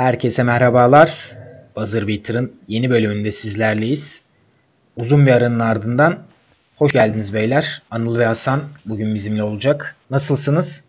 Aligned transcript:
Herkese 0.00 0.42
merhabalar. 0.42 1.30
Buzzer 1.76 2.08
Beater'ın 2.08 2.52
yeni 2.68 2.90
bölümünde 2.90 3.32
sizlerleyiz. 3.32 4.22
Uzun 4.96 5.26
bir 5.26 5.32
aranın 5.32 5.60
ardından 5.60 6.18
hoş 6.76 6.92
geldiniz 6.92 7.34
beyler. 7.34 7.82
Anıl 7.90 8.18
ve 8.18 8.26
Hasan 8.26 8.60
bugün 8.86 9.14
bizimle 9.14 9.42
olacak. 9.42 9.96
Nasılsınız? 10.10 10.84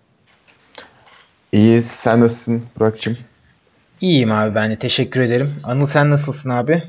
İyiyiz. 1.51 1.87
Sen 1.87 2.21
nasılsın 2.21 2.63
Burak'cığım? 2.79 3.17
İyiyim 4.01 4.31
abi 4.31 4.55
ben 4.55 4.71
de 4.71 4.79
teşekkür 4.79 5.21
ederim. 5.21 5.55
Anıl 5.63 5.85
sen 5.85 6.09
nasılsın 6.09 6.49
abi? 6.49 6.83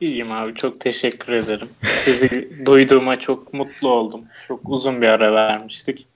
İyiyim 0.00 0.32
abi 0.32 0.54
çok 0.54 0.80
teşekkür 0.80 1.32
ederim. 1.32 1.68
Sizi 1.98 2.48
duyduğuma 2.66 3.20
çok 3.20 3.54
mutlu 3.54 3.88
oldum. 3.88 4.20
Çok 4.48 4.68
uzun 4.68 5.02
bir 5.02 5.08
ara 5.08 5.32
vermiştik. 5.34 6.06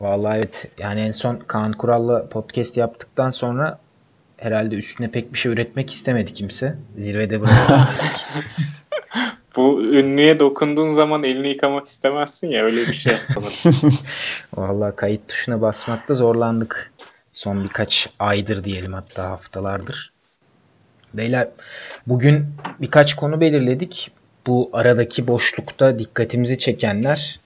Vallahi 0.00 0.38
evet 0.38 0.68
yani 0.78 1.00
en 1.00 1.12
son 1.12 1.36
Kaan 1.36 1.72
Kural'la 1.72 2.28
podcast 2.28 2.76
yaptıktan 2.76 3.30
sonra 3.30 3.78
herhalde 4.38 4.74
üstüne 4.74 5.10
pek 5.10 5.32
bir 5.32 5.38
şey 5.38 5.52
üretmek 5.52 5.92
istemedi 5.92 6.34
kimse. 6.34 6.76
Zirvede 6.96 7.40
bıraktık. 7.40 7.88
Bu 9.56 9.82
ünlüye 9.82 10.40
dokunduğun 10.40 10.90
zaman 10.90 11.24
elini 11.24 11.48
yıkamak 11.48 11.86
istemezsin 11.86 12.46
ya 12.46 12.64
öyle 12.64 12.80
bir 12.80 12.94
şey 12.94 13.12
yapalım. 13.12 13.52
Vallahi 14.56 14.96
kayıt 14.96 15.28
tuşuna 15.28 15.60
basmakta 15.60 16.14
zorlandık. 16.14 16.92
Son 17.32 17.64
birkaç 17.64 18.08
aydır 18.18 18.64
diyelim 18.64 18.92
hatta 18.92 19.30
haftalardır. 19.30 20.12
Beyler 21.14 21.48
bugün 22.06 22.46
birkaç 22.80 23.16
konu 23.16 23.40
belirledik. 23.40 24.10
Bu 24.46 24.70
aradaki 24.72 25.26
boşlukta 25.26 25.98
dikkatimizi 25.98 26.58
çekenler 26.58 27.40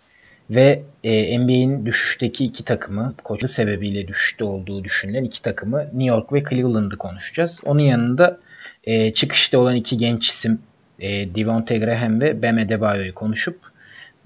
ve 0.55 0.83
e, 1.05 1.39
NBA'in 1.39 1.87
düşüşteki 1.87 2.45
iki 2.45 2.65
takımı, 2.65 3.15
koçlu 3.25 3.49
sebebiyle 3.49 4.09
düşüşte 4.09 4.45
olduğu 4.45 4.85
düşünülen 4.85 5.25
iki 5.25 5.43
takımı 5.43 5.79
New 5.79 6.05
York 6.05 6.33
ve 6.33 6.45
Cleveland'ı 6.51 6.97
konuşacağız. 6.97 7.61
Onun 7.65 7.81
yanında 7.81 8.39
e, 8.85 9.13
çıkışta 9.13 9.59
olan 9.59 9.75
iki 9.75 9.97
genç 9.97 10.29
isim 10.29 10.59
e, 11.01 11.35
Devonte 11.35 11.79
Graham 11.79 12.21
ve 12.21 12.43
Bam 12.43 12.59
Adebayo'yu 12.59 13.15
konuşup 13.15 13.73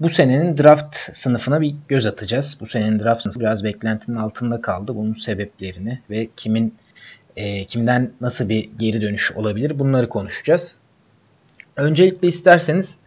bu 0.01 0.09
senenin 0.09 0.57
draft 0.57 0.97
sınıfına 1.13 1.61
bir 1.61 1.75
göz 1.87 2.05
atacağız. 2.05 2.57
Bu 2.61 2.65
senenin 2.65 2.99
draft 2.99 3.23
sınıfı 3.23 3.39
biraz 3.39 3.63
beklentinin 3.63 4.17
altında 4.17 4.61
kaldı. 4.61 4.95
Bunun 4.95 5.13
sebeplerini 5.13 6.01
ve 6.09 6.27
kimin 6.37 6.75
e, 7.35 7.65
kimden 7.65 8.11
nasıl 8.21 8.49
bir 8.49 8.69
geri 8.79 9.01
dönüş 9.01 9.31
olabilir 9.31 9.79
bunları 9.79 10.09
konuşacağız. 10.09 10.79
Öncelikle 11.75 12.27
isterseniz 12.27 12.97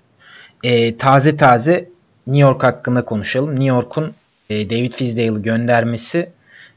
e, 0.62 0.96
taze 0.96 1.36
taze 1.36 1.88
New 2.30 2.38
York 2.38 2.62
hakkında 2.62 3.04
konuşalım. 3.04 3.50
New 3.50 3.64
York'un 3.64 4.14
e, 4.50 4.70
David 4.70 4.92
Fizdale'ı 4.92 5.42
göndermesi 5.42 6.30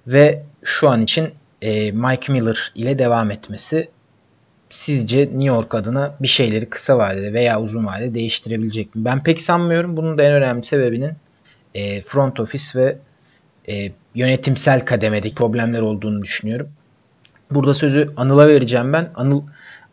ve 0.07 0.43
şu 0.63 0.89
an 0.89 1.01
için 1.01 1.29
e, 1.61 1.91
Mike 1.91 2.33
Miller 2.33 2.71
ile 2.75 2.99
devam 2.99 3.31
etmesi 3.31 3.89
sizce 4.69 5.19
New 5.19 5.43
York 5.43 5.75
adına 5.75 6.15
bir 6.19 6.27
şeyleri 6.27 6.69
kısa 6.69 6.97
vadede 6.97 7.33
veya 7.33 7.61
uzun 7.61 7.85
vadede 7.85 8.13
değiştirebilecek 8.13 8.95
mi? 8.95 9.05
Ben 9.05 9.23
pek 9.23 9.41
sanmıyorum. 9.41 9.97
Bunun 9.97 10.17
da 10.17 10.23
en 10.23 10.33
önemli 10.33 10.63
sebebinin 10.63 11.11
e, 11.75 12.01
front 12.01 12.39
office 12.39 12.79
ve 12.79 12.97
e, 13.69 13.91
yönetimsel 14.15 14.85
kademedeki 14.85 15.35
problemler 15.35 15.81
olduğunu 15.81 16.21
düşünüyorum. 16.21 16.69
Burada 17.51 17.73
sözü 17.73 18.13
Anıl'a 18.17 18.47
vereceğim 18.47 18.93
ben. 18.93 19.09
Anıl 19.15 19.41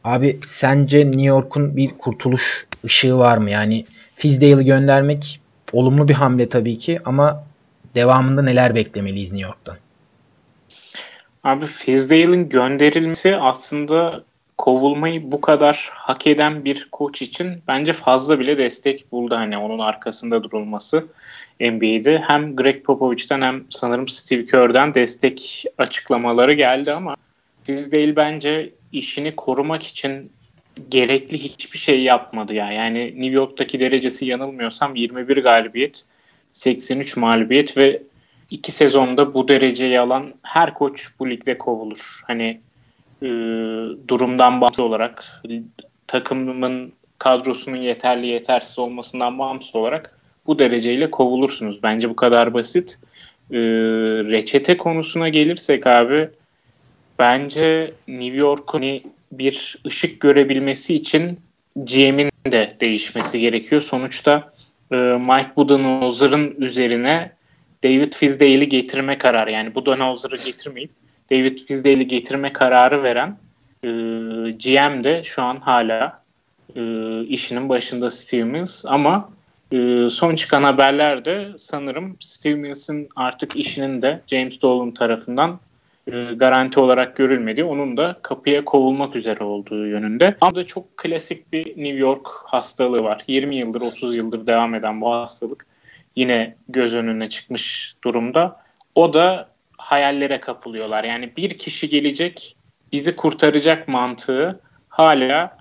abi 0.05 0.41
sence 0.45 1.07
New 1.07 1.23
York'un 1.23 1.77
bir 1.77 1.91
kurtuluş 1.99 2.67
ışığı 2.85 3.19
var 3.19 3.39
mı? 3.39 3.51
Yani 3.51 3.87
Fizdale'ı 4.15 4.63
göndermek 4.63 5.40
olumlu 5.73 6.09
bir 6.09 6.15
hamle 6.15 6.49
tabii 6.49 6.79
ki 6.79 7.01
ama 7.05 7.45
devamında 7.95 8.43
neler 8.43 8.75
beklemeliyiz 8.75 9.33
New 9.33 9.49
York'tan? 9.49 9.77
Abi 11.45 11.67
Fizdale'in 11.67 12.49
gönderilmesi 12.49 13.37
aslında 13.37 14.25
kovulmayı 14.59 15.33
bu 15.33 15.41
kadar 15.41 15.91
hak 15.93 16.27
eden 16.27 16.65
bir 16.65 16.89
koç 16.93 17.23
için 17.23 17.63
bence 17.69 17.93
fazla 17.93 18.41
bile 18.41 18.59
destek 18.59 19.13
buldu 19.13 19.37
hani 19.37 19.59
onun 19.59 19.79
arkasında 19.79 20.45
durulması 20.45 21.07
NBA'de. 21.61 22.23
Hem 22.27 22.57
Greg 22.57 22.85
Popovich'ten 22.85 23.43
hem 23.43 23.65
sanırım 23.71 24.09
Steve 24.09 24.45
Kerr'den 24.45 24.95
destek 24.95 25.65
açıklamaları 25.79 26.53
geldi 26.53 26.93
ama 26.93 27.17
Fizdale 27.65 28.17
bence 28.17 28.71
işini 28.93 29.37
korumak 29.37 29.83
için 29.83 30.33
gerekli 30.89 31.39
hiçbir 31.39 31.79
şey 31.79 32.03
yapmadı 32.03 32.55
ya. 32.55 32.73
Yani 32.73 33.07
New 33.07 33.35
York'taki 33.35 33.81
derecesi 33.81 34.27
yanılmıyorsam 34.27 34.95
21 34.95 35.37
galibiyet, 35.37 36.05
83 36.53 37.17
mağlubiyet 37.17 37.77
ve 37.77 38.03
iki 38.51 38.73
sezonda 38.73 39.35
bu 39.35 39.49
dereceyi 39.49 40.01
alan 40.01 40.35
her 40.43 40.75
koç 40.75 41.09
bu 41.19 41.31
ligde 41.31 41.59
kovulur. 41.59 42.21
Hani 42.27 42.61
e, 43.23 43.29
durumdan 44.09 44.61
bağımsız 44.61 44.81
olarak 44.81 45.43
takımın 46.07 46.93
kadrosunun 47.19 47.77
yeterli 47.77 48.27
yetersiz 48.27 48.79
olmasından 48.79 49.39
bağımsız 49.39 49.77
olarak 49.77 50.19
bu 50.47 50.59
dereceyle 50.59 51.11
kovulursunuz. 51.11 51.83
Bence 51.83 52.11
bu 52.11 52.17
kadar 52.17 52.55
basit. 52.55 52.99
E, 53.51 53.59
reçete 54.31 54.77
konusuna 54.77 55.29
gelirsek 55.29 55.87
abi 55.87 56.29
bence 57.19 57.93
New 58.09 58.37
York'un 58.37 59.01
bir 59.33 59.77
ışık 59.87 60.21
görebilmesi 60.21 60.95
için 60.95 61.41
GM'in 61.77 62.31
de 62.53 62.77
değişmesi 62.81 63.41
gerekiyor. 63.41 63.81
Sonuçta 63.81 64.53
e, 64.93 64.97
Mike 64.97 65.51
Budenholzer'ın 65.57 66.55
üzerine 66.59 67.33
David 67.85 68.13
Fizdale'i 68.13 68.69
getirme 68.69 69.19
kararı 69.19 69.51
yani 69.51 69.75
Budenholzer'ı 69.75 70.37
getirmeyip 70.45 70.91
David 71.31 71.59
Fizdale'i 71.59 72.07
getirme 72.07 72.53
kararı 72.53 73.03
veren 73.03 73.39
e, 73.85 73.89
GM 74.51 75.05
de 75.05 75.25
şu 75.25 75.43
an 75.43 75.57
hala 75.57 76.23
e, 76.77 76.83
işinin 77.25 77.69
başında 77.69 78.11
Steve 78.11 78.45
Mills 78.45 78.85
ama 78.87 79.31
e, 79.73 80.09
son 80.11 80.35
çıkan 80.35 80.63
haberlerde 80.63 81.49
sanırım 81.59 82.17
Steve 82.21 82.55
Mills'in 82.55 83.09
artık 83.17 83.57
işinin 83.57 84.03
de 84.03 84.21
James 84.27 84.63
Dolan 84.63 84.91
tarafından 84.91 85.61
e, 86.13 86.35
garanti 86.35 86.81
olarak 86.81 87.17
görülmedi. 87.17 87.65
Onun 87.65 87.97
da 87.97 88.17
kapıya 88.23 88.65
kovulmak 88.65 89.17
üzere 89.17 89.45
olduğu 89.45 89.87
yönünde. 89.87 90.37
Ama 90.41 90.55
da 90.55 90.67
çok 90.67 90.97
klasik 90.97 91.53
bir 91.53 91.67
New 91.67 91.99
York 91.99 92.29
hastalığı 92.45 93.05
var. 93.05 93.25
20 93.29 93.57
yıldır 93.57 93.81
30 93.81 94.17
yıldır 94.17 94.47
devam 94.47 94.75
eden 94.75 95.01
bu 95.01 95.13
hastalık 95.13 95.67
yine 96.17 96.57
göz 96.69 96.95
önüne 96.95 97.29
çıkmış 97.29 97.95
durumda. 98.05 98.61
O 98.95 99.13
da 99.13 99.49
hayallere 99.77 100.41
kapılıyorlar. 100.41 101.05
Yani 101.05 101.33
bir 101.37 101.59
kişi 101.59 101.89
gelecek 101.89 102.57
bizi 102.93 103.17
kurtaracak 103.17 103.89
mantığı 103.89 104.61
hala 104.89 105.59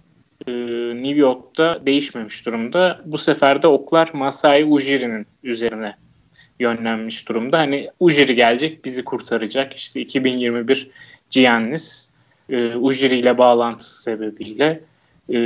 e, 0.47 0.51
New 0.95 1.19
York'ta 1.19 1.85
değişmemiş 1.85 2.45
durumda. 2.45 3.01
Bu 3.05 3.17
sefer 3.17 3.61
de 3.61 3.67
oklar 3.67 4.09
Masai 4.13 4.65
Ujiri'nin 4.65 5.27
üzerine 5.43 5.95
yönlenmiş 6.59 7.29
durumda. 7.29 7.59
Hani 7.59 7.89
Ujiri 7.99 8.35
gelecek 8.35 8.85
bizi 8.85 9.03
kurtaracak. 9.03 9.75
İşte 9.75 10.01
2021 10.01 10.89
Giannis 11.29 12.11
e, 12.49 12.75
Ujiri 12.75 13.15
ile 13.17 13.37
bağlantısı 13.37 14.01
sebebiyle 14.01 14.81
e, 15.33 15.37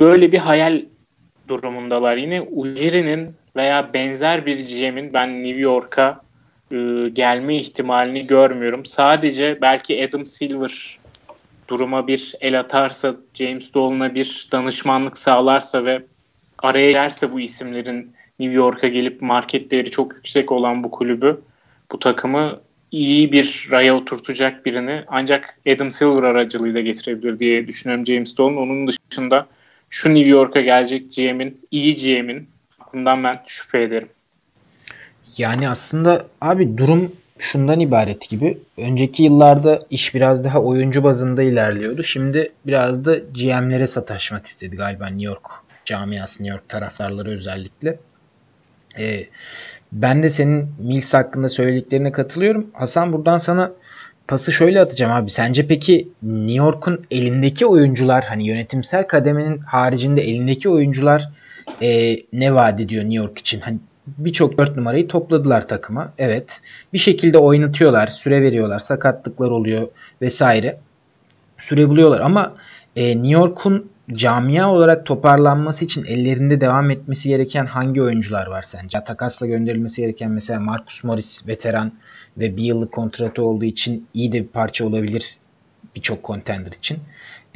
böyle 0.00 0.32
bir 0.32 0.38
hayal 0.38 0.82
durumundalar. 1.48 2.16
Yine 2.16 2.40
Ujiri'nin 2.40 3.34
veya 3.56 3.92
benzer 3.94 4.46
bir 4.46 4.58
GM'in 4.58 5.12
ben 5.12 5.44
New 5.44 5.60
York'a 5.60 6.20
e, 6.70 7.08
gelme 7.12 7.56
ihtimalini 7.56 8.26
görmüyorum. 8.26 8.86
Sadece 8.86 9.58
belki 9.60 10.08
Adam 10.08 10.26
Silver 10.26 10.98
duruma 11.68 12.06
bir 12.06 12.34
el 12.40 12.60
atarsa, 12.60 13.14
James 13.34 13.74
Dolan'a 13.74 14.14
bir 14.14 14.48
danışmanlık 14.52 15.18
sağlarsa 15.18 15.84
ve 15.84 16.02
araya 16.58 16.90
girerse 16.90 17.32
bu 17.32 17.40
isimlerin 17.40 18.12
New 18.38 18.54
York'a 18.56 18.88
gelip 18.88 19.22
market 19.22 19.70
değeri 19.70 19.90
çok 19.90 20.14
yüksek 20.14 20.52
olan 20.52 20.84
bu 20.84 20.90
kulübü, 20.90 21.40
bu 21.92 21.98
takımı 21.98 22.60
iyi 22.92 23.32
bir 23.32 23.68
raya 23.70 23.96
oturtacak 23.96 24.66
birini 24.66 25.04
ancak 25.08 25.58
Adam 25.74 25.92
Silver 25.92 26.22
aracılığıyla 26.22 26.80
getirebilir 26.80 27.38
diye 27.38 27.68
düşünüyorum 27.68 28.06
James 28.06 28.36
Dolan. 28.38 28.56
Onun 28.56 28.88
dışında 28.88 29.46
şu 29.90 30.14
New 30.14 30.28
York'a 30.28 30.60
gelecek 30.60 31.16
GM'in, 31.16 31.60
iyi 31.70 31.96
GM'in 31.96 32.48
aklından 32.80 33.24
ben 33.24 33.40
şüphe 33.46 33.82
ederim. 33.82 34.08
Yani 35.38 35.68
aslında 35.68 36.26
abi 36.40 36.78
durum 36.78 37.12
şundan 37.38 37.80
ibaret 37.80 38.28
gibi. 38.28 38.58
Önceki 38.76 39.22
yıllarda 39.22 39.86
iş 39.90 40.14
biraz 40.14 40.44
daha 40.44 40.62
oyuncu 40.62 41.04
bazında 41.04 41.42
ilerliyordu. 41.42 42.04
Şimdi 42.04 42.52
biraz 42.66 43.04
da 43.04 43.14
GM'lere 43.14 43.86
sataşmak 43.86 44.46
istedi 44.46 44.76
galiba 44.76 45.06
New 45.06 45.24
York 45.24 45.48
camiası, 45.84 46.42
New 46.42 46.56
York 46.56 46.68
taraftarları 46.68 47.30
özellikle. 47.30 47.98
Ee, 48.98 49.26
ben 49.92 50.22
de 50.22 50.28
senin 50.28 50.68
Mills 50.78 51.14
hakkında 51.14 51.48
söylediklerine 51.48 52.12
katılıyorum. 52.12 52.66
Hasan 52.72 53.12
buradan 53.12 53.38
sana 53.38 53.72
pası 54.28 54.52
şöyle 54.52 54.80
atacağım 54.80 55.12
abi. 55.12 55.30
Sence 55.30 55.66
peki 55.66 56.08
New 56.22 56.54
York'un 56.54 57.02
elindeki 57.10 57.66
oyuncular 57.66 58.24
hani 58.24 58.46
yönetimsel 58.46 59.06
kademenin 59.06 59.58
haricinde 59.58 60.22
elindeki 60.22 60.68
oyuncular 60.68 61.30
e, 61.82 62.16
ne 62.32 62.54
vaat 62.54 62.80
ediyor 62.80 63.02
New 63.04 63.16
York 63.16 63.38
için? 63.38 63.60
Hani 63.60 63.78
birçok 64.06 64.58
4 64.58 64.76
numarayı 64.76 65.08
topladılar 65.08 65.68
takıma. 65.68 66.12
Evet. 66.18 66.60
Bir 66.92 66.98
şekilde 66.98 67.38
oynatıyorlar, 67.38 68.06
süre 68.06 68.42
veriyorlar, 68.42 68.78
sakatlıklar 68.78 69.50
oluyor 69.50 69.88
vesaire. 70.22 70.78
Süre 71.58 71.88
buluyorlar 71.88 72.20
ama 72.20 72.54
e, 72.96 73.16
New 73.16 73.32
York'un 73.32 73.90
camia 74.12 74.72
olarak 74.72 75.06
toparlanması 75.06 75.84
için 75.84 76.04
ellerinde 76.04 76.60
devam 76.60 76.90
etmesi 76.90 77.28
gereken 77.28 77.66
hangi 77.66 78.02
oyuncular 78.02 78.46
var 78.46 78.62
sence? 78.62 79.04
Takasla 79.04 79.46
gönderilmesi 79.46 80.02
gereken 80.02 80.30
mesela 80.30 80.60
Marcus 80.60 81.04
Morris 81.04 81.46
veteran 81.46 81.92
ve 82.38 82.56
bir 82.56 82.62
yıllık 82.62 82.92
kontratı 82.92 83.42
olduğu 83.42 83.64
için 83.64 84.06
iyi 84.14 84.32
de 84.32 84.42
bir 84.42 84.48
parça 84.48 84.86
olabilir 84.86 85.36
birçok 85.96 86.24
contender 86.24 86.72
için. 86.72 86.98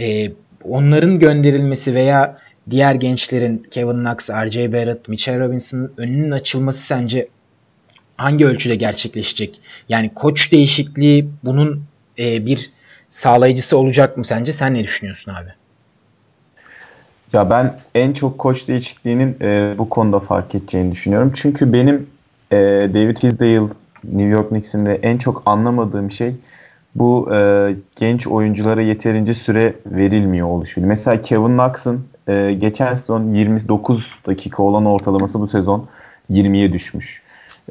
Ee, 0.01 0.33
onların 0.65 1.19
gönderilmesi 1.19 1.95
veya 1.95 2.39
diğer 2.71 2.95
gençlerin 2.95 3.67
Kevin 3.71 4.05
Knox, 4.05 4.31
R.J. 4.31 4.73
Barrett, 4.73 5.09
Mitchell 5.09 5.41
Robinson'ın 5.41 5.93
önünün 5.97 6.31
açılması 6.31 6.87
sence 6.87 7.29
hangi 8.17 8.47
ölçüde 8.47 8.75
gerçekleşecek? 8.75 9.61
Yani 9.89 10.15
koç 10.15 10.53
değişikliği 10.53 11.29
bunun 11.45 11.85
e, 12.19 12.47
bir 12.47 12.71
sağlayıcısı 13.11 13.79
olacak 13.79 14.17
mı 14.17 14.25
sence? 14.25 14.53
Sen 14.53 14.75
ne 14.75 14.85
düşünüyorsun 14.85 15.33
abi? 15.35 15.66
Ya 17.33 17.51
ben 17.51 17.79
en 17.95 18.13
çok 18.13 18.39
koç 18.39 18.69
değişikliğinin 18.69 19.37
e, 19.41 19.75
bu 19.79 19.89
konuda 19.89 20.21
fark 20.21 20.55
edeceğini 20.55 20.93
düşünüyorum. 20.93 21.33
Çünkü 21.35 21.73
benim 21.73 22.07
e, 22.53 22.57
David 22.95 23.17
Fizdale 23.17 23.69
New 24.05 24.29
York 24.29 24.49
Knicks'inde 24.49 24.95
en 24.95 25.19
çok 25.19 25.43
anlamadığım 25.47 26.11
şey 26.11 26.35
bu 26.95 27.35
e, 27.35 27.71
genç 27.97 28.27
oyunculara 28.27 28.83
yeterince 28.83 29.35
süre 29.35 29.75
verilmiyor 29.87 30.49
oluşu. 30.49 30.87
Mesela 30.87 31.21
Kevin 31.21 31.59
Knox'ın 31.59 32.05
e, 32.29 32.53
geçen 32.53 32.95
sezon 32.95 33.35
29 33.35 34.11
dakika 34.27 34.63
olan 34.63 34.87
ortalaması 34.87 35.41
bu 35.41 35.49
sezon 35.49 35.89
20'ye 36.31 36.73
düşmüş. 36.73 37.23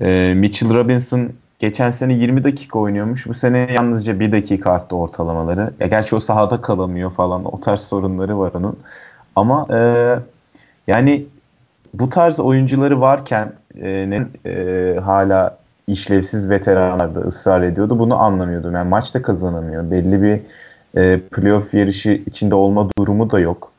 E, 0.02 0.34
Mitchell 0.36 0.74
Robinson 0.74 1.30
geçen 1.60 1.90
sene 1.90 2.14
20 2.14 2.44
dakika 2.44 2.80
oynuyormuş. 2.80 3.28
Bu 3.28 3.34
sene 3.34 3.58
yalnızca 3.74 4.20
1 4.20 4.32
dakika 4.32 4.72
arttı 4.72 4.96
ortalamaları. 4.96 5.74
Ya 5.80 5.88
gerçi 5.88 6.16
o 6.16 6.20
sahada 6.20 6.62
kalamıyor 6.62 7.12
falan. 7.12 7.46
O 7.54 7.60
tarz 7.60 7.80
sorunları 7.80 8.40
var 8.40 8.52
onun. 8.54 8.78
Ama 9.36 9.68
e, 9.74 9.80
yani 10.88 11.26
bu 11.94 12.10
tarz 12.10 12.40
oyuncuları 12.40 13.02
varken 13.02 13.52
e, 13.82 14.10
ne, 14.10 14.26
e, 14.52 14.96
hala 15.00 15.58
işlevsiz 15.88 16.50
veteranlarda 16.50 17.20
ısrar 17.20 17.62
ediyordu. 17.62 18.00
Bunu 18.00 18.20
anlamıyordum. 18.20 18.74
Yani 18.74 18.90
maçta 18.90 19.22
kazanamıyor. 19.22 19.92
Belli 19.92 20.22
bir 20.22 20.40
e, 21.02 21.20
playoff 21.20 21.74
yarışı 21.74 22.22
içinde 22.26 22.56
olma 22.56 22.90
durumu 22.98 23.32
da 23.32 23.40
yok. 23.40 23.72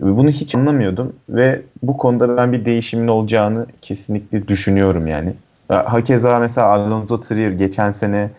Bunu 0.00 0.30
hiç 0.30 0.54
anlamıyordum 0.54 1.12
ve 1.28 1.62
bu 1.82 1.96
konuda 1.96 2.36
ben 2.36 2.52
bir 2.52 2.64
değişimin 2.64 3.08
olacağını 3.08 3.66
kesinlikle 3.82 4.48
düşünüyorum 4.48 5.06
yani. 5.06 5.32
Hakeza 5.68 6.38
mesela 6.38 6.66
Alonso 6.66 7.20
Trier 7.20 7.50
geçen 7.50 7.90
sene 7.90 8.30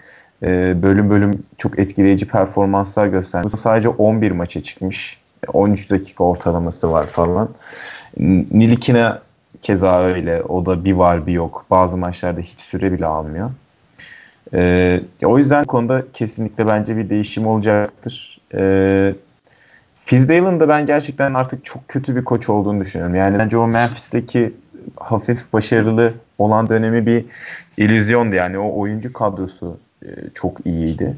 e, 0.44 0.82
bölüm 0.82 1.10
bölüm 1.10 1.44
çok 1.58 1.80
etkileyici 1.80 2.28
performanslar 2.28 3.08
gösterdi. 3.08 3.48
Sadece 3.58 3.90
11 3.90 4.32
maça 4.32 4.64
çıkmış. 4.64 5.21
13 5.48 5.90
dakika 5.90 6.24
ortalaması 6.24 6.92
var 6.92 7.08
falan. 7.08 7.50
Nilikina 8.52 9.22
keza 9.62 10.02
öyle. 10.04 10.44
O 10.44 10.66
da 10.66 10.86
bir 10.86 10.94
var 10.94 11.28
bir 11.28 11.34
yok. 11.34 11.66
Bazı 11.70 11.98
maçlarda 11.98 12.42
hiç 12.42 12.60
süre 12.60 12.92
bile 12.92 13.06
almıyor. 13.06 13.52
Ee, 14.54 15.02
o 15.24 15.38
yüzden 15.38 15.66
konuda 15.66 16.04
kesinlikle 16.14 16.68
bence 16.68 16.98
bir 16.98 17.10
değişim 17.10 17.48
olacaktır. 17.48 18.40
Ee, 18.54 19.14
Fizdale'ın 20.06 20.60
da 20.60 20.70
ben 20.70 20.86
gerçekten 20.86 21.34
artık 21.34 21.66
çok 21.66 21.88
kötü 21.88 22.16
bir 22.16 22.24
koç 22.24 22.50
olduğunu 22.50 22.82
düşünüyorum. 22.82 23.16
Yani 23.16 23.40
bence 23.40 23.58
o 23.58 23.68
Memphis'teki 23.68 24.54
hafif 24.98 25.54
başarılı 25.54 26.14
olan 26.38 26.70
dönemi 26.70 27.06
bir 27.06 27.26
illüzyondu. 27.78 28.36
Yani 28.36 28.60
o 28.60 28.80
oyuncu 28.80 29.14
kadrosu 29.14 29.78
e, 30.06 30.08
çok 30.34 30.66
iyiydi. 30.66 31.16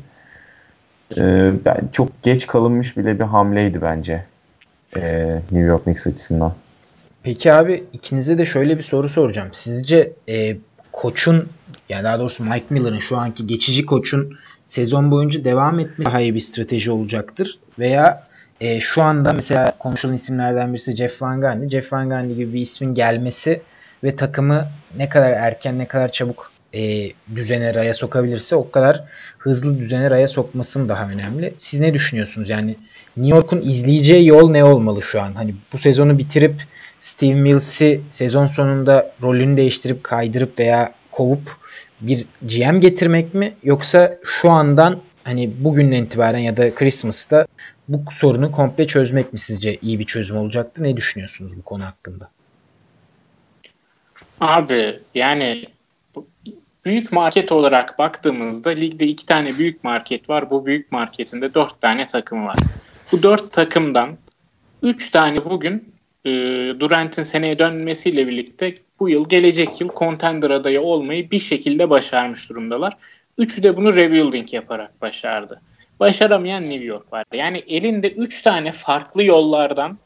E, 1.17 1.51
ben 1.65 1.89
çok 1.91 2.23
geç 2.23 2.47
kalınmış 2.47 2.97
bile 2.97 3.19
bir 3.19 3.23
hamleydi 3.23 3.81
bence 3.81 4.25
e, 4.97 5.25
New 5.51 5.67
York 5.67 5.83
Knicks 5.83 6.07
açısından. 6.07 6.53
Peki 7.23 7.53
abi 7.53 7.83
ikinize 7.93 8.37
de 8.37 8.45
şöyle 8.45 8.77
bir 8.77 8.83
soru 8.83 9.09
soracağım. 9.09 9.49
Sizce 9.51 10.13
e, 10.29 10.57
koçun 10.91 11.49
yani 11.89 12.03
daha 12.03 12.19
doğrusu 12.19 12.43
Mike 12.43 12.65
Miller'ın 12.69 12.99
şu 12.99 13.17
anki 13.17 13.47
geçici 13.47 13.85
koçun 13.85 14.37
sezon 14.67 15.11
boyunca 15.11 15.43
devam 15.43 15.79
etmesi 15.79 16.05
daha 16.05 16.21
iyi 16.21 16.35
bir 16.35 16.39
strateji 16.39 16.91
olacaktır 16.91 17.59
veya 17.79 18.27
e, 18.61 18.79
şu 18.79 19.01
anda 19.01 19.33
mesela 19.33 19.73
konuşulan 19.79 20.15
isimlerden 20.15 20.73
birisi 20.73 20.95
Jeff 20.95 21.21
Van 21.21 21.41
Gundy. 21.41 21.69
Jeff 21.69 21.93
Van 21.93 22.09
Gundy 22.09 22.33
gibi 22.33 22.53
bir 22.53 22.61
ismin 22.61 22.93
gelmesi 22.93 23.61
ve 24.03 24.15
takımı 24.15 24.67
ne 24.97 25.09
kadar 25.09 25.31
erken 25.31 25.79
ne 25.79 25.85
kadar 25.85 26.11
çabuk 26.11 26.52
e, 26.73 27.11
düzene 27.35 27.73
raya 27.73 27.93
sokabilirse 27.93 28.55
o 28.55 28.71
kadar 28.71 29.03
hızlı 29.37 29.79
düzene 29.79 30.09
raya 30.09 30.27
sokmasın 30.27 30.89
daha 30.89 31.09
önemli. 31.09 31.53
Siz 31.57 31.79
ne 31.79 31.93
düşünüyorsunuz? 31.93 32.49
Yani 32.49 32.75
New 33.17 33.35
York'un 33.37 33.61
izleyeceği 33.61 34.27
yol 34.27 34.49
ne 34.49 34.63
olmalı 34.63 35.01
şu 35.01 35.21
an? 35.21 35.33
Hani 35.33 35.55
bu 35.73 35.77
sezonu 35.77 36.17
bitirip 36.17 36.53
Steve 36.99 37.33
Mills'i 37.33 38.01
sezon 38.09 38.47
sonunda 38.47 39.11
rolünü 39.23 39.57
değiştirip 39.57 40.03
kaydırıp 40.03 40.59
veya 40.59 40.93
kovup 41.11 41.57
bir 42.01 42.25
GM 42.41 42.79
getirmek 42.79 43.33
mi? 43.33 43.53
Yoksa 43.63 44.17
şu 44.23 44.49
andan 44.49 44.99
hani 45.23 45.51
bugünden 45.59 46.03
itibaren 46.03 46.39
ya 46.39 46.57
da 46.57 46.75
Christmas'ta 46.75 47.47
bu 47.87 48.11
sorunu 48.11 48.51
komple 48.51 48.87
çözmek 48.87 49.33
mi 49.33 49.39
sizce 49.39 49.75
iyi 49.81 49.99
bir 49.99 50.05
çözüm 50.05 50.37
olacaktı? 50.37 50.83
Ne 50.83 50.97
düşünüyorsunuz 50.97 51.57
bu 51.57 51.61
konu 51.61 51.85
hakkında? 51.85 52.29
Abi 54.41 54.99
yani 55.15 55.65
büyük 56.85 57.11
market 57.11 57.51
olarak 57.51 57.99
baktığımızda 57.99 58.69
ligde 58.69 59.07
iki 59.07 59.25
tane 59.25 59.57
büyük 59.57 59.83
market 59.83 60.29
var. 60.29 60.51
Bu 60.51 60.65
büyük 60.65 60.91
marketinde 60.91 61.53
dört 61.53 61.81
tane 61.81 62.05
takım 62.05 62.45
var. 62.45 62.55
Bu 63.11 63.23
dört 63.23 63.51
takımdan 63.51 64.17
üç 64.83 65.09
tane 65.09 65.45
bugün 65.45 65.93
e, 66.25 66.31
Durant'in 66.79 67.23
seneye 67.23 67.59
dönmesiyle 67.59 68.27
birlikte 68.27 68.77
bu 68.99 69.09
yıl 69.09 69.29
gelecek 69.29 69.81
yıl 69.81 69.89
contender 69.95 70.49
adayı 70.49 70.81
olmayı 70.81 71.31
bir 71.31 71.39
şekilde 71.39 71.89
başarmış 71.89 72.49
durumdalar. 72.49 72.97
Üçü 73.37 73.63
de 73.63 73.77
bunu 73.77 73.95
rebuilding 73.95 74.53
yaparak 74.53 75.01
başardı. 75.01 75.61
Başaramayan 75.99 76.63
New 76.63 76.83
York 76.83 77.13
var. 77.13 77.25
Yani 77.33 77.63
elinde 77.67 78.11
üç 78.11 78.41
tane 78.41 78.71
farklı 78.71 79.23
yollardan 79.23 79.97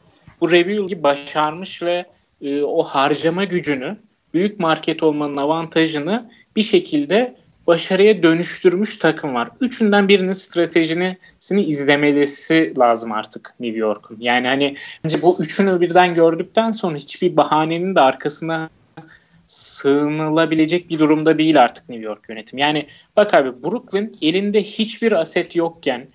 bu 0.41 0.51
rebuild'i 0.51 1.03
başarmış 1.03 1.83
ve 1.83 2.05
e, 2.41 2.61
o 2.61 2.83
harcama 2.83 3.43
gücünü 3.43 3.97
büyük 4.33 4.59
market 4.59 5.03
olmanın 5.03 5.37
avantajını 5.37 6.31
bir 6.57 6.63
şekilde 6.63 7.35
başarıya 7.67 8.23
dönüştürmüş 8.23 8.97
takım 8.97 9.33
var. 9.33 9.49
Üçünden 9.61 10.07
birinin 10.07 10.31
stratejisini 10.31 11.63
izlemelisi 11.63 12.73
lazım 12.79 13.11
artık 13.11 13.53
New 13.59 13.79
York'un. 13.79 14.17
Yani 14.19 14.47
hani 14.47 14.75
bence 15.03 15.21
bu 15.21 15.37
üçünü 15.39 15.81
birden 15.81 16.13
gördükten 16.13 16.71
sonra 16.71 16.97
hiçbir 16.97 17.37
bahanenin 17.37 17.95
de 17.95 18.01
arkasına 18.01 18.69
sığınılabilecek 19.47 20.89
bir 20.89 20.99
durumda 20.99 21.37
değil 21.37 21.61
artık 21.61 21.89
New 21.89 22.05
York 22.05 22.29
yönetim. 22.29 22.59
Yani 22.59 22.87
bak 23.15 23.33
abi 23.33 23.63
Brooklyn 23.63 24.11
elinde 24.21 24.63
hiçbir 24.63 25.11
aset 25.11 25.55
yokken 25.55 26.07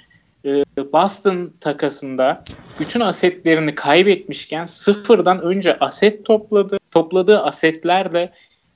e, 0.45 0.65
Boston 0.93 1.53
takasında 1.61 2.45
bütün 2.81 3.01
asetlerini 3.01 3.75
kaybetmişken 3.75 4.65
sıfırdan 4.65 5.43
önce 5.43 5.79
aset 5.79 6.25
topladı. 6.25 6.79
Topladığı 6.91 7.43
asetlerle 7.43 8.33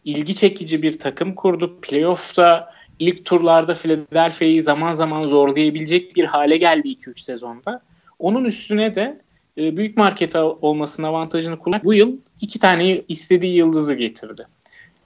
ilgi 0.07 0.35
çekici 0.35 0.83
bir 0.83 0.99
takım 0.99 1.35
kurdu. 1.35 1.81
Playoff'ta 1.83 2.73
ilk 2.99 3.25
turlarda 3.25 3.75
Philadelphia'yı 3.75 4.63
zaman 4.63 4.95
zaman 4.95 5.27
zorlayabilecek 5.27 6.17
bir 6.17 6.25
hale 6.25 6.57
geldi 6.57 6.89
2-3 6.89 7.21
sezonda. 7.21 7.83
Onun 8.19 8.45
üstüne 8.45 8.95
de 8.95 9.21
e, 9.59 9.77
büyük 9.77 9.97
market 9.97 10.37
olmasının 10.37 11.07
avantajını 11.07 11.59
kullanan 11.59 11.85
bu 11.85 11.95
yıl 11.95 12.17
iki 12.41 12.59
tane 12.59 13.03
istediği 13.09 13.57
yıldızı 13.57 13.95
getirdi. 13.95 14.47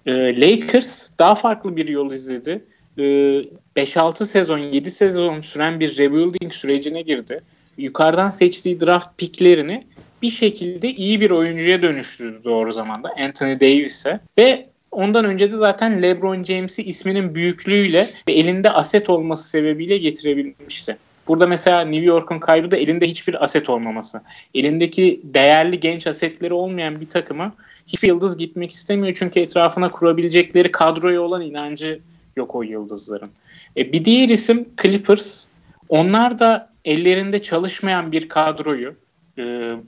E, 0.06 0.40
Lakers 0.40 1.10
daha 1.18 1.34
farklı 1.34 1.76
bir 1.76 1.88
yol 1.88 2.12
izledi. 2.12 2.64
5-6 2.98 4.22
e, 4.22 4.26
sezon, 4.26 4.58
7 4.58 4.90
sezon 4.90 5.40
süren 5.40 5.80
bir 5.80 5.98
rebuilding 5.98 6.52
sürecine 6.52 7.02
girdi. 7.02 7.42
Yukarıdan 7.78 8.30
seçtiği 8.30 8.80
draft 8.80 9.18
picklerini 9.18 9.86
bir 10.22 10.30
şekilde 10.30 10.94
iyi 10.94 11.20
bir 11.20 11.30
oyuncuya 11.30 11.82
dönüştürdü 11.82 12.44
doğru 12.44 12.72
zamanda 12.72 13.08
Anthony 13.18 13.60
Davis'e 13.60 14.20
ve 14.38 14.70
Ondan 14.92 15.24
önce 15.24 15.52
de 15.52 15.56
zaten 15.56 16.02
LeBron 16.02 16.42
James'i 16.42 16.82
isminin 16.82 17.34
büyüklüğüyle 17.34 18.10
ve 18.28 18.32
elinde 18.32 18.70
aset 18.70 19.10
olması 19.10 19.48
sebebiyle 19.48 19.98
getirebilmişti. 19.98 20.96
Burada 21.28 21.46
mesela 21.46 21.80
New 21.80 22.04
York'un 22.04 22.38
kaybı 22.38 22.70
da 22.70 22.76
elinde 22.76 23.06
hiçbir 23.06 23.44
aset 23.44 23.70
olmaması. 23.70 24.22
Elindeki 24.54 25.20
değerli 25.24 25.80
genç 25.80 26.06
asetleri 26.06 26.54
olmayan 26.54 27.00
bir 27.00 27.08
takıma 27.08 27.52
hiçbir 27.86 28.08
yıldız 28.08 28.38
gitmek 28.38 28.70
istemiyor 28.70 29.16
çünkü 29.18 29.40
etrafına 29.40 29.88
kurabilecekleri 29.88 30.72
kadroya 30.72 31.20
olan 31.20 31.42
inancı 31.42 32.00
yok 32.36 32.54
o 32.54 32.62
yıldızların. 32.62 33.30
E, 33.76 33.92
bir 33.92 34.04
diğer 34.04 34.28
isim 34.28 34.68
Clippers. 34.82 35.46
Onlar 35.88 36.38
da 36.38 36.70
ellerinde 36.84 37.38
çalışmayan 37.38 38.12
bir 38.12 38.28
kadroyu, 38.28 38.94
e, 39.38 39.42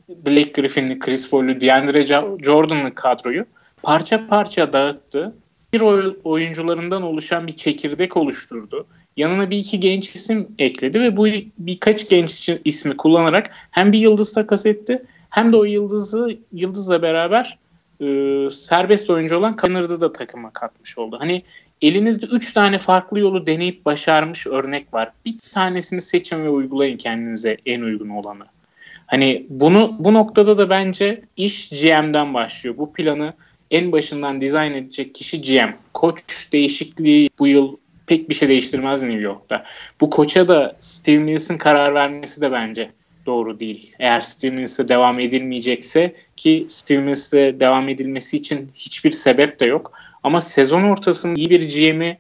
Blake 0.08 0.52
Griffin'li, 0.60 0.98
Chris 0.98 1.30
Paul'lu, 1.30 1.60
DeAndre 1.60 2.06
Jordan'lı 2.42 2.94
kadroyu 2.94 3.46
parça 3.82 4.26
parça 4.26 4.72
dağıttı. 4.72 5.34
Bir 5.72 5.80
oyuncularından 6.24 7.02
oluşan 7.02 7.46
bir 7.46 7.52
çekirdek 7.52 8.16
oluşturdu. 8.16 8.86
Yanına 9.16 9.50
bir 9.50 9.58
iki 9.58 9.80
genç 9.80 10.14
isim 10.14 10.48
ekledi 10.58 11.00
ve 11.00 11.16
bu 11.16 11.26
birkaç 11.58 12.08
genç 12.08 12.50
ismi 12.64 12.96
kullanarak 12.96 13.50
hem 13.70 13.92
bir 13.92 13.98
yıldız 13.98 14.32
takas 14.32 14.66
etti 14.66 15.02
hem 15.30 15.52
de 15.52 15.56
o 15.56 15.64
yıldızı 15.64 16.38
yıldızla 16.52 17.02
beraber 17.02 17.58
e, 18.00 18.48
serbest 18.50 19.10
oyuncu 19.10 19.36
olan 19.36 19.56
Kanır'da 19.56 20.00
da 20.00 20.12
takıma 20.12 20.50
katmış 20.50 20.98
oldu. 20.98 21.16
Hani 21.20 21.42
elinizde 21.82 22.26
3 22.26 22.52
tane 22.52 22.78
farklı 22.78 23.18
yolu 23.18 23.46
deneyip 23.46 23.84
başarmış 23.84 24.46
örnek 24.46 24.94
var. 24.94 25.12
Bir 25.24 25.34
tanesini 25.52 26.00
seçin 26.00 26.44
ve 26.44 26.48
uygulayın 26.48 26.96
kendinize 26.96 27.56
en 27.66 27.80
uygun 27.80 28.08
olanı. 28.08 28.44
Hani 29.06 29.46
bunu 29.48 29.96
bu 29.98 30.14
noktada 30.14 30.58
da 30.58 30.70
bence 30.70 31.22
iş 31.36 31.68
GM'den 31.68 32.34
başlıyor. 32.34 32.76
Bu 32.78 32.92
planı 32.92 33.32
en 33.72 33.92
başından 33.92 34.40
dizayn 34.40 34.72
edecek 34.72 35.14
kişi 35.14 35.40
GM. 35.40 35.70
Koç 35.94 36.52
değişikliği 36.52 37.30
bu 37.38 37.46
yıl 37.46 37.76
pek 38.06 38.28
bir 38.28 38.34
şey 38.34 38.48
değiştirmez 38.48 39.02
New 39.02 39.20
York'ta. 39.20 39.64
Bu 40.00 40.10
koça 40.10 40.48
da 40.48 40.76
Steve 40.80 41.18
Mills'in 41.18 41.58
karar 41.58 41.94
vermesi 41.94 42.40
de 42.40 42.52
bence 42.52 42.90
doğru 43.26 43.60
değil. 43.60 43.94
Eğer 43.98 44.20
Steve 44.20 44.56
Mills'e 44.56 44.88
devam 44.88 45.20
edilmeyecekse 45.20 46.14
ki 46.36 46.66
Steve 46.68 47.02
Mills'e 47.02 47.60
devam 47.60 47.88
edilmesi 47.88 48.36
için 48.36 48.70
hiçbir 48.74 49.12
sebep 49.12 49.60
de 49.60 49.64
yok. 49.64 49.92
Ama 50.22 50.40
sezon 50.40 50.82
ortasında 50.82 51.34
iyi 51.40 51.50
bir 51.50 51.68
GM'i 51.74 52.18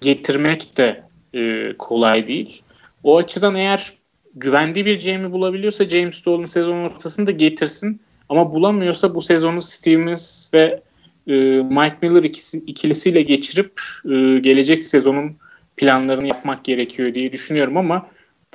getirmek 0.00 0.76
de 0.76 1.02
e, 1.34 1.72
kolay 1.78 2.28
değil. 2.28 2.62
O 3.02 3.16
açıdan 3.16 3.54
eğer 3.54 3.92
güvendiği 4.34 4.86
bir 4.86 5.00
GM'i 5.00 5.32
bulabiliyorsa 5.32 5.88
James 5.88 6.24
Dolan 6.24 6.44
sezon 6.44 6.84
ortasında 6.84 7.30
getirsin. 7.30 8.00
Ama 8.28 8.52
bulamıyorsa 8.52 9.14
bu 9.14 9.22
sezonu 9.22 9.62
Stevens 9.62 10.54
ve 10.54 10.80
e, 11.26 11.34
Mike 11.62 11.96
Miller 12.02 12.22
ikisi, 12.22 12.58
ikilisiyle 12.58 13.22
geçirip 13.22 13.80
e, 14.04 14.38
gelecek 14.38 14.84
sezonun 14.84 15.36
planlarını 15.76 16.26
yapmak 16.26 16.64
gerekiyor 16.64 17.14
diye 17.14 17.32
düşünüyorum 17.32 17.76
ama 17.76 18.06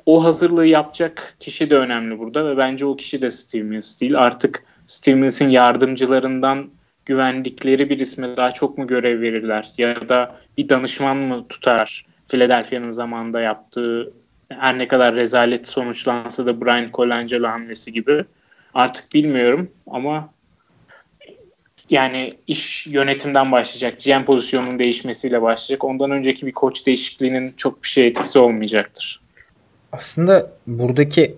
o 0.05 0.23
hazırlığı 0.23 0.65
yapacak 0.65 1.35
kişi 1.39 1.69
de 1.69 1.77
önemli 1.77 2.19
burada 2.19 2.45
ve 2.45 2.57
bence 2.57 2.85
o 2.85 2.95
kişi 2.95 3.21
de 3.21 3.31
Stevens 3.31 4.01
değil. 4.01 4.17
Artık 4.17 4.63
Stevens'in 4.85 5.49
yardımcılarından 5.49 6.69
güvendikleri 7.05 7.89
bir 7.89 7.99
isme 7.99 8.38
daha 8.38 8.51
çok 8.51 8.77
mu 8.77 8.88
görev 8.88 9.21
verirler 9.21 9.71
ya 9.77 10.09
da 10.09 10.35
bir 10.57 10.69
danışman 10.69 11.17
mı 11.17 11.45
tutar 11.49 12.05
Philadelphia'nın 12.27 12.91
zamanında 12.91 13.41
yaptığı 13.41 14.13
her 14.49 14.77
ne 14.77 14.88
kadar 14.88 15.15
rezalet 15.15 15.67
sonuçlansa 15.67 16.45
da 16.45 16.61
Brian 16.61 16.89
Colangelo 16.93 17.47
hamlesi 17.47 17.93
gibi 17.93 18.25
artık 18.73 19.13
bilmiyorum 19.13 19.71
ama 19.88 20.29
yani 21.89 22.34
iş 22.48 22.88
yönetimden 22.88 23.51
başlayacak. 23.51 24.00
GM 24.00 24.25
pozisyonunun 24.25 24.79
değişmesiyle 24.79 25.41
başlayacak. 25.41 25.84
Ondan 25.84 26.12
önceki 26.12 26.46
bir 26.46 26.51
koç 26.51 26.88
değişikliğinin 26.88 27.53
çok 27.58 27.84
bir 27.84 27.88
şey 27.88 28.08
etkisi 28.08 28.39
olmayacaktır. 28.39 29.22
Aslında 29.91 30.51
buradaki 30.67 31.36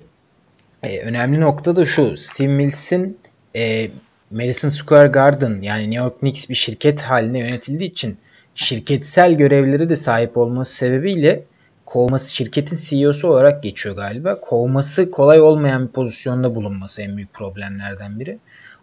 e, 0.83 0.99
önemli 0.99 1.41
nokta 1.41 1.75
da 1.75 1.85
şu. 1.85 2.17
Steve 2.17 2.47
Mills'in 2.47 3.17
e, 3.55 3.89
Madison 4.31 4.69
Square 4.69 5.07
Garden 5.07 5.61
yani 5.61 5.83
New 5.83 6.03
York 6.03 6.19
Knicks 6.19 6.49
bir 6.49 6.55
şirket 6.55 7.01
haline 7.01 7.39
yönetildiği 7.39 7.91
için 7.91 8.17
şirketsel 8.55 9.33
görevleri 9.33 9.89
de 9.89 9.95
sahip 9.95 10.37
olması 10.37 10.75
sebebiyle 10.75 11.43
kovması 11.85 12.35
şirketin 12.35 12.77
CEO'su 12.81 13.27
olarak 13.27 13.63
geçiyor 13.63 13.95
galiba. 13.95 14.39
Kovması 14.39 15.11
kolay 15.11 15.41
olmayan 15.41 15.87
bir 15.87 15.91
pozisyonda 15.91 16.55
bulunması 16.55 17.01
en 17.01 17.17
büyük 17.17 17.33
problemlerden 17.33 18.19
biri. 18.19 18.37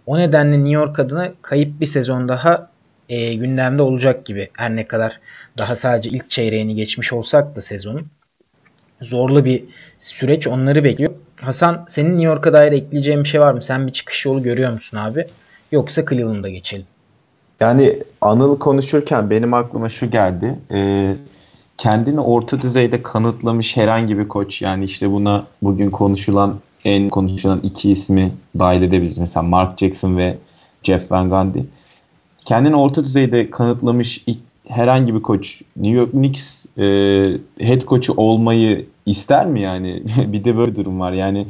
O 0.08 0.18
nedenle 0.18 0.56
New 0.56 0.70
York 0.70 0.98
adına 0.98 1.32
kayıp 1.42 1.80
bir 1.80 1.86
sezon 1.86 2.28
daha 2.28 2.70
e, 3.08 3.34
gündemde 3.34 3.82
olacak 3.82 4.26
gibi. 4.26 4.48
Her 4.52 4.76
ne 4.76 4.86
kadar 4.86 5.20
daha 5.58 5.76
sadece 5.76 6.10
ilk 6.10 6.30
çeyreğini 6.30 6.74
geçmiş 6.74 7.12
olsak 7.12 7.56
da 7.56 7.60
sezonun. 7.60 8.06
Zorlu 9.02 9.44
bir 9.44 9.64
süreç 9.98 10.46
onları 10.46 10.84
bekliyor. 10.84 11.12
Hasan 11.40 11.84
senin 11.88 12.10
New 12.10 12.24
York'a 12.24 12.52
dair 12.52 12.72
ekleyeceğin 12.72 13.24
bir 13.24 13.28
şey 13.28 13.40
var 13.40 13.52
mı? 13.52 13.62
Sen 13.62 13.86
bir 13.86 13.92
çıkış 13.92 14.26
yolu 14.26 14.42
görüyor 14.42 14.72
musun 14.72 14.96
abi? 14.96 15.26
Yoksa 15.72 16.04
Cleveland'a 16.10 16.48
geçelim. 16.48 16.86
Yani 17.60 17.98
Anıl 18.20 18.58
konuşurken 18.58 19.30
benim 19.30 19.54
aklıma 19.54 19.88
şu 19.88 20.10
geldi. 20.10 20.54
Ee, 20.72 21.16
kendini 21.76 22.20
orta 22.20 22.60
düzeyde 22.60 23.02
kanıtlamış 23.02 23.76
herhangi 23.76 24.18
bir 24.18 24.28
koç 24.28 24.62
yani 24.62 24.84
işte 24.84 25.10
buna 25.10 25.46
bugün 25.62 25.90
konuşulan 25.90 26.58
en 26.84 27.08
konuşulan 27.08 27.60
iki 27.62 27.90
ismi 27.90 28.32
dahil 28.58 28.82
edebiliriz. 28.82 29.18
Mesela 29.18 29.42
Mark 29.42 29.78
Jackson 29.78 30.16
ve 30.16 30.36
Jeff 30.82 31.12
Van 31.12 31.30
Gundy. 31.30 31.58
Kendini 32.44 32.76
orta 32.76 33.04
düzeyde 33.04 33.50
kanıtlamış 33.50 34.22
ilk, 34.26 34.38
herhangi 34.68 35.14
bir 35.14 35.22
koç 35.22 35.62
New 35.76 35.98
York 35.98 36.10
Knicks 36.10 36.66
e, 36.78 36.84
head 37.58 37.80
coach'u 37.86 38.12
olmayı 38.16 38.86
ister 39.06 39.46
mi 39.46 39.60
yani? 39.60 40.02
bir 40.26 40.44
de 40.44 40.56
böyle 40.56 40.76
durum 40.76 41.00
var. 41.00 41.12
Yani 41.12 41.46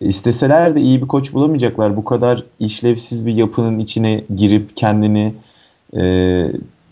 isteseler 0.00 0.74
de 0.74 0.80
iyi 0.80 1.02
bir 1.02 1.06
koç 1.06 1.32
bulamayacaklar. 1.32 1.96
Bu 1.96 2.04
kadar 2.04 2.44
işlevsiz 2.60 3.26
bir 3.26 3.34
yapının 3.34 3.78
içine 3.78 4.24
girip 4.36 4.76
kendini 4.76 5.34
e, 5.96 6.46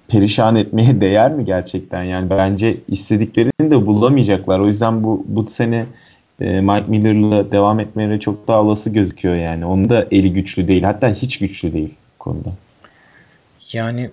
perişan 0.09 0.57
etmeye 0.57 1.01
değer 1.01 1.33
mi 1.33 1.45
gerçekten? 1.45 2.03
Yani 2.03 2.31
bence 2.31 2.77
istediklerini 2.89 3.71
de 3.71 3.87
bulamayacaklar. 3.87 4.61
O 4.61 4.67
yüzden 4.67 5.05
bu 5.05 5.25
bu 5.29 5.47
sene 5.47 5.87
e, 6.41 6.61
Mike 6.61 6.87
Miller'la 6.89 7.53
devam 7.53 7.81
etmeleri 7.81 8.21
çok 8.21 8.49
daha 8.49 8.63
olası 8.63 8.91
gözüküyor 8.91 9.35
yani. 9.35 9.67
Onun 9.67 9.89
da 9.89 10.07
eli 10.11 10.33
güçlü 10.33 10.69
değil. 10.69 10.83
Hatta 10.83 11.09
hiç 11.09 11.39
güçlü 11.39 11.73
değil 11.73 11.95
konuda. 12.19 12.53
Yani 13.73 14.11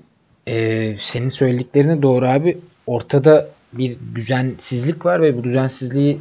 e, 0.47 0.95
senin 0.99 1.29
söylediklerine 1.29 2.01
doğru 2.01 2.29
abi. 2.29 2.57
Ortada 2.87 3.47
bir 3.73 3.97
düzensizlik 4.15 5.05
var 5.05 5.21
ve 5.21 5.37
bu 5.37 5.43
düzensizliği 5.43 6.19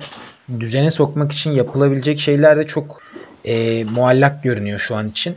düzene 0.61 0.91
sokmak 0.91 1.33
için 1.33 1.51
yapılabilecek 1.51 2.21
şeyler 2.21 2.57
de 2.57 2.67
çok 2.67 3.03
e, 3.45 3.85
muallak 3.85 4.43
görünüyor 4.43 4.79
şu 4.79 4.97
an 4.97 5.09
için. 5.09 5.35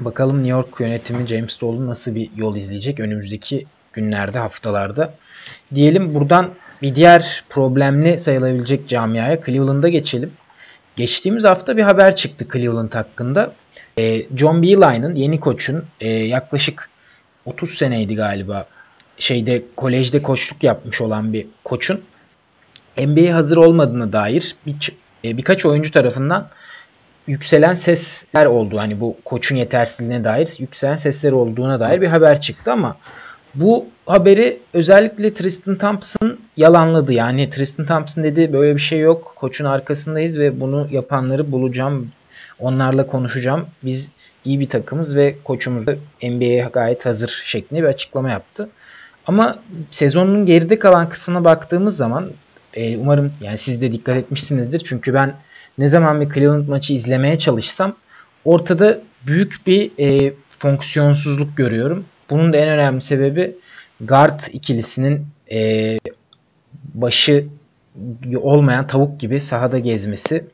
Bakalım 0.00 0.36
New 0.36 0.50
York 0.50 0.80
yönetimi 0.80 1.26
James 1.26 1.60
Dolan 1.60 1.86
nasıl 1.86 2.14
bir 2.14 2.30
yol 2.36 2.56
izleyecek 2.56 3.00
önümüzdeki 3.00 3.66
günlerde, 3.92 4.38
haftalarda. 4.38 5.14
Diyelim 5.74 6.14
buradan 6.14 6.50
bir 6.82 6.94
diğer 6.94 7.44
problemli 7.48 8.18
sayılabilecek 8.18 8.88
camiaya 8.88 9.44
Cleveland'a 9.44 9.88
geçelim. 9.88 10.32
Geçtiğimiz 10.96 11.44
hafta 11.44 11.76
bir 11.76 11.82
haber 11.82 12.16
çıktı 12.16 12.46
Cleveland 12.52 12.92
hakkında. 12.92 13.52
E, 13.98 14.22
John 14.36 14.62
Beeline'ın 14.62 15.14
yeni 15.14 15.40
koçun 15.40 15.84
e, 16.00 16.08
yaklaşık 16.08 16.90
30 17.44 17.70
seneydi 17.70 18.16
galiba 18.16 18.66
şeyde 19.18 19.62
kolejde 19.76 20.22
koçluk 20.22 20.62
yapmış 20.62 21.00
olan 21.00 21.32
bir 21.32 21.46
koçun 21.64 22.00
NBA'ye 22.98 23.32
hazır 23.32 23.56
olmadığına 23.56 24.12
dair 24.12 24.56
bir, 24.66 24.92
e, 25.24 25.36
birkaç 25.36 25.66
oyuncu 25.66 25.90
tarafından 25.90 26.48
yükselen 27.26 27.74
sesler 27.74 28.46
oldu. 28.46 28.78
Hani 28.78 29.00
bu 29.00 29.16
koçun 29.24 29.56
yetersizliğine 29.56 30.24
dair 30.24 30.56
yükselen 30.58 30.96
sesler 30.96 31.32
olduğuna 31.32 31.80
dair 31.80 32.00
bir 32.00 32.06
haber 32.06 32.40
çıktı 32.40 32.72
ama 32.72 32.96
bu 33.54 33.86
haberi 34.06 34.58
özellikle 34.72 35.34
Tristan 35.34 35.78
Thompson 35.78 36.38
yalanladı. 36.56 37.12
Yani 37.12 37.50
Tristan 37.50 37.86
Thompson 37.86 38.24
dedi 38.24 38.52
böyle 38.52 38.74
bir 38.74 38.80
şey 38.80 39.00
yok. 39.00 39.32
Koçun 39.36 39.64
arkasındayız 39.64 40.38
ve 40.38 40.60
bunu 40.60 40.88
yapanları 40.90 41.52
bulacağım. 41.52 42.10
Onlarla 42.58 43.06
konuşacağım. 43.06 43.66
Biz 43.84 44.10
iyi 44.44 44.60
bir 44.60 44.68
takımız 44.68 45.16
ve 45.16 45.34
koçumuz 45.44 45.86
da 45.86 45.94
NBA'ye 46.22 46.68
gayet 46.72 47.06
hazır 47.06 47.42
şeklinde 47.44 47.82
bir 47.82 47.88
açıklama 47.88 48.30
yaptı. 48.30 48.68
Ama 49.26 49.58
sezonun 49.90 50.46
geride 50.46 50.78
kalan 50.78 51.08
kısmına 51.08 51.44
baktığımız 51.44 51.96
zaman 51.96 52.30
e, 52.74 52.96
umarım 52.96 53.32
yani 53.40 53.58
siz 53.58 53.80
de 53.80 53.92
dikkat 53.92 54.16
etmişsinizdir. 54.16 54.82
Çünkü 54.84 55.14
ben 55.14 55.34
ne 55.78 55.88
zaman 55.88 56.20
bir 56.20 56.34
Cleveland 56.34 56.68
maçı 56.68 56.92
izlemeye 56.92 57.38
çalışsam 57.38 57.96
ortada 58.44 59.00
büyük 59.26 59.66
bir 59.66 59.90
e, 59.98 60.32
fonksiyonsuzluk 60.58 61.56
görüyorum. 61.56 62.04
Bunun 62.30 62.52
da 62.52 62.56
en 62.56 62.68
önemli 62.68 63.00
sebebi 63.00 63.56
guard 64.00 64.40
ikilisinin 64.52 65.26
e, 65.52 65.98
başı 66.94 67.44
olmayan 68.36 68.86
tavuk 68.86 69.20
gibi 69.20 69.40
sahada 69.40 69.78
gezmesi 69.78 70.44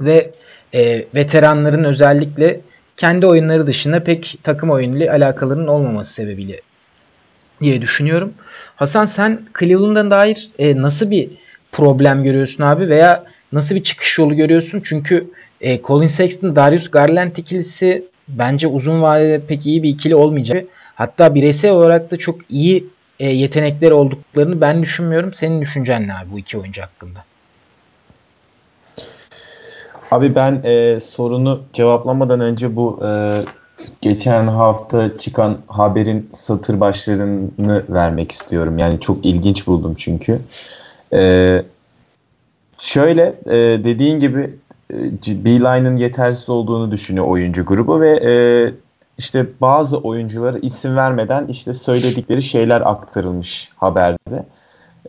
ve 0.00 0.30
e, 0.74 1.04
veteranların 1.14 1.84
özellikle 1.84 2.60
kendi 2.96 3.26
oyunları 3.26 3.66
dışında 3.66 4.04
pek 4.04 4.38
takım 4.42 4.70
oyunuyla 4.70 5.12
alakalarının 5.12 5.66
olmaması 5.66 6.14
sebebiyle 6.14 6.60
diye 7.62 7.82
düşünüyorum. 7.82 8.32
Hasan 8.76 9.06
sen 9.06 9.40
Cleveland'a 9.58 10.10
dair 10.10 10.50
e, 10.58 10.82
nasıl 10.82 11.10
bir 11.10 11.30
problem 11.72 12.24
görüyorsun 12.24 12.64
abi 12.64 12.88
veya 12.88 13.24
nasıl 13.52 13.74
bir 13.74 13.82
çıkış 13.82 14.18
yolu 14.18 14.34
görüyorsun? 14.34 14.80
Çünkü 14.84 15.30
e, 15.60 15.82
Colin 15.82 16.06
Sexton, 16.06 16.56
Darius 16.56 16.90
Garland 16.90 17.36
ikilisi 17.36 18.04
bence 18.28 18.66
uzun 18.66 19.02
vadede 19.02 19.46
pek 19.46 19.66
iyi 19.66 19.82
bir 19.82 19.88
ikili 19.88 20.14
olmayacak. 20.14 20.64
Hatta 20.94 21.34
bireysel 21.34 21.70
olarak 21.70 22.10
da 22.10 22.16
çok 22.16 22.40
iyi 22.50 22.86
e, 23.22 23.26
yetenekleri 23.26 23.94
olduklarını 23.94 24.60
ben 24.60 24.82
düşünmüyorum. 24.82 25.34
Senin 25.34 25.60
düşüncen 25.60 26.08
ne 26.08 26.14
abi 26.14 26.32
bu 26.32 26.38
iki 26.38 26.58
oyuncu 26.58 26.82
hakkında? 26.82 27.18
Abi 30.10 30.34
ben 30.34 30.60
e, 30.64 31.00
sorunu 31.00 31.62
cevaplamadan 31.72 32.40
önce 32.40 32.76
bu 32.76 33.00
e, 33.04 33.10
geçen 34.00 34.46
hafta 34.46 35.18
çıkan 35.18 35.58
haberin 35.66 36.30
satır 36.32 36.80
başlarını 36.80 37.82
vermek 37.88 38.32
istiyorum. 38.32 38.78
Yani 38.78 39.00
çok 39.00 39.24
ilginç 39.24 39.66
buldum 39.66 39.94
çünkü. 39.98 40.38
Ee, 41.12 41.62
şöyle 42.78 43.34
e, 43.46 43.84
dediğin 43.84 44.20
gibi 44.20 44.50
e, 44.90 44.96
Beeline'ın 45.44 45.96
yetersiz 45.96 46.48
olduğunu 46.48 46.90
düşünüyor 46.90 47.26
oyuncu 47.26 47.66
grubu 47.66 48.00
ve 48.00 48.10
e, 48.24 48.32
işte 49.18 49.46
bazı 49.60 49.98
oyunculara 49.98 50.58
isim 50.58 50.96
vermeden 50.96 51.46
işte 51.46 51.74
söyledikleri 51.74 52.42
şeyler 52.42 52.80
aktarılmış 52.80 53.70
haberde. 53.76 54.44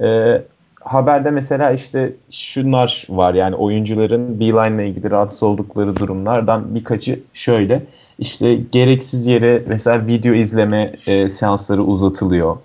E, 0.02 0.42
haberde 0.84 1.32
mesela 1.32 1.72
işte 1.72 2.14
şunlar 2.30 3.06
var 3.10 3.34
yani 3.34 3.56
oyuncuların 3.56 4.40
Beeline 4.40 4.76
ile 4.76 4.90
ilgili 4.90 5.12
rahatsız 5.12 5.44
oldukları 5.44 5.96
durumlardan 5.96 6.76
birkaçı 6.76 7.20
şöyle. 7.34 7.84
İşte 8.20 8.56
gereksiz 8.72 9.28
yere 9.28 9.64
mesela 9.68 10.08
video 10.08 10.34
izleme 10.34 10.94
e, 11.08 11.30
seansları 11.30 11.84
uzatılıyor. 11.84 12.58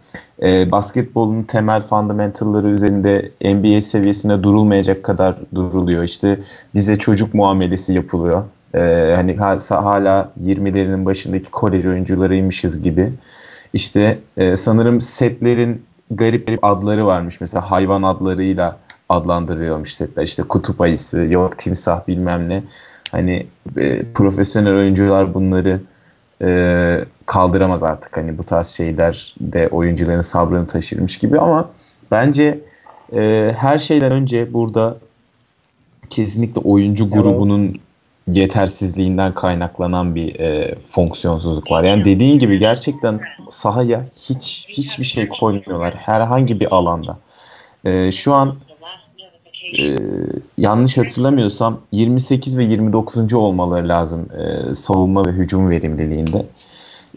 E, 0.43 0.71
basketbolun 0.71 1.43
temel 1.43 1.83
fundamentalları 1.83 2.69
üzerinde 2.69 3.31
NBA 3.41 3.81
seviyesine 3.81 4.43
durulmayacak 4.43 5.03
kadar 5.03 5.37
duruluyor. 5.55 6.03
İşte 6.03 6.41
bize 6.75 6.99
çocuk 6.99 7.35
muamelesi 7.35 7.93
yapılıyor. 7.93 8.45
E, 8.75 9.13
hani 9.17 9.37
hala 9.69 10.33
20'lerinin 10.45 11.05
başındaki 11.05 11.51
kolej 11.51 11.87
oyuncularıymışız 11.87 12.83
gibi. 12.83 13.13
İşte 13.73 14.19
e, 14.37 14.57
sanırım 14.57 15.01
setlerin 15.01 15.83
garip 16.11 16.47
garip 16.47 16.65
adları 16.65 17.07
varmış. 17.07 17.41
Mesela 17.41 17.71
hayvan 17.71 18.03
adlarıyla 18.03 18.77
adlandırıyormuş 19.09 19.95
setler. 19.95 20.23
İşte 20.23 20.43
kutup 20.43 20.81
ayısı, 20.81 21.19
yok 21.19 21.59
timsah 21.59 22.09
bilmem 22.09 22.49
ne. 22.49 22.63
Hani 23.13 23.47
e, 23.77 24.03
profesyonel 24.15 24.75
oyuncular 24.75 25.35
bunları 25.35 25.81
e, 26.43 27.05
kaldıramaz 27.27 27.83
artık. 27.83 28.17
Hani 28.17 28.39
bu 28.39 28.45
tarz 28.45 28.67
şeyler 28.67 29.35
de 29.41 29.69
oyuncuların 29.69 30.21
sabrını 30.21 30.67
taşırmış 30.67 31.19
gibi 31.19 31.39
ama 31.39 31.71
bence 32.11 32.61
e, 33.13 33.53
her 33.57 33.79
şeyden 33.79 34.13
önce 34.13 34.53
burada 34.53 34.97
kesinlikle 36.11 36.61
oyuncu 36.61 37.11
grubunun 37.11 37.79
yetersizliğinden 38.33 39.35
kaynaklanan 39.35 40.15
bir 40.15 40.41
e, 40.41 40.75
fonksiyonsuzluk 40.91 41.71
var. 41.71 41.85
Yani 41.85 42.05
dediğin 42.05 42.39
gibi 42.39 42.59
gerçekten 42.59 43.21
sahaya 43.51 44.05
hiç 44.17 44.67
hiçbir 44.69 45.05
şey 45.05 45.29
koymuyorlar 45.29 45.95
herhangi 45.95 46.61
bir 46.61 46.75
alanda. 46.75 47.19
E, 47.85 48.13
şu 48.13 48.35
an 48.35 48.55
e, 49.79 49.97
yanlış 50.59 50.99
hatırlamıyorsam 50.99 51.81
28 51.93 52.59
ve 52.59 52.65
29. 52.65 53.35
olmaları 53.35 53.89
lazım 53.89 54.29
e, 54.39 54.75
savunma 54.75 55.25
ve 55.27 55.31
hücum 55.31 55.71
verimliliğinde. 55.71 56.47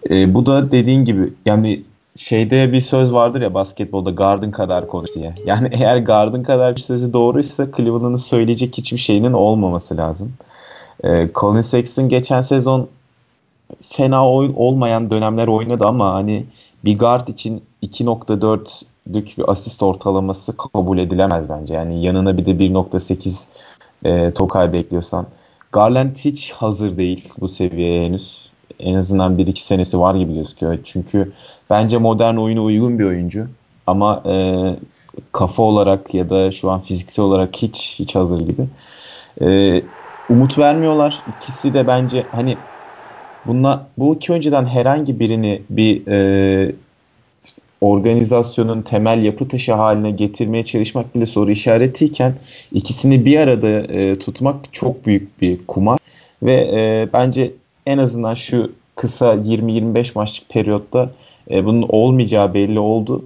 E, 0.09 0.33
bu 0.33 0.45
da 0.45 0.71
dediğin 0.71 1.05
gibi 1.05 1.33
yani 1.45 1.83
şeyde 2.15 2.71
bir 2.71 2.81
söz 2.81 3.13
vardır 3.13 3.41
ya 3.41 3.53
basketbolda 3.53 4.09
Garden 4.09 4.51
kadar 4.51 4.87
konuş 4.87 5.15
diye. 5.15 5.35
Yani 5.45 5.69
eğer 5.71 5.97
Garden 5.97 6.43
kadar 6.43 6.75
bir 6.75 6.81
sözü 6.81 7.13
doğruysa 7.13 7.67
Cleveland'ın 7.77 8.15
söyleyecek 8.15 8.77
hiçbir 8.77 8.97
şeyinin 8.97 9.33
olmaması 9.33 9.97
lazım. 9.97 10.33
E, 11.03 11.29
Colin 11.35 11.61
Sexton 11.61 12.09
geçen 12.09 12.41
sezon 12.41 12.87
fena 13.89 14.31
oyun 14.31 14.53
olmayan 14.53 15.09
dönemler 15.09 15.47
oynadı 15.47 15.85
ama 15.85 16.13
hani 16.13 16.45
bir 16.85 16.99
guard 16.99 17.27
için 17.27 17.63
2.4'lük 17.83 19.37
bir 19.37 19.51
asist 19.51 19.83
ortalaması 19.83 20.57
kabul 20.57 20.97
edilemez 20.97 21.49
bence. 21.49 21.73
Yani 21.73 22.05
yanına 22.05 22.37
bir 22.37 22.45
de 22.45 22.51
1.8 22.51 23.45
e, 24.05 24.31
Tokay 24.31 24.73
bekliyorsan. 24.73 25.25
Garland 25.71 26.15
hiç 26.15 26.51
hazır 26.51 26.97
değil 26.97 27.29
bu 27.39 27.47
seviyeye 27.47 28.05
henüz. 28.05 28.51
En 28.79 28.95
azından 28.95 29.37
1-2 29.37 29.59
senesi 29.59 29.99
var 29.99 30.15
gibi 30.15 30.33
gözüküyor. 30.33 30.77
Çünkü 30.83 31.31
bence 31.69 31.97
modern 31.97 32.35
oyuna 32.35 32.61
uygun 32.61 32.99
bir 32.99 33.03
oyuncu. 33.03 33.47
Ama 33.87 34.23
e, 34.25 34.75
kafa 35.31 35.63
olarak 35.63 36.13
ya 36.13 36.29
da 36.29 36.51
şu 36.51 36.71
an 36.71 36.81
fiziksel 36.81 37.25
olarak 37.25 37.57
hiç 37.57 37.95
hiç 37.99 38.15
hazır 38.15 38.41
gibi. 38.41 38.65
E, 39.41 39.81
umut 40.31 40.57
vermiyorlar. 40.57 41.23
İkisi 41.27 41.73
de 41.73 41.87
bence 41.87 42.27
hani 42.31 42.57
bunlar 43.45 43.79
bu 43.97 44.15
iki 44.15 44.31
oyuncudan 44.31 44.65
herhangi 44.65 45.19
birini 45.19 45.61
bir 45.69 46.07
e, 46.07 46.71
organizasyonun 47.81 48.81
temel 48.81 49.23
yapı 49.23 49.47
taşı 49.47 49.73
haline 49.73 50.11
getirmeye 50.11 50.65
çalışmak 50.65 51.15
bile 51.15 51.25
soru 51.25 51.51
işaretiyken 51.51 52.33
ikisini 52.71 53.25
bir 53.25 53.37
arada 53.37 53.67
e, 53.67 54.19
tutmak 54.19 54.73
çok 54.73 55.05
büyük 55.05 55.41
bir 55.41 55.59
kumar 55.67 55.99
ve 56.43 56.53
e, 56.73 57.07
bence 57.13 57.51
en 57.85 57.97
azından 57.97 58.33
şu 58.33 58.71
kısa 58.95 59.33
20-25 59.35 60.11
maçlık 60.15 60.49
periyotta 60.49 61.11
e, 61.51 61.65
bunun 61.65 61.85
olmayacağı 61.89 62.53
belli 62.53 62.79
oldu. 62.79 63.25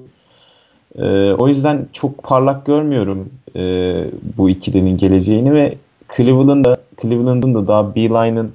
E, 0.98 1.34
o 1.34 1.48
yüzden 1.48 1.86
çok 1.94 2.24
parlak 2.24 2.66
görmüyorum 2.66 3.30
e, 3.56 3.96
bu 4.38 4.50
ikilinin 4.50 4.98
geleceğini 4.98 5.54
ve 5.54 5.76
Cleveland'da 6.16 6.75
Cleveland'ın 7.02 7.56
da 7.56 7.68
daha 7.68 7.96
Beeline'ın 7.96 8.54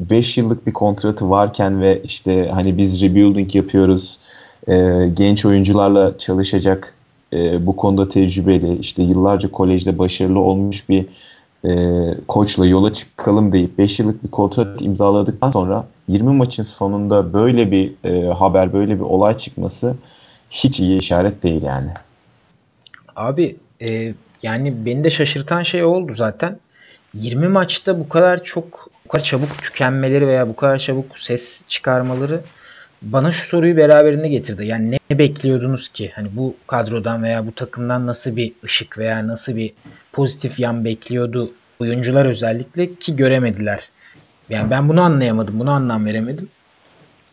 5 0.00 0.38
yıllık 0.38 0.66
bir 0.66 0.72
kontratı 0.72 1.30
varken 1.30 1.80
ve 1.80 2.02
işte 2.02 2.50
hani 2.54 2.78
biz 2.78 3.02
rebuilding 3.02 3.54
yapıyoruz 3.54 4.18
e, 4.68 5.08
genç 5.14 5.44
oyuncularla 5.44 6.18
çalışacak 6.18 6.94
e, 7.32 7.66
bu 7.66 7.76
konuda 7.76 8.08
tecrübeli 8.08 8.78
işte 8.78 9.02
yıllarca 9.02 9.50
kolejde 9.50 9.98
başarılı 9.98 10.38
olmuş 10.38 10.88
bir 10.88 11.06
e, 11.68 12.14
koçla 12.28 12.66
yola 12.66 12.92
çıkalım 12.92 13.52
deyip 13.52 13.78
5 13.78 13.98
yıllık 13.98 14.24
bir 14.24 14.30
kontrat 14.30 14.82
imzaladıktan 14.82 15.50
sonra 15.50 15.86
20 16.08 16.32
maçın 16.32 16.62
sonunda 16.62 17.32
böyle 17.32 17.70
bir 17.70 17.92
e, 18.04 18.32
haber 18.32 18.72
böyle 18.72 18.96
bir 18.96 19.04
olay 19.04 19.36
çıkması 19.36 19.96
hiç 20.50 20.80
iyi 20.80 20.98
işaret 20.98 21.42
değil 21.42 21.62
yani. 21.62 21.90
Abi 23.16 23.56
e, 23.82 24.14
yani 24.42 24.74
beni 24.86 25.04
de 25.04 25.10
şaşırtan 25.10 25.62
şey 25.62 25.84
oldu 25.84 26.14
zaten. 26.14 26.58
20 27.14 27.48
maçta 27.48 27.98
bu 27.98 28.08
kadar 28.08 28.44
çok 28.44 28.88
bu 29.04 29.08
kadar 29.08 29.24
çabuk 29.24 29.62
tükenmeleri 29.62 30.26
veya 30.26 30.48
bu 30.48 30.56
kadar 30.56 30.78
çabuk 30.78 31.18
ses 31.18 31.64
çıkarmaları 31.68 32.40
bana 33.02 33.32
şu 33.32 33.46
soruyu 33.46 33.76
beraberinde 33.76 34.28
getirdi. 34.28 34.66
Yani 34.66 34.98
ne 35.10 35.18
bekliyordunuz 35.18 35.88
ki? 35.88 36.12
Hani 36.14 36.28
bu 36.32 36.56
kadrodan 36.66 37.22
veya 37.22 37.46
bu 37.46 37.52
takımdan 37.54 38.06
nasıl 38.06 38.36
bir 38.36 38.52
ışık 38.64 38.98
veya 38.98 39.26
nasıl 39.26 39.56
bir 39.56 39.72
pozitif 40.12 40.60
yan 40.60 40.84
bekliyordu 40.84 41.52
oyuncular 41.80 42.26
özellikle 42.26 42.94
ki 42.94 43.16
göremediler. 43.16 43.90
Yani 44.48 44.70
ben 44.70 44.88
bunu 44.88 45.00
anlayamadım. 45.00 45.60
Bunu 45.60 45.70
anlam 45.70 46.06
veremedim. 46.06 46.48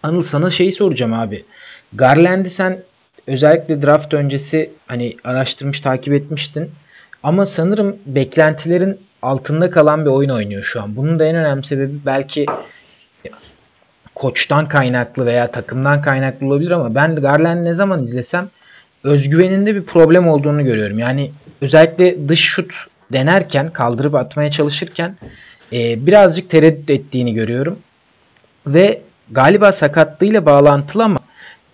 Anıl 0.03 0.23
sana 0.23 0.49
şeyi 0.49 0.71
soracağım 0.71 1.13
abi. 1.13 1.45
Garland'i 1.93 2.49
sen 2.49 2.83
özellikle 3.27 3.81
draft 3.81 4.13
öncesi 4.13 4.71
hani 4.87 5.15
araştırmış 5.23 5.81
takip 5.81 6.13
etmiştin. 6.13 6.71
Ama 7.23 7.45
sanırım 7.45 7.97
beklentilerin 8.05 8.99
altında 9.21 9.71
kalan 9.71 10.05
bir 10.05 10.09
oyun 10.09 10.29
oynuyor 10.29 10.63
şu 10.63 10.81
an. 10.81 10.95
Bunun 10.95 11.19
da 11.19 11.25
en 11.25 11.35
önemli 11.35 11.63
sebebi 11.63 11.93
belki 12.05 12.45
koçtan 14.15 14.67
kaynaklı 14.67 15.25
veya 15.25 15.51
takımdan 15.51 16.01
kaynaklı 16.01 16.47
olabilir 16.47 16.71
ama 16.71 16.95
ben 16.95 17.15
Garland 17.15 17.65
ne 17.65 17.73
zaman 17.73 18.01
izlesem 18.01 18.49
özgüveninde 19.03 19.75
bir 19.75 19.83
problem 19.83 20.27
olduğunu 20.27 20.63
görüyorum. 20.63 20.99
Yani 20.99 21.31
özellikle 21.61 22.29
dış 22.29 22.39
şut 22.39 22.73
denerken 23.13 23.73
kaldırıp 23.73 24.15
atmaya 24.15 24.51
çalışırken 24.51 25.15
e, 25.73 26.05
birazcık 26.05 26.49
tereddüt 26.49 26.89
ettiğini 26.89 27.33
görüyorum. 27.33 27.79
Ve 28.67 29.01
galiba 29.31 29.71
sakatlığıyla 29.71 30.45
bağlantılı 30.45 31.03
ama 31.03 31.19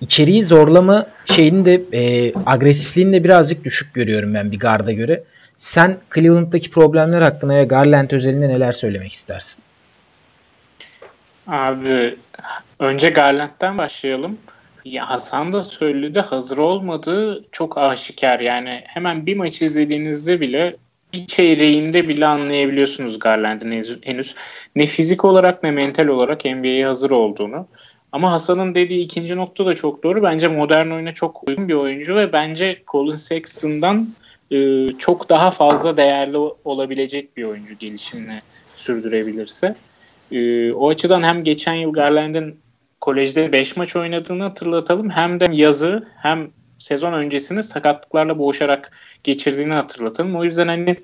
içeriği 0.02 0.44
zorlama 0.44 1.06
şeyini 1.26 1.66
de 1.66 1.82
e, 1.94 2.34
agresifliğini 2.46 3.14
de 3.14 3.24
birazcık 3.24 3.64
düşük 3.64 3.94
görüyorum 3.94 4.34
ben 4.34 4.52
bir 4.52 4.60
garda 4.60 4.92
göre. 4.92 5.24
Sen 5.58 5.98
Cleveland'daki 6.16 6.72
problemler 6.72 7.22
hakkında 7.22 7.56
ve 7.56 7.64
Garland 7.64 8.12
özelinde 8.12 8.50
neler 8.50 8.72
söylemek 8.72 9.14
istersin? 9.14 9.64
Abi 11.48 12.16
önce 12.80 13.10
Garland'dan 13.10 13.78
başlayalım. 13.78 14.38
Ya 14.86 15.10
Hasan 15.10 15.54
da 15.54 15.62
söyledi 15.62 16.20
hazır 16.20 16.58
olmadığı 16.58 17.46
çok 17.52 17.78
aşikar. 17.78 18.40
Yani 18.40 18.82
hemen 18.86 19.26
bir 19.26 19.36
maç 19.38 19.62
izlediğinizde 19.62 20.42
bile 20.42 20.76
bir 21.14 21.28
çeyreğinde 21.28 22.08
bile 22.08 22.26
anlayabiliyorsunuz 22.26 23.20
Garland'ın 23.20 23.72
henüz 24.04 24.36
ne 24.76 24.86
fizik 24.86 25.26
olarak 25.26 25.64
ne 25.64 25.72
mental 25.72 26.08
olarak 26.08 26.46
NBA'ye 26.46 26.86
hazır 26.86 27.12
olduğunu. 27.12 27.68
Ama 28.12 28.32
Hasan'ın 28.32 28.76
dediği 28.76 29.00
ikinci 29.00 29.36
nokta 29.36 29.66
da 29.66 29.76
çok 29.76 30.04
doğru. 30.04 30.24
Bence 30.24 30.48
modern 30.48 30.90
oyuna 30.90 31.14
çok 31.14 31.50
uygun 31.50 31.68
bir 31.68 31.74
oyuncu 31.74 32.16
ve 32.16 32.34
bence 32.34 32.84
Colin 32.88 33.16
Sexton'dan 33.16 34.08
e, 34.52 34.88
çok 34.98 35.30
daha 35.30 35.52
fazla 35.52 35.98
değerli 35.98 36.38
olabilecek 36.66 37.38
bir 37.38 37.44
oyuncu 37.44 37.76
gelişimini 37.76 38.42
sürdürebilirse. 38.76 39.76
E, 40.32 40.72
o 40.74 40.90
açıdan 40.90 41.24
hem 41.24 41.44
geçen 41.44 41.74
yıl 41.74 41.94
Garland'ın 41.94 42.56
kolejde 43.02 43.52
5 43.52 43.78
maç 43.78 43.96
oynadığını 43.96 44.44
hatırlatalım. 44.44 45.10
Hem 45.10 45.40
de 45.40 45.48
yazı 45.52 46.08
hem 46.18 46.50
sezon 46.80 47.14
öncesini 47.14 47.64
sakatlıklarla 47.64 48.40
boğuşarak 48.40 48.92
geçirdiğini 49.24 49.74
hatırlatalım. 49.74 50.36
O 50.36 50.44
yüzden 50.44 50.68
hani 50.68 50.96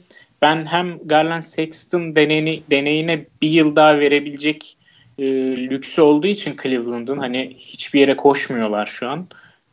ben 0.42 0.66
hem 0.66 1.00
Garland 1.06 1.42
Sexton 1.42 2.16
deneyini, 2.16 2.64
deneyine 2.72 3.26
bir 3.42 3.50
yıl 3.50 3.76
daha 3.76 4.00
verebilecek 4.00 4.78
e, 5.18 5.24
lüksü 5.58 6.02
olduğu 6.02 6.28
için 6.28 6.58
Cleveland'ın 6.64 7.18
hani 7.18 7.56
hiçbir 7.58 8.00
yere 8.00 8.18
koşmuyorlar 8.18 8.86
şu 8.86 9.10
an. 9.10 9.28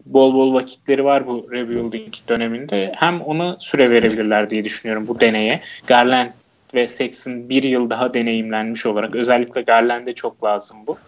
Bol 0.07 0.35
bol 0.35 0.55
vakitleri 0.55 1.05
var 1.05 1.27
bu 1.27 1.49
rebuilding 1.53 2.15
döneminde. 2.29 2.93
Hem 2.97 3.21
ona 3.21 3.57
süre 3.61 3.91
verebilirler 3.91 4.51
diye 4.51 4.65
düşünüyorum 4.65 5.09
bu 5.09 5.21
deneye. 5.21 5.61
Garland 5.87 6.31
ve 6.75 6.89
Sexton 6.89 7.49
bir 7.49 7.63
yıl 7.63 7.91
daha 7.91 8.15
deneyimlenmiş 8.15 8.87
olarak 8.87 9.15
özellikle 9.15 9.63
Garland'e 9.63 10.15
çok 10.15 10.45
lazım 10.45 10.77
bu. 10.87 10.99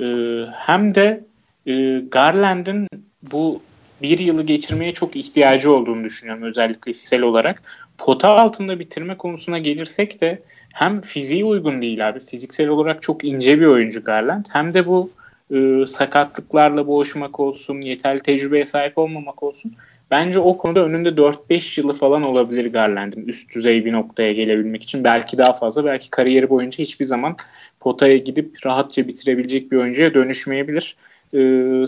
E, 0.00 0.06
hem 0.52 0.94
de 0.94 1.24
e, 1.66 2.00
Garland'ın 2.10 2.88
bu 3.22 3.62
bir 4.02 4.18
yılı 4.18 4.42
geçirmeye 4.42 4.94
çok 4.94 5.16
ihtiyacı 5.16 5.72
olduğunu 5.72 6.04
düşünüyorum 6.04 6.42
özellikle 6.42 6.92
fiziksel 6.92 7.22
olarak. 7.22 7.62
Pota 7.98 8.28
altında 8.28 8.78
bitirme 8.78 9.16
konusuna 9.16 9.58
gelirsek 9.58 10.20
de 10.20 10.42
hem 10.72 11.00
fiziği 11.00 11.44
uygun 11.44 11.82
değil 11.82 12.08
abi. 12.08 12.20
Fiziksel 12.20 12.68
olarak 12.68 13.02
çok 13.02 13.24
ince 13.24 13.60
bir 13.60 13.66
oyuncu 13.66 14.04
Garland. 14.04 14.46
Hem 14.52 14.74
de 14.74 14.86
bu 14.86 15.10
e, 15.54 15.86
sakatlıklarla 15.86 16.86
boğuşmak 16.86 17.40
olsun, 17.40 17.80
yeterli 17.80 18.20
tecrübeye 18.20 18.64
sahip 18.64 18.98
olmamak 18.98 19.42
olsun. 19.42 19.72
Bence 20.10 20.38
o 20.38 20.58
konuda 20.58 20.84
önünde 20.84 21.08
4-5 21.08 21.80
yılı 21.80 21.92
falan 21.92 22.22
olabilir 22.22 22.72
Garland'ın 22.72 23.22
üst 23.22 23.54
düzey 23.54 23.84
bir 23.84 23.92
noktaya 23.92 24.32
gelebilmek 24.32 24.82
için. 24.82 25.04
Belki 25.04 25.38
daha 25.38 25.52
fazla, 25.52 25.84
belki 25.84 26.10
kariyeri 26.10 26.50
boyunca 26.50 26.78
hiçbir 26.78 27.04
zaman 27.04 27.36
potaya 27.80 28.16
gidip 28.16 28.66
rahatça 28.66 29.08
bitirebilecek 29.08 29.72
bir 29.72 29.76
oyuncuya 29.76 30.14
dönüşmeyebilir. 30.14 30.96
Ee, 31.34 31.82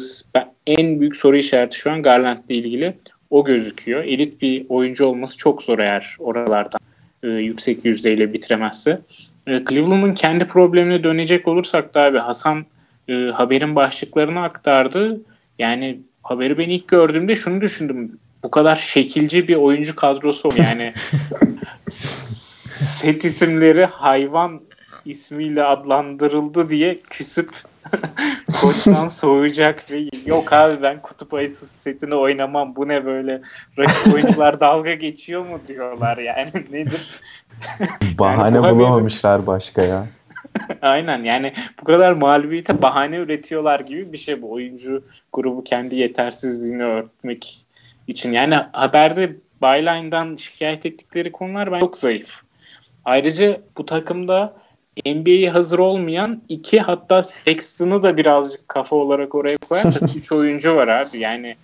en 0.66 1.00
büyük 1.00 1.16
soru 1.16 1.36
işareti 1.36 1.78
şu 1.78 1.90
an 1.90 2.02
Garland 2.02 2.48
ile 2.48 2.58
ilgili 2.58 2.94
o 3.30 3.44
gözüküyor. 3.44 4.04
Elit 4.04 4.42
bir 4.42 4.66
oyuncu 4.68 5.06
olması 5.06 5.36
çok 5.36 5.62
zor 5.62 5.78
eğer 5.78 6.16
oralardan 6.18 6.80
e, 7.22 7.28
yüksek 7.28 7.84
yüzdeyle 7.84 8.32
bitiremezse. 8.32 9.00
E, 9.46 9.64
Cleveland'ın 9.68 10.14
kendi 10.14 10.44
problemine 10.44 11.04
dönecek 11.04 11.48
olursak 11.48 11.94
da 11.94 12.02
abi 12.02 12.18
Hasan 12.18 12.66
e, 13.08 13.30
haberin 13.30 13.76
başlıklarını 13.76 14.42
aktardı. 14.42 15.20
Yani 15.58 16.00
haberi 16.22 16.58
ben 16.58 16.68
ilk 16.68 16.88
gördüğümde 16.88 17.34
şunu 17.34 17.60
düşündüm. 17.60 18.18
Bu 18.42 18.50
kadar 18.50 18.76
şekilci 18.76 19.48
bir 19.48 19.56
oyuncu 19.56 19.96
kadrosu 19.96 20.48
yani 20.56 20.94
set 23.00 23.24
isimleri 23.24 23.84
hayvan 23.84 24.60
ismiyle 25.04 25.64
adlandırıldı 25.64 26.70
diye 26.70 26.98
küsüp 27.00 27.50
koçtan 28.60 29.08
soğuyacak 29.08 29.90
ve 29.90 30.08
yok 30.26 30.52
abi 30.52 30.82
ben 30.82 31.02
kutup 31.02 31.34
ayısı 31.34 31.66
setini 31.66 32.14
oynamam 32.14 32.76
bu 32.76 32.88
ne 32.88 33.04
böyle 33.04 33.42
rakip 33.78 34.14
oyuncular 34.14 34.60
dalga 34.60 34.94
geçiyor 34.94 35.46
mu 35.46 35.60
diyorlar 35.68 36.18
yani 36.18 36.50
nedir? 36.70 37.20
Bahane 38.18 38.56
yani 38.56 38.76
bulamamışlar 38.76 39.46
başka 39.46 39.82
ya. 39.82 40.06
Aynen 40.82 41.24
yani 41.24 41.52
bu 41.80 41.84
kadar 41.84 42.12
mağlubiyete 42.12 42.82
bahane 42.82 43.16
üretiyorlar 43.16 43.80
gibi 43.80 44.12
bir 44.12 44.18
şey 44.18 44.42
bu. 44.42 44.52
Oyuncu 44.52 45.04
grubu 45.32 45.64
kendi 45.64 45.96
yetersizliğini 45.96 46.84
örtmek 46.84 47.66
için. 48.06 48.32
Yani 48.32 48.54
haberde 48.72 49.36
Byline'dan 49.62 50.36
şikayet 50.36 50.86
ettikleri 50.86 51.32
konular 51.32 51.72
ben 51.72 51.80
çok 51.80 51.96
zayıf. 51.96 52.42
Ayrıca 53.04 53.60
bu 53.76 53.86
takımda 53.86 54.54
NBA'ye 55.06 55.50
hazır 55.50 55.78
olmayan 55.78 56.42
iki 56.48 56.80
hatta 56.80 57.22
Sexton'ı 57.22 58.02
da 58.02 58.16
birazcık 58.16 58.68
kafa 58.68 58.96
olarak 58.96 59.34
oraya 59.34 59.56
koyarsak 59.56 60.02
üç 60.16 60.32
oyuncu 60.32 60.76
var 60.76 60.88
abi. 60.88 61.18
Yani 61.18 61.56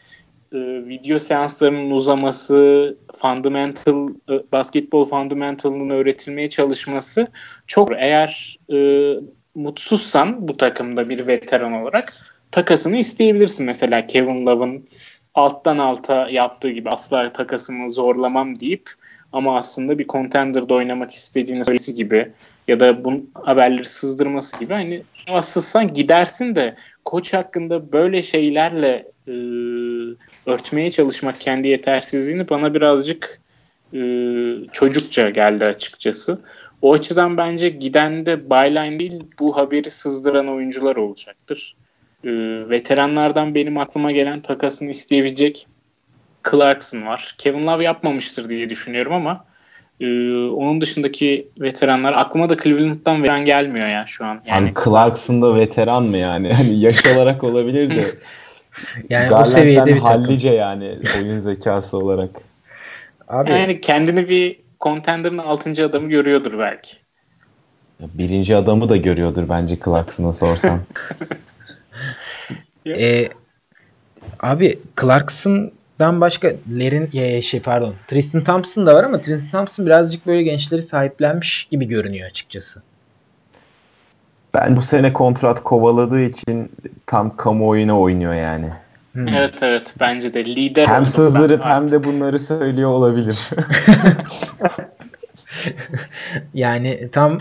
e, 0.54 0.58
video 0.88 1.18
seanslarının 1.18 1.90
uzaması, 1.90 2.96
fundamental 3.16 4.08
e, 4.08 4.32
basketbol 4.52 5.04
fundamental'ının 5.04 5.90
öğretilmeye 5.90 6.50
çalışması 6.50 7.26
çok 7.66 7.92
eğer 7.92 8.58
e, 8.72 8.78
mutsuzsan 9.54 10.48
bu 10.48 10.56
takımda 10.56 11.08
bir 11.08 11.26
veteran 11.26 11.72
olarak 11.72 12.12
takasını 12.50 12.96
isteyebilirsin. 12.96 13.66
Mesela 13.66 14.06
Kevin 14.06 14.46
Love'ın 14.46 14.88
alttan 15.34 15.78
alta 15.78 16.28
yaptığı 16.30 16.70
gibi 16.70 16.90
asla 16.90 17.32
takasımı 17.32 17.90
zorlamam 17.90 18.60
deyip 18.60 18.90
ama 19.32 19.56
aslında 19.56 19.98
bir 19.98 20.06
contender'da 20.06 20.74
oynamak 20.74 21.10
istediğini 21.10 21.94
gibi 21.96 22.32
ya 22.68 22.80
da 22.80 23.04
bu 23.04 23.12
haberleri 23.34 23.84
sızdırması 23.84 24.58
gibi 24.60 24.72
hani 24.72 25.02
sızsan 25.42 25.92
gidersin 25.92 26.56
de 26.56 26.74
koç 27.04 27.34
hakkında 27.34 27.92
böyle 27.92 28.22
şeylerle 28.22 29.12
e, 29.28 29.32
örtmeye 30.46 30.90
çalışmak 30.90 31.40
kendi 31.40 31.68
yetersizliğini 31.68 32.48
bana 32.48 32.74
birazcık 32.74 33.40
e, 33.94 34.00
çocukça 34.72 35.30
geldi 35.30 35.64
açıkçası. 35.64 36.40
O 36.82 36.92
açıdan 36.92 37.36
bence 37.36 37.68
giden 37.68 38.26
de 38.26 38.50
byline 38.50 38.98
değil 38.98 39.20
bu 39.38 39.56
haberi 39.56 39.90
sızdıran 39.90 40.48
oyuncular 40.48 40.96
olacaktır. 40.96 41.76
E, 42.24 42.30
veteranlardan 42.70 43.54
benim 43.54 43.78
aklıma 43.78 44.12
gelen 44.12 44.40
takasını 44.40 44.90
isteyebilecek 44.90 45.66
Clarkson 46.50 47.06
var. 47.06 47.34
Kevin 47.38 47.66
Love 47.66 47.84
yapmamıştır 47.84 48.48
diye 48.48 48.70
düşünüyorum 48.70 49.12
ama 49.12 49.44
e, 50.00 50.06
onun 50.36 50.80
dışındaki 50.80 51.48
veteranlar 51.60 52.12
aklıma 52.12 52.48
da 52.48 52.56
Cleveland'dan 52.56 53.22
veteran 53.22 53.44
gelmiyor 53.44 53.88
ya 53.88 54.04
şu 54.06 54.24
an. 54.24 54.28
Yani 54.28 54.42
hani 54.46 54.72
Clarkson 54.84 55.42
da 55.42 55.54
veteran 55.54 56.04
mı 56.04 56.16
yani? 56.16 56.52
Hani 56.52 56.80
yaş 56.80 57.06
olarak 57.06 57.44
olabilir 57.44 57.90
de. 57.90 58.04
yani 59.10 59.28
Garland'den 59.28 59.40
o 59.40 59.44
seviyede 59.44 59.94
bir 59.94 60.00
hallice 60.00 60.48
takım. 60.48 60.58
yani 60.58 60.98
oyun 61.18 61.38
zekası 61.38 61.98
olarak. 61.98 62.30
Abi 63.28 63.50
yani 63.50 63.80
kendini 63.80 64.28
bir 64.28 64.60
contender'ın 64.80 65.38
6. 65.38 65.84
adamı 65.86 66.08
görüyordur 66.08 66.58
belki. 66.58 66.96
Birinci 68.00 68.56
adamı 68.56 68.88
da 68.88 68.96
görüyordur 68.96 69.48
bence 69.48 69.78
Clarkson'a 69.84 70.32
sorsan. 70.32 70.80
e, 72.86 73.28
abi 74.40 74.78
Clarkson 75.00 75.72
Dan 75.98 76.20
başka 76.20 76.52
Lerin 76.78 77.10
e, 77.14 77.42
şey 77.42 77.60
pardon 77.60 77.94
Tristan 78.06 78.44
Thompson 78.44 78.86
da 78.86 78.94
var 78.94 79.04
ama 79.04 79.20
Tristan 79.20 79.50
Thompson 79.50 79.86
birazcık 79.86 80.26
böyle 80.26 80.42
gençleri 80.42 80.82
sahiplenmiş 80.82 81.68
gibi 81.70 81.88
görünüyor 81.88 82.26
açıkçası. 82.26 82.82
Ben 84.54 84.76
bu 84.76 84.82
sene 84.82 85.12
kontrat 85.12 85.62
kovaladığı 85.62 86.20
için 86.20 86.72
tam 87.06 87.36
kamuoyuna 87.36 88.00
oynuyor 88.00 88.34
yani. 88.34 88.70
Hmm. 89.12 89.28
Evet 89.28 89.62
evet 89.62 89.94
bence 90.00 90.34
de 90.34 90.44
lider 90.44 90.86
hem 90.86 91.06
sızdırıp 91.06 91.64
hem 91.64 91.90
de 91.90 92.04
bunları 92.04 92.38
söylüyor 92.38 92.90
olabilir. 92.90 93.38
yani 96.54 97.10
tam 97.12 97.38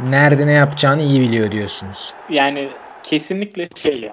nerede 0.00 0.46
ne 0.46 0.52
yapacağını 0.52 1.02
iyi 1.02 1.20
biliyor 1.20 1.52
diyorsunuz. 1.52 2.14
Yani 2.28 2.76
kesinlikle 3.02 3.68
şey 3.76 4.00
ya. 4.00 4.12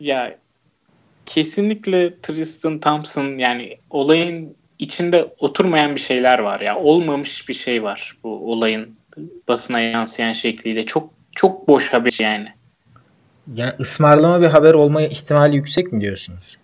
Ya 0.00 0.36
kesinlikle 1.26 2.20
Tristan 2.20 2.80
Thompson 2.80 3.38
yani 3.38 3.76
olayın 3.90 4.56
içinde 4.78 5.34
oturmayan 5.38 5.94
bir 5.94 6.00
şeyler 6.00 6.38
var 6.38 6.60
ya. 6.60 6.78
Olmamış 6.78 7.48
bir 7.48 7.54
şey 7.54 7.82
var 7.82 8.16
bu 8.24 8.52
olayın 8.52 8.96
basına 9.48 9.80
yansıyan 9.80 10.32
şekliyle. 10.32 10.86
Çok 10.86 11.10
çok 11.32 11.68
boş 11.68 11.92
haber 11.92 12.16
yani. 12.20 12.48
Yani 13.54 13.72
ısmarlama 13.80 14.40
bir 14.40 14.46
haber 14.46 14.74
olma 14.74 15.02
ihtimali 15.02 15.56
yüksek 15.56 15.92
mi 15.92 16.00
diyorsunuz? 16.00 16.58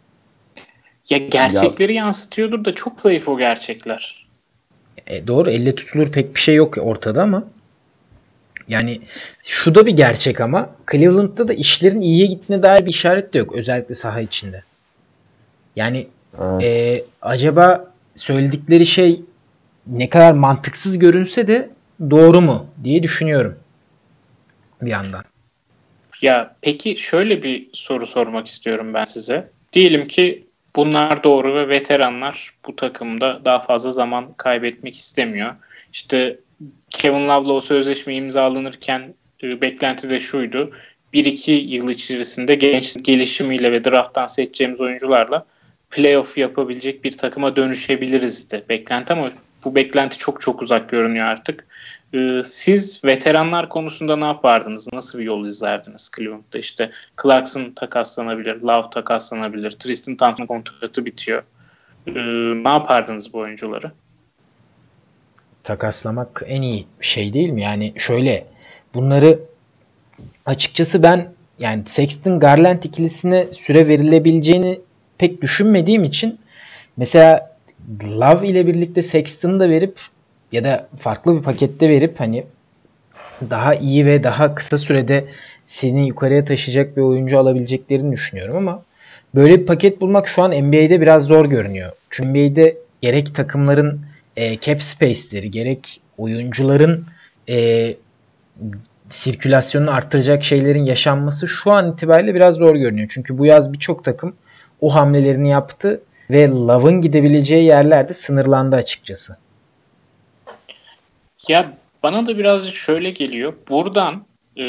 Ya 1.10 1.18
gerçekleri 1.18 1.94
ya. 1.94 2.04
yansıtıyordur 2.04 2.64
da 2.64 2.74
çok 2.74 3.00
zayıf 3.00 3.28
o 3.28 3.38
gerçekler. 3.38 4.26
E, 5.06 5.26
doğru 5.26 5.50
elle 5.50 5.74
tutulur 5.74 6.12
pek 6.12 6.34
bir 6.34 6.40
şey 6.40 6.54
yok 6.54 6.78
ortada 6.80 7.22
ama 7.22 7.44
yani 8.68 9.00
şu 9.42 9.74
da 9.74 9.86
bir 9.86 9.96
gerçek 9.96 10.40
ama 10.40 10.70
Cleveland'da 10.90 11.48
da 11.48 11.52
işlerin 11.52 12.00
iyiye 12.00 12.26
gittiğine 12.26 12.62
dair 12.62 12.86
bir 12.86 12.90
işaret 12.90 13.34
de 13.34 13.38
yok. 13.38 13.56
Özellikle 13.56 13.94
saha 13.94 14.20
içinde. 14.20 14.62
Yani 15.76 16.06
evet. 16.40 16.62
e, 16.64 17.04
acaba 17.22 17.92
söyledikleri 18.14 18.86
şey 18.86 19.20
ne 19.86 20.08
kadar 20.08 20.32
mantıksız 20.32 20.98
görünse 20.98 21.48
de 21.48 21.70
doğru 22.10 22.40
mu 22.40 22.66
diye 22.84 23.02
düşünüyorum 23.02 23.58
bir 24.82 24.90
yandan. 24.90 25.24
Ya 26.22 26.56
peki 26.60 26.96
şöyle 26.96 27.42
bir 27.42 27.68
soru 27.72 28.06
sormak 28.06 28.46
istiyorum 28.46 28.94
ben 28.94 29.04
size. 29.04 29.50
Diyelim 29.72 30.08
ki 30.08 30.46
bunlar 30.76 31.24
doğru 31.24 31.54
ve 31.54 31.68
veteranlar 31.68 32.50
bu 32.66 32.76
takımda 32.76 33.40
daha 33.44 33.60
fazla 33.60 33.90
zaman 33.90 34.32
kaybetmek 34.36 34.94
istemiyor. 34.94 35.54
İşte 35.92 36.38
Kevin 36.90 37.28
Love'la 37.28 37.52
o 37.52 37.60
sözleşme 37.60 38.14
imzalanırken 38.14 39.14
e, 39.42 39.60
beklenti 39.60 40.10
de 40.10 40.18
şuydu. 40.18 40.70
1-2 41.14 41.50
yıl 41.50 41.88
içerisinde 41.88 42.54
genç 42.54 42.96
gelişimiyle 43.02 43.72
ve 43.72 43.84
drafttan 43.84 44.26
seçeceğimiz 44.26 44.80
oyuncularla 44.80 45.46
playoff 45.90 46.38
yapabilecek 46.38 47.04
bir 47.04 47.12
takıma 47.12 47.56
dönüşebiliriz 47.56 48.52
de 48.52 48.64
beklenti 48.68 49.12
ama 49.12 49.30
bu 49.64 49.74
beklenti 49.74 50.18
çok 50.18 50.40
çok 50.40 50.62
uzak 50.62 50.88
görünüyor 50.88 51.26
artık. 51.26 51.66
Ee, 52.14 52.42
siz 52.44 53.04
veteranlar 53.04 53.68
konusunda 53.68 54.16
ne 54.16 54.24
yapardınız? 54.24 54.88
Nasıl 54.92 55.18
bir 55.18 55.24
yol 55.24 55.46
izlerdiniz 55.46 56.10
Cleveland'da? 56.16 56.58
İşte 56.58 56.90
Clarkson 57.22 57.72
takaslanabilir, 57.76 58.60
Love 58.60 58.90
takaslanabilir, 58.90 59.70
Tristan 59.70 60.16
Thompson 60.16 60.46
kontratı 60.46 61.06
bitiyor. 61.06 61.42
Ee, 62.06 62.12
ne 62.64 62.68
yapardınız 62.68 63.32
bu 63.32 63.38
oyuncuları? 63.38 63.92
takaslamak 65.64 66.42
en 66.46 66.62
iyi 66.62 66.86
şey 67.00 67.32
değil 67.32 67.50
mi? 67.50 67.62
Yani 67.62 67.92
şöyle 67.96 68.46
bunları 68.94 69.40
açıkçası 70.46 71.02
ben 71.02 71.28
yani 71.60 71.82
Sexton 71.86 72.40
Garland 72.40 72.82
ikilisine 72.82 73.46
süre 73.52 73.88
verilebileceğini 73.88 74.80
pek 75.18 75.42
düşünmediğim 75.42 76.04
için 76.04 76.38
mesela 76.96 77.49
Love 78.04 78.48
ile 78.48 78.66
birlikte 78.66 79.02
Sexton'ı 79.02 79.60
da 79.60 79.70
verip 79.70 79.98
ya 80.52 80.64
da 80.64 80.88
farklı 80.96 81.38
bir 81.38 81.42
pakette 81.42 81.88
verip 81.88 82.20
hani 82.20 82.44
daha 83.50 83.74
iyi 83.74 84.06
ve 84.06 84.22
daha 84.22 84.54
kısa 84.54 84.78
sürede 84.78 85.24
seni 85.64 86.06
yukarıya 86.06 86.44
taşıyacak 86.44 86.96
bir 86.96 87.02
oyuncu 87.02 87.38
alabileceklerini 87.38 88.12
düşünüyorum 88.12 88.56
ama 88.56 88.82
böyle 89.34 89.60
bir 89.60 89.66
paket 89.66 90.00
bulmak 90.00 90.28
şu 90.28 90.42
an 90.42 90.50
NBA'de 90.50 91.00
biraz 91.00 91.24
zor 91.24 91.46
görünüyor. 91.46 91.92
Çünkü 92.10 92.30
NBA'de 92.30 92.76
gerek 93.00 93.34
takımların 93.34 94.00
e, 94.36 94.58
cap 94.58 94.82
space'leri 94.82 95.50
gerek 95.50 96.00
oyuncuların 96.18 97.04
e, 97.48 97.94
sirkülasyonunu 99.08 99.90
arttıracak 99.90 100.44
şeylerin 100.44 100.84
yaşanması 100.84 101.48
şu 101.48 101.70
an 101.70 101.92
itibariyle 101.92 102.34
biraz 102.34 102.54
zor 102.54 102.76
görünüyor. 102.76 103.08
Çünkü 103.10 103.38
bu 103.38 103.46
yaz 103.46 103.72
birçok 103.72 104.04
takım 104.04 104.34
o 104.80 104.94
hamlelerini 104.94 105.48
yaptı 105.48 106.00
ve 106.30 106.48
Love'ın 106.48 107.00
gidebileceği 107.00 107.64
yerler 107.64 108.08
de 108.08 108.12
sınırlandı 108.12 108.76
açıkçası. 108.76 109.36
Ya 111.48 111.72
bana 112.02 112.26
da 112.26 112.38
birazcık 112.38 112.76
şöyle 112.76 113.10
geliyor. 113.10 113.52
Buradan 113.68 114.24
e, 114.56 114.64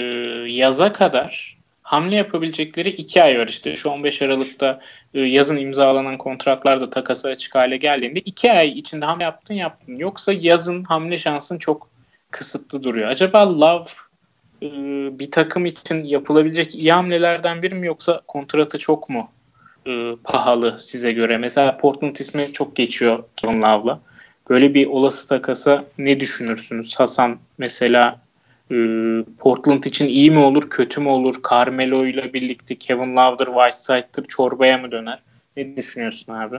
yaza 0.47 0.93
kadar 0.93 1.57
hamle 1.83 2.15
yapabilecekleri 2.15 2.89
iki 2.89 3.23
ay 3.23 3.39
var 3.39 3.47
işte. 3.47 3.75
Şu 3.75 3.89
15 3.89 4.21
Aralık'ta 4.21 4.79
e, 5.13 5.21
yazın 5.21 5.57
imzalanan 5.57 6.17
kontratlar 6.17 6.81
da 6.81 6.89
takası 6.89 7.27
açık 7.27 7.55
hale 7.55 7.77
geldiğinde 7.77 8.19
iki 8.19 8.51
ay 8.51 8.79
içinde 8.79 9.05
hamle 9.05 9.23
yaptın 9.23 9.53
yaptın. 9.53 9.95
Yoksa 9.95 10.33
yazın 10.33 10.83
hamle 10.83 11.17
şansın 11.17 11.57
çok 11.57 11.89
kısıtlı 12.31 12.83
duruyor. 12.83 13.09
Acaba 13.09 13.59
Love 13.59 13.89
e, 14.63 14.69
bir 15.19 15.31
takım 15.31 15.65
için 15.65 16.03
yapılabilecek 16.03 16.75
iyi 16.75 16.91
hamlelerden 16.91 17.63
biri 17.63 17.75
mi 17.75 17.87
yoksa 17.87 18.21
kontratı 18.27 18.77
çok 18.77 19.09
mu 19.09 19.29
e, 19.87 20.15
pahalı 20.23 20.79
size 20.79 21.11
göre? 21.11 21.37
Mesela 21.37 21.77
Portland 21.77 22.15
ismi 22.15 22.53
çok 22.53 22.75
geçiyor 22.75 23.23
Kevin 23.37 23.61
Love'la. 23.61 23.99
Böyle 24.49 24.73
bir 24.73 24.87
olası 24.87 25.27
takasa 25.27 25.83
ne 25.97 26.19
düşünürsünüz? 26.19 26.99
Hasan 26.99 27.37
mesela 27.57 28.19
e, 28.71 28.75
Portland 29.39 29.83
için 29.83 30.07
iyi 30.07 30.31
mi 30.31 30.39
olur, 30.39 30.69
kötü 30.69 31.01
mü 31.01 31.09
olur? 31.09 31.35
Carmelo 31.51 32.05
ile 32.05 32.33
birlikte 32.33 32.75
Kevin 32.75 33.15
Love'dır, 33.15 33.47
Whiteside'dır, 33.47 34.25
çorbaya 34.27 34.77
mı 34.77 34.91
döner? 34.91 35.19
Ne 35.57 35.75
düşünüyorsun 35.75 36.33
abi? 36.33 36.57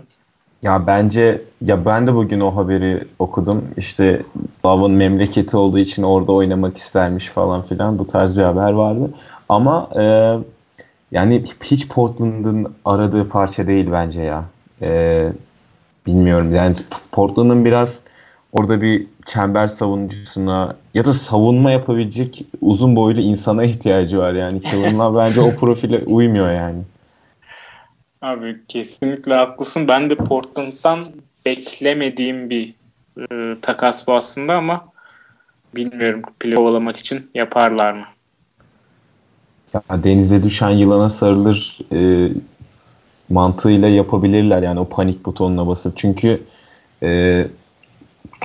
Ya 0.63 0.87
bence 0.87 1.43
ya 1.65 1.85
ben 1.85 2.07
de 2.07 2.15
bugün 2.15 2.41
o 2.41 2.57
haberi 2.57 3.05
okudum. 3.19 3.65
İşte 3.77 4.23
Love'ın 4.65 4.93
memleketi 4.93 5.57
olduğu 5.57 5.79
için 5.79 6.03
orada 6.03 6.33
oynamak 6.33 6.77
istermiş 6.77 7.27
falan 7.27 7.63
filan. 7.63 7.99
Bu 7.99 8.07
tarz 8.07 8.39
bir 8.39 8.43
haber 8.43 8.73
vardı. 8.73 9.11
Ama 9.49 9.89
e, 9.97 10.03
yani 11.13 11.45
hiç 11.65 11.89
Portland'ın 11.89 12.75
aradığı 12.85 13.29
parça 13.29 13.67
değil 13.67 13.89
bence 13.93 14.23
ya. 14.23 14.45
E, 14.83 15.29
bilmiyorum. 16.07 16.55
Yani 16.55 16.77
Portland'ın 17.13 17.65
biraz 17.65 18.01
orada 18.53 18.83
bir 18.83 19.07
çember 19.27 19.67
savunucusuna 19.67 20.77
ya 20.95 21.05
da 21.05 21.13
savunma 21.13 21.71
yapabilecek 21.71 22.45
uzun 22.61 22.97
boylu 22.97 23.21
insana 23.21 23.65
ihtiyacı 23.65 24.19
var 24.19 24.33
yani. 24.33 24.63
Love 24.99 25.19
bence 25.19 25.41
o 25.41 25.57
profile 25.57 25.99
uymuyor 25.99 26.53
yani. 26.53 26.83
Abi 28.23 28.57
kesinlikle 28.69 29.35
haklısın. 29.35 29.89
Ben 29.89 30.11
de 30.11 30.15
Portland'dan 30.15 31.05
beklemediğim 31.47 32.51
bir 32.51 32.75
e, 33.19 33.55
takas 33.63 34.07
bu 34.07 34.15
aslında 34.15 34.55
ama 34.55 34.89
bilmiyorum 35.75 36.23
play 36.41 36.55
kovalamak 36.55 36.97
için 36.97 37.31
yaparlar 37.35 37.93
mı? 37.93 38.05
Ya 39.75 40.05
denize 40.05 40.43
düşen 40.43 40.71
yılana 40.71 41.09
sarılır 41.09 41.79
e, 41.93 42.33
mantığıyla 43.29 43.89
yapabilirler 43.89 44.63
yani 44.63 44.81
o 44.81 44.89
panik 44.89 45.27
butonuna 45.27 45.67
basıp. 45.67 45.97
Çünkü 45.97 46.43
e, 47.03 47.47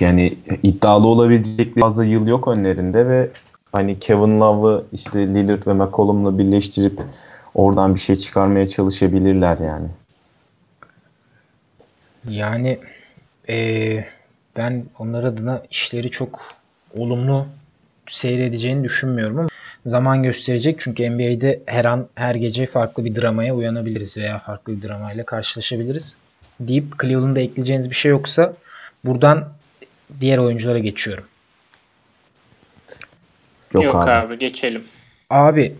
yani 0.00 0.34
iddialı 0.62 1.06
olabilecek 1.06 1.80
fazla 1.80 2.04
yıl 2.04 2.26
yok 2.26 2.48
önlerinde 2.48 3.08
ve 3.08 3.30
hani 3.72 3.98
Kevin 3.98 4.40
Love'ı 4.40 4.84
işte 4.92 5.18
Lillard 5.18 5.66
ve 5.66 5.72
McCollum'la 5.72 6.38
birleştirip 6.38 7.00
oradan 7.54 7.94
bir 7.94 8.00
şey 8.00 8.18
çıkarmaya 8.18 8.68
çalışabilirler 8.68 9.58
yani. 9.58 9.88
Yani 12.28 12.78
ee, 13.48 14.04
ben 14.56 14.84
onlar 14.98 15.24
adına 15.24 15.62
işleri 15.70 16.10
çok 16.10 16.48
olumlu 16.96 17.46
seyredeceğini 18.06 18.84
düşünmüyorum 18.84 19.38
ama 19.38 19.48
zaman 19.86 20.22
gösterecek. 20.22 20.76
Çünkü 20.78 21.10
NBA'de 21.10 21.62
her 21.66 21.84
an 21.84 22.08
her 22.14 22.34
gece 22.34 22.66
farklı 22.66 23.04
bir 23.04 23.14
dramaya 23.14 23.54
uyanabiliriz 23.54 24.18
veya 24.18 24.38
farklı 24.38 24.76
bir 24.76 24.88
dramayla 24.88 25.24
karşılaşabiliriz. 25.24 26.16
Deyip 26.60 27.00
Cleveland'da 27.02 27.40
ekleyeceğiniz 27.40 27.90
bir 27.90 27.94
şey 27.94 28.10
yoksa 28.10 28.54
buradan 29.04 29.48
diğer 30.20 30.38
oyunculara 30.38 30.78
geçiyorum. 30.78 31.24
Yok, 33.74 33.84
Yok 33.84 33.96
abi. 33.96 34.10
abi 34.10 34.38
geçelim. 34.38 34.84
Abi 35.30 35.74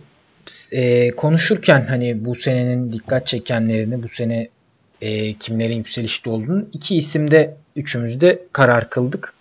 e, 0.71 1.11
konuşurken 1.11 1.85
hani 1.89 2.25
bu 2.25 2.35
senenin 2.35 2.93
dikkat 2.93 3.27
çekenlerini 3.27 4.03
bu 4.03 4.07
sene 4.07 4.49
e, 5.01 5.33
kimlerin 5.33 5.77
yükselişte 5.77 6.29
olduğunu 6.29 6.65
iki 6.73 6.95
isimde 6.95 7.55
üçümüzde 7.75 8.43
karar 8.53 8.89
kıldık. 8.89 9.33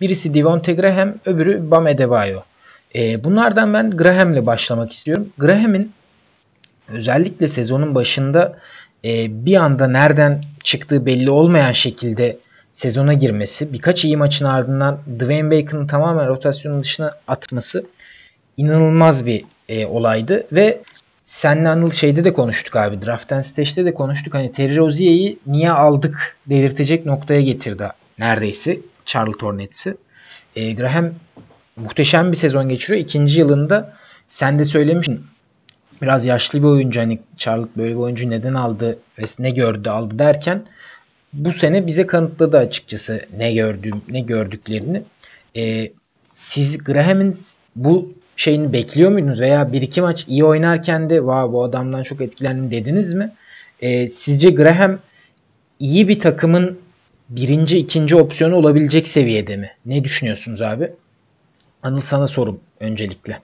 Birisi 0.00 0.34
Devonte 0.34 0.72
Graham, 0.72 1.14
öbürü 1.26 1.70
Bam 1.70 1.86
Adebayo. 1.86 2.40
E, 2.96 3.24
bunlardan 3.24 3.74
ben 3.74 3.90
Graham'le 3.90 4.46
başlamak 4.46 4.92
istiyorum. 4.92 5.28
Graham'in 5.38 5.92
özellikle 6.88 7.48
sezonun 7.48 7.94
başında 7.94 8.58
e, 9.04 9.46
bir 9.46 9.56
anda 9.56 9.86
nereden 9.86 10.40
çıktığı 10.64 11.06
belli 11.06 11.30
olmayan 11.30 11.72
şekilde 11.72 12.38
sezona 12.72 13.14
girmesi, 13.14 13.72
birkaç 13.72 14.04
iyi 14.04 14.16
maçın 14.16 14.44
ardından 14.44 14.98
Dwayne 15.18 15.50
Bacon'ın 15.50 15.86
tamamen 15.86 16.28
rotasyonun 16.28 16.82
dışına 16.82 17.14
atması 17.28 17.86
inanılmaz 18.56 19.26
bir 19.26 19.44
e, 19.68 19.86
olaydı 19.86 20.46
ve 20.52 20.80
senle 21.24 21.68
Anıl 21.68 21.90
şeyde 21.90 22.24
de 22.24 22.32
konuştuk 22.32 22.76
abi. 22.76 23.06
Draft 23.06 23.32
and 23.32 23.42
Stage'de 23.42 23.84
de 23.84 23.94
konuştuk. 23.94 24.34
Hani 24.34 24.52
Terry 24.52 24.76
Rozier'i 24.76 25.38
niye 25.46 25.70
aldık 25.70 26.36
delirtecek 26.46 27.06
noktaya 27.06 27.40
getirdi 27.40 27.88
neredeyse 28.18 28.78
Charlotte 29.06 29.46
Hornets'i. 29.46 29.96
E, 30.56 30.72
Graham 30.72 31.10
muhteşem 31.76 32.32
bir 32.32 32.36
sezon 32.36 32.68
geçiriyor. 32.68 33.04
İkinci 33.04 33.40
yılında 33.40 33.92
sen 34.28 34.58
de 34.58 34.64
söylemiştin 34.64 35.20
biraz 36.02 36.26
yaşlı 36.26 36.58
bir 36.58 36.68
oyuncu 36.68 37.00
hani 37.00 37.18
Charlotte 37.36 37.76
böyle 37.76 37.90
bir 37.90 37.98
oyuncu 37.98 38.30
neden 38.30 38.54
aldı 38.54 38.98
ve 39.18 39.24
ne 39.38 39.50
gördü 39.50 39.88
aldı 39.88 40.18
derken 40.18 40.62
bu 41.32 41.52
sene 41.52 41.86
bize 41.86 42.06
kanıtladı 42.06 42.58
açıkçası 42.58 43.26
ne 43.38 43.52
gördüğüm 43.52 44.02
ne 44.08 44.20
gördüklerini. 44.20 45.02
E, 45.56 45.92
siz 46.32 46.84
Graham'in 46.84 47.36
bu 47.76 48.12
şeyini 48.36 48.72
bekliyor 48.72 49.10
muydunuz 49.10 49.40
veya 49.40 49.72
bir 49.72 49.82
iki 49.82 50.00
maç 50.00 50.24
iyi 50.28 50.44
oynarken 50.44 51.10
de 51.10 51.26
Vay, 51.26 51.52
bu 51.52 51.64
adamdan 51.64 52.02
çok 52.02 52.20
etkilendim 52.20 52.70
dediniz 52.70 53.14
mi? 53.14 53.32
E, 53.80 54.08
sizce 54.08 54.50
Graham 54.50 54.98
iyi 55.78 56.08
bir 56.08 56.18
takımın 56.18 56.78
birinci, 57.28 57.78
ikinci 57.78 58.16
opsiyonu 58.16 58.56
olabilecek 58.56 59.08
seviyede 59.08 59.56
mi? 59.56 59.70
Ne 59.86 60.04
düşünüyorsunuz 60.04 60.62
abi? 60.62 60.90
Anıl 61.84 62.00
sana 62.00 62.26
sorum 62.26 62.60
öncelikle. 62.80 63.40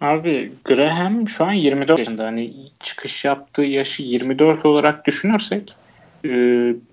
Abi 0.00 0.52
Graham 0.64 1.28
şu 1.28 1.44
an 1.44 1.52
24 1.52 1.98
yaşında. 1.98 2.24
Hani 2.24 2.54
çıkış 2.80 3.24
yaptığı 3.24 3.62
yaşı 3.62 4.02
24 4.02 4.66
olarak 4.66 5.06
düşünürsek 5.06 5.72
e, 6.24 6.28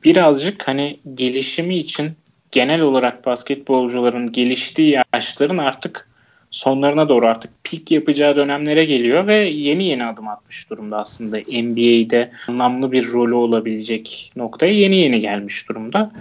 birazcık 0.04 0.68
hani 0.68 1.00
gelişimi 1.14 1.76
için 1.76 2.12
genel 2.52 2.82
olarak 2.82 3.26
basketbolcuların 3.26 4.32
geliştiği 4.32 5.00
yaşların 5.14 5.58
artık 5.58 6.10
sonlarına 6.52 7.10
doğru 7.10 7.28
artık 7.28 7.52
pik 7.64 7.92
yapacağı 7.92 8.36
dönemlere 8.36 8.86
geliyor 8.86 9.28
ve 9.28 9.36
yeni 9.36 9.84
yeni 9.84 10.06
adım 10.06 10.28
atmış 10.28 10.70
durumda 10.70 10.98
aslında 10.98 11.38
NBA'de 11.38 12.32
anlamlı 12.48 12.92
bir 12.92 13.12
rolü 13.12 13.34
olabilecek 13.34 14.32
noktaya 14.36 14.74
yeni 14.74 14.96
yeni 14.96 15.20
gelmiş 15.20 15.70
durumda. 15.70 16.12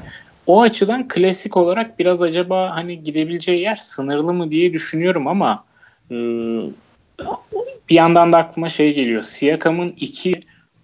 O 0.47 0.63
açıdan 0.63 1.09
klasik 1.09 1.57
olarak 1.57 1.99
biraz 1.99 2.23
acaba 2.23 2.71
hani 2.75 3.05
gidebileceği 3.05 3.61
yer 3.61 3.77
sınırlı 3.77 4.33
mı 4.33 4.51
diye 4.51 4.73
düşünüyorum 4.73 5.27
ama 5.27 5.65
e, 6.11 6.15
bir 7.89 7.95
yandan 7.95 8.33
da 8.33 8.39
aklıma 8.39 8.69
şey 8.69 8.95
geliyor. 8.95 9.23
Siakam'ın 9.23 9.95
iki 9.97 10.41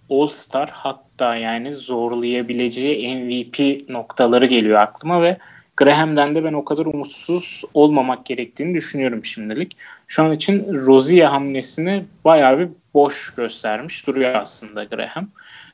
All-Star 0.09 0.69
hatta 0.73 1.35
yani 1.35 1.73
zorlayabileceği 1.73 3.15
MVP 3.15 3.89
noktaları 3.89 4.45
geliyor 4.45 4.79
aklıma 4.79 5.21
ve 5.21 5.37
Graham'den 5.77 6.35
de 6.35 6.43
ben 6.43 6.53
o 6.53 6.65
kadar 6.65 6.85
umutsuz 6.85 7.63
olmamak 7.73 8.25
gerektiğini 8.25 8.75
düşünüyorum 8.75 9.25
şimdilik. 9.25 9.77
Şu 10.07 10.23
an 10.23 10.31
için 10.31 10.73
Rozier 10.73 11.25
hamlesini 11.25 12.03
bayağı 12.25 12.59
bir 12.59 12.67
boş 12.93 13.33
göstermiş 13.35 14.07
duruyor 14.07 14.35
aslında 14.35 14.83
Graham. 14.83 15.27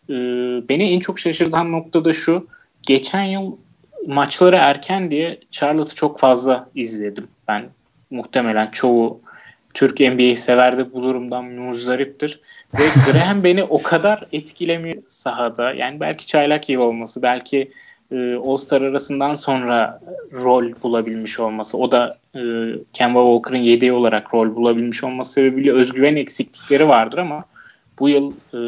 Ee, 0.10 0.14
beni 0.70 0.92
en 0.92 1.00
çok 1.00 1.20
şaşırtan 1.20 1.72
nokta 1.72 2.06
da 2.06 2.14
şu. 2.14 2.48
Geçen 2.84 3.24
yıl 3.24 3.58
maçları 4.08 4.56
erken 4.56 5.12
diye 5.12 5.40
Charlotte'ı 5.52 5.96
çok 5.96 6.20
fazla 6.20 6.70
izledim 6.76 7.28
ben 7.48 7.64
muhtemelen 8.10 8.66
çoğu 8.66 9.22
Türk 9.74 10.00
NBA 10.00 10.36
sever 10.36 10.78
de 10.78 10.94
bu 10.94 11.04
durumdan 11.04 11.46
muzdariptir. 11.46 12.40
Ve 12.74 12.84
Graham 13.12 13.44
beni 13.44 13.64
o 13.64 13.82
kadar 13.82 14.24
etkilemiyor 14.34 15.04
sahada. 15.08 15.74
Yani 15.74 16.00
belki 16.00 16.28
çaylak 16.28 16.70
yıl 16.70 16.82
olması, 16.82 17.22
belki 17.22 17.72
e, 18.12 18.36
All-Star 18.36 18.82
arasından 18.82 19.34
sonra 19.34 20.02
rol 20.34 20.72
bulabilmiş 20.84 21.40
olması, 21.40 21.78
o 21.78 21.92
da 21.92 22.18
e, 22.36 22.42
Kemba 22.94 23.20
Walker'ın 23.26 23.64
yedeği 23.64 23.92
olarak 23.92 24.34
rol 24.34 24.56
bulabilmiş 24.56 25.04
olması 25.04 25.34
sebebiyle 25.34 25.72
özgüven 25.72 26.16
eksiklikleri 26.16 26.88
vardır 26.88 27.18
ama 27.18 27.44
bu 28.00 28.10
yıl 28.10 28.32
e, 28.54 28.62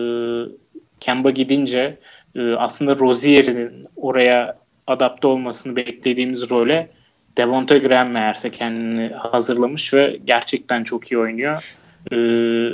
Kemba 0.99 1.29
gidince 1.29 1.97
e, 2.35 2.53
aslında 2.53 2.99
Rozier'in 2.99 3.87
oraya 3.95 4.57
adapte 4.87 5.27
olmasını 5.27 5.75
beklediğimiz 5.75 6.49
role 6.49 6.89
Devonta 7.37 7.77
Graham 7.77 8.09
meğerse 8.09 8.51
kendini 8.51 9.07
hazırlamış 9.13 9.93
ve 9.93 10.19
gerçekten 10.25 10.83
çok 10.83 11.11
iyi 11.11 11.17
oynuyor. 11.17 11.75
Ee, 12.11 12.69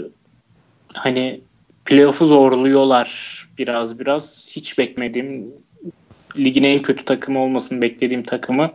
hani 0.93 1.41
playoff'u 1.85 2.25
zorluyorlar 2.25 3.39
biraz 3.57 3.99
biraz. 3.99 4.47
Hiç 4.55 4.77
bekmediğim 4.77 5.53
ligin 6.37 6.63
en 6.63 6.81
kötü 6.81 7.05
takımı 7.05 7.39
olmasını 7.39 7.81
beklediğim 7.81 8.23
takımı 8.23 8.71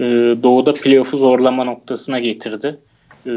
e, 0.00 0.04
doğuda 0.42 0.72
playoff'u 0.74 1.16
zorlama 1.16 1.64
noktasına 1.64 2.18
getirdi. 2.18 2.78
E, 3.26 3.32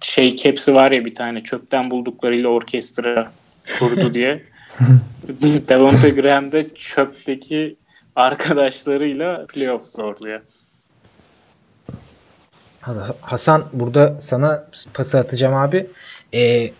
şey 0.00 0.36
kepsi 0.36 0.74
var 0.74 0.90
ya 0.90 1.04
bir 1.04 1.14
tane 1.14 1.42
çöpten 1.42 1.90
bulduklarıyla 1.90 2.48
orkestra 2.48 3.32
kurdu 3.78 4.14
diye. 4.14 4.42
Devonta 5.68 6.08
Graham 6.08 6.52
de 6.52 6.66
çöpteki 6.74 7.76
arkadaşlarıyla 8.16 9.46
playoff 9.46 9.86
zorluyor. 9.86 10.40
Hasan 13.20 13.64
burada 13.72 14.16
sana 14.18 14.64
pası 14.94 15.18
atacağım 15.18 15.54
abi. 15.54 15.86
E, 16.34 16.70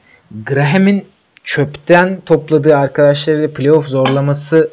Graham'in 0.46 1.06
çöpten 1.44 2.20
topladığı 2.26 2.76
arkadaşlarıyla 2.76 3.52
playoff 3.52 3.88
zorlaması 3.88 4.70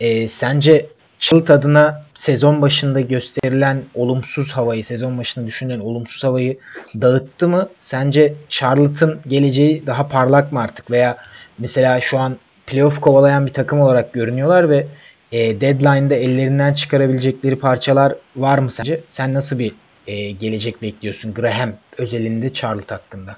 e, 0.00 0.28
sence 0.28 0.86
Çığlık 1.18 1.50
adına 1.50 2.02
sezon 2.14 2.62
başında 2.62 3.00
gösterilen 3.00 3.82
olumsuz 3.94 4.52
havayı, 4.52 4.84
sezon 4.84 5.18
başında 5.18 5.46
düşünülen 5.46 5.80
olumsuz 5.80 6.24
havayı 6.24 6.58
dağıttı 7.00 7.48
mı? 7.48 7.68
Sence 7.78 8.34
Charlotte'ın 8.48 9.20
geleceği 9.28 9.86
daha 9.86 10.08
parlak 10.08 10.52
mı 10.52 10.60
artık? 10.60 10.90
Veya 10.90 11.16
mesela 11.58 12.00
şu 12.00 12.18
an 12.18 12.36
playoff 12.66 13.00
kovalayan 13.00 13.46
bir 13.46 13.52
takım 13.52 13.80
olarak 13.80 14.12
görünüyorlar 14.12 14.70
ve 14.70 14.86
e, 15.32 15.60
deadline'da 15.60 16.14
ellerinden 16.14 16.74
çıkarabilecekleri 16.74 17.56
parçalar 17.56 18.14
var 18.36 18.58
mı 18.58 18.70
sence? 18.70 19.00
Sen 19.08 19.34
nasıl 19.34 19.58
bir 19.58 19.72
e, 20.06 20.30
gelecek 20.30 20.82
bekliyorsun 20.82 21.34
Graham 21.34 21.70
özelinde 21.98 22.52
Charlotte 22.52 22.94
hakkında? 22.94 23.36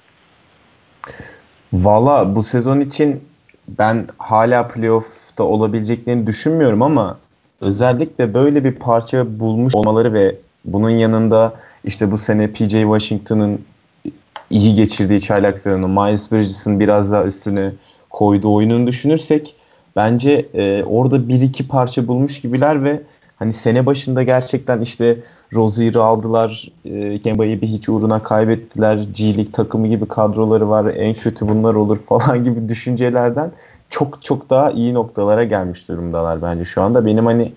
Valla 1.72 2.34
bu 2.34 2.42
sezon 2.42 2.80
için 2.80 3.24
ben 3.68 4.06
hala 4.18 4.68
playoff'ta 4.68 5.44
olabileceklerini 5.44 6.26
düşünmüyorum 6.26 6.82
ama 6.82 7.18
özellikle 7.60 8.34
böyle 8.34 8.64
bir 8.64 8.72
parça 8.72 9.40
bulmuş 9.40 9.74
olmaları 9.74 10.12
ve 10.12 10.36
bunun 10.64 10.90
yanında 10.90 11.54
işte 11.84 12.10
bu 12.10 12.18
sene 12.18 12.46
PJ 12.52 12.70
Washington'ın 12.70 13.64
iyi 14.50 14.74
geçirdiği 14.74 15.20
çaylaklarını, 15.20 15.88
Miles 15.88 16.32
Bridges'ın 16.32 16.80
biraz 16.80 17.12
daha 17.12 17.24
üstüne 17.24 17.72
koyduğu 18.10 18.54
oyununu 18.54 18.86
düşünürsek 18.86 19.54
bence 19.98 20.48
e, 20.54 20.84
orada 20.84 21.28
bir 21.28 21.40
iki 21.40 21.68
parça 21.68 22.08
bulmuş 22.08 22.40
gibiler 22.40 22.84
ve 22.84 23.00
hani 23.36 23.52
sene 23.52 23.86
başında 23.86 24.22
gerçekten 24.22 24.80
işte 24.80 25.16
Rozier'i 25.54 25.98
aldılar. 25.98 26.68
E, 26.84 27.18
Kemba'yı 27.18 27.60
bir 27.62 27.66
hiç 27.66 27.88
uğruna 27.88 28.22
kaybettiler. 28.22 28.98
G 29.16 29.24
League 29.24 29.52
takımı 29.52 29.88
gibi 29.88 30.08
kadroları 30.08 30.68
var. 30.68 30.94
En 30.96 31.14
kötü 31.14 31.48
bunlar 31.48 31.74
olur 31.74 31.98
falan 32.08 32.44
gibi 32.44 32.68
düşüncelerden 32.68 33.50
çok 33.90 34.22
çok 34.22 34.50
daha 34.50 34.70
iyi 34.70 34.94
noktalara 34.94 35.44
gelmiş 35.44 35.88
durumdalar 35.88 36.42
bence 36.42 36.64
şu 36.64 36.82
anda. 36.82 37.06
Benim 37.06 37.26
hani 37.26 37.52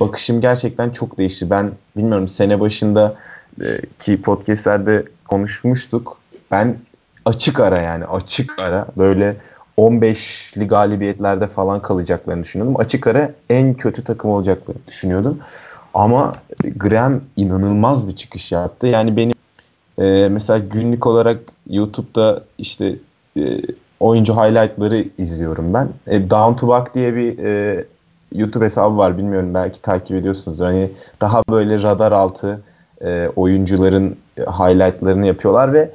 bakışım 0.00 0.40
gerçekten 0.40 0.90
çok 0.90 1.18
değişti. 1.18 1.50
Ben 1.50 1.70
bilmiyorum 1.96 2.28
sene 2.28 2.60
başında 2.60 3.14
e, 3.60 3.66
ki 4.00 4.22
podcastlerde 4.22 5.04
konuşmuştuk. 5.24 6.18
Ben 6.50 6.76
açık 7.24 7.60
ara 7.60 7.80
yani 7.80 8.04
açık 8.04 8.58
ara 8.58 8.86
böyle 8.96 9.36
15'li 9.78 10.66
galibiyetlerde 10.66 11.46
falan 11.46 11.82
kalacaklarını 11.82 12.42
düşünüyordum. 12.42 12.80
Açık 12.80 13.06
ara 13.06 13.32
en 13.50 13.74
kötü 13.74 14.04
takım 14.04 14.30
olacaklarını 14.30 14.82
düşünüyordum. 14.86 15.38
Ama 15.94 16.34
Graham 16.76 17.20
inanılmaz 17.36 18.08
bir 18.08 18.16
çıkış 18.16 18.52
yaptı. 18.52 18.86
Yani 18.86 19.16
benim 19.16 19.34
e, 19.98 20.28
mesela 20.28 20.58
günlük 20.58 21.06
olarak 21.06 21.40
YouTube'da 21.70 22.44
işte 22.58 22.94
e, 23.36 23.60
oyuncu 24.00 24.34
highlightları 24.34 25.04
izliyorum 25.18 25.74
ben. 25.74 25.88
E, 26.06 26.30
Down 26.30 26.54
to 26.54 26.68
Buck 26.68 26.94
diye 26.94 27.16
bir 27.16 27.38
e, 27.38 27.84
YouTube 28.34 28.64
hesabı 28.64 28.96
var 28.96 29.18
bilmiyorum 29.18 29.54
belki 29.54 29.82
takip 29.82 30.16
ediyorsunuz. 30.16 30.60
Hani 30.60 30.90
daha 31.20 31.42
böyle 31.50 31.82
radar 31.82 32.12
altı 32.12 32.60
e, 33.04 33.28
oyuncuların 33.36 34.16
highlightlarını 34.38 35.26
yapıyorlar 35.26 35.72
ve 35.72 35.90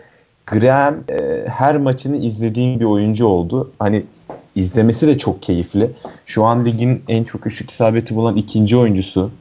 Graham 0.51 0.95
e, 1.09 1.45
her 1.47 1.77
maçını 1.77 2.17
izlediğim 2.17 2.79
bir 2.79 2.85
oyuncu 2.85 3.27
oldu. 3.27 3.71
Hani 3.79 4.03
izlemesi 4.55 5.07
de 5.07 5.17
çok 5.17 5.41
keyifli. 5.41 5.91
Şu 6.25 6.45
an 6.45 6.65
ligin 6.65 7.03
en 7.07 7.23
çok 7.23 7.47
üçlük 7.47 7.69
isabeti 7.69 8.15
bulan 8.15 8.35
ikinci 8.35 8.77
oyuncusu. 8.77 9.31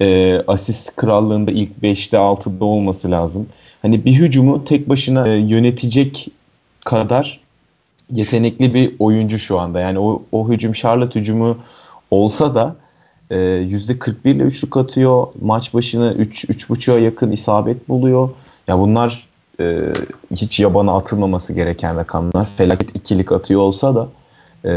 E, 0.00 0.38
asist 0.46 0.96
krallığında 0.96 1.50
ilk 1.50 1.70
5'te 1.82 2.16
6'da 2.16 2.64
olması 2.64 3.10
lazım. 3.10 3.46
Hani 3.82 4.04
bir 4.04 4.12
hücumu 4.12 4.64
tek 4.64 4.88
başına 4.88 5.28
e, 5.28 5.36
yönetecek 5.36 6.28
kadar 6.84 7.40
yetenekli 8.12 8.74
bir 8.74 8.94
oyuncu 8.98 9.38
şu 9.38 9.58
anda. 9.58 9.80
Yani 9.80 9.98
o, 9.98 10.22
o 10.32 10.48
hücum 10.48 10.72
Charlotte 10.72 11.20
hücumu 11.20 11.58
olsa 12.10 12.54
da 12.54 12.76
e, 13.30 13.36
%41 13.36 14.28
ile 14.28 14.42
üçlük 14.42 14.76
atıyor. 14.76 15.26
Maç 15.42 15.74
başına 15.74 16.12
3 16.12 16.44
3.5'a 16.44 16.98
yakın 16.98 17.30
isabet 17.30 17.88
buluyor. 17.88 18.30
Ya 18.68 18.78
bunlar 18.78 19.29
e, 19.60 19.92
hiç 20.36 20.60
yabana 20.60 20.96
atılmaması 20.96 21.52
gereken 21.52 21.96
rakamlar. 21.96 22.48
Felaket 22.56 22.96
ikilik 22.96 23.32
atıyor 23.32 23.60
olsa 23.60 23.94
da 23.94 24.08
e, 24.64 24.72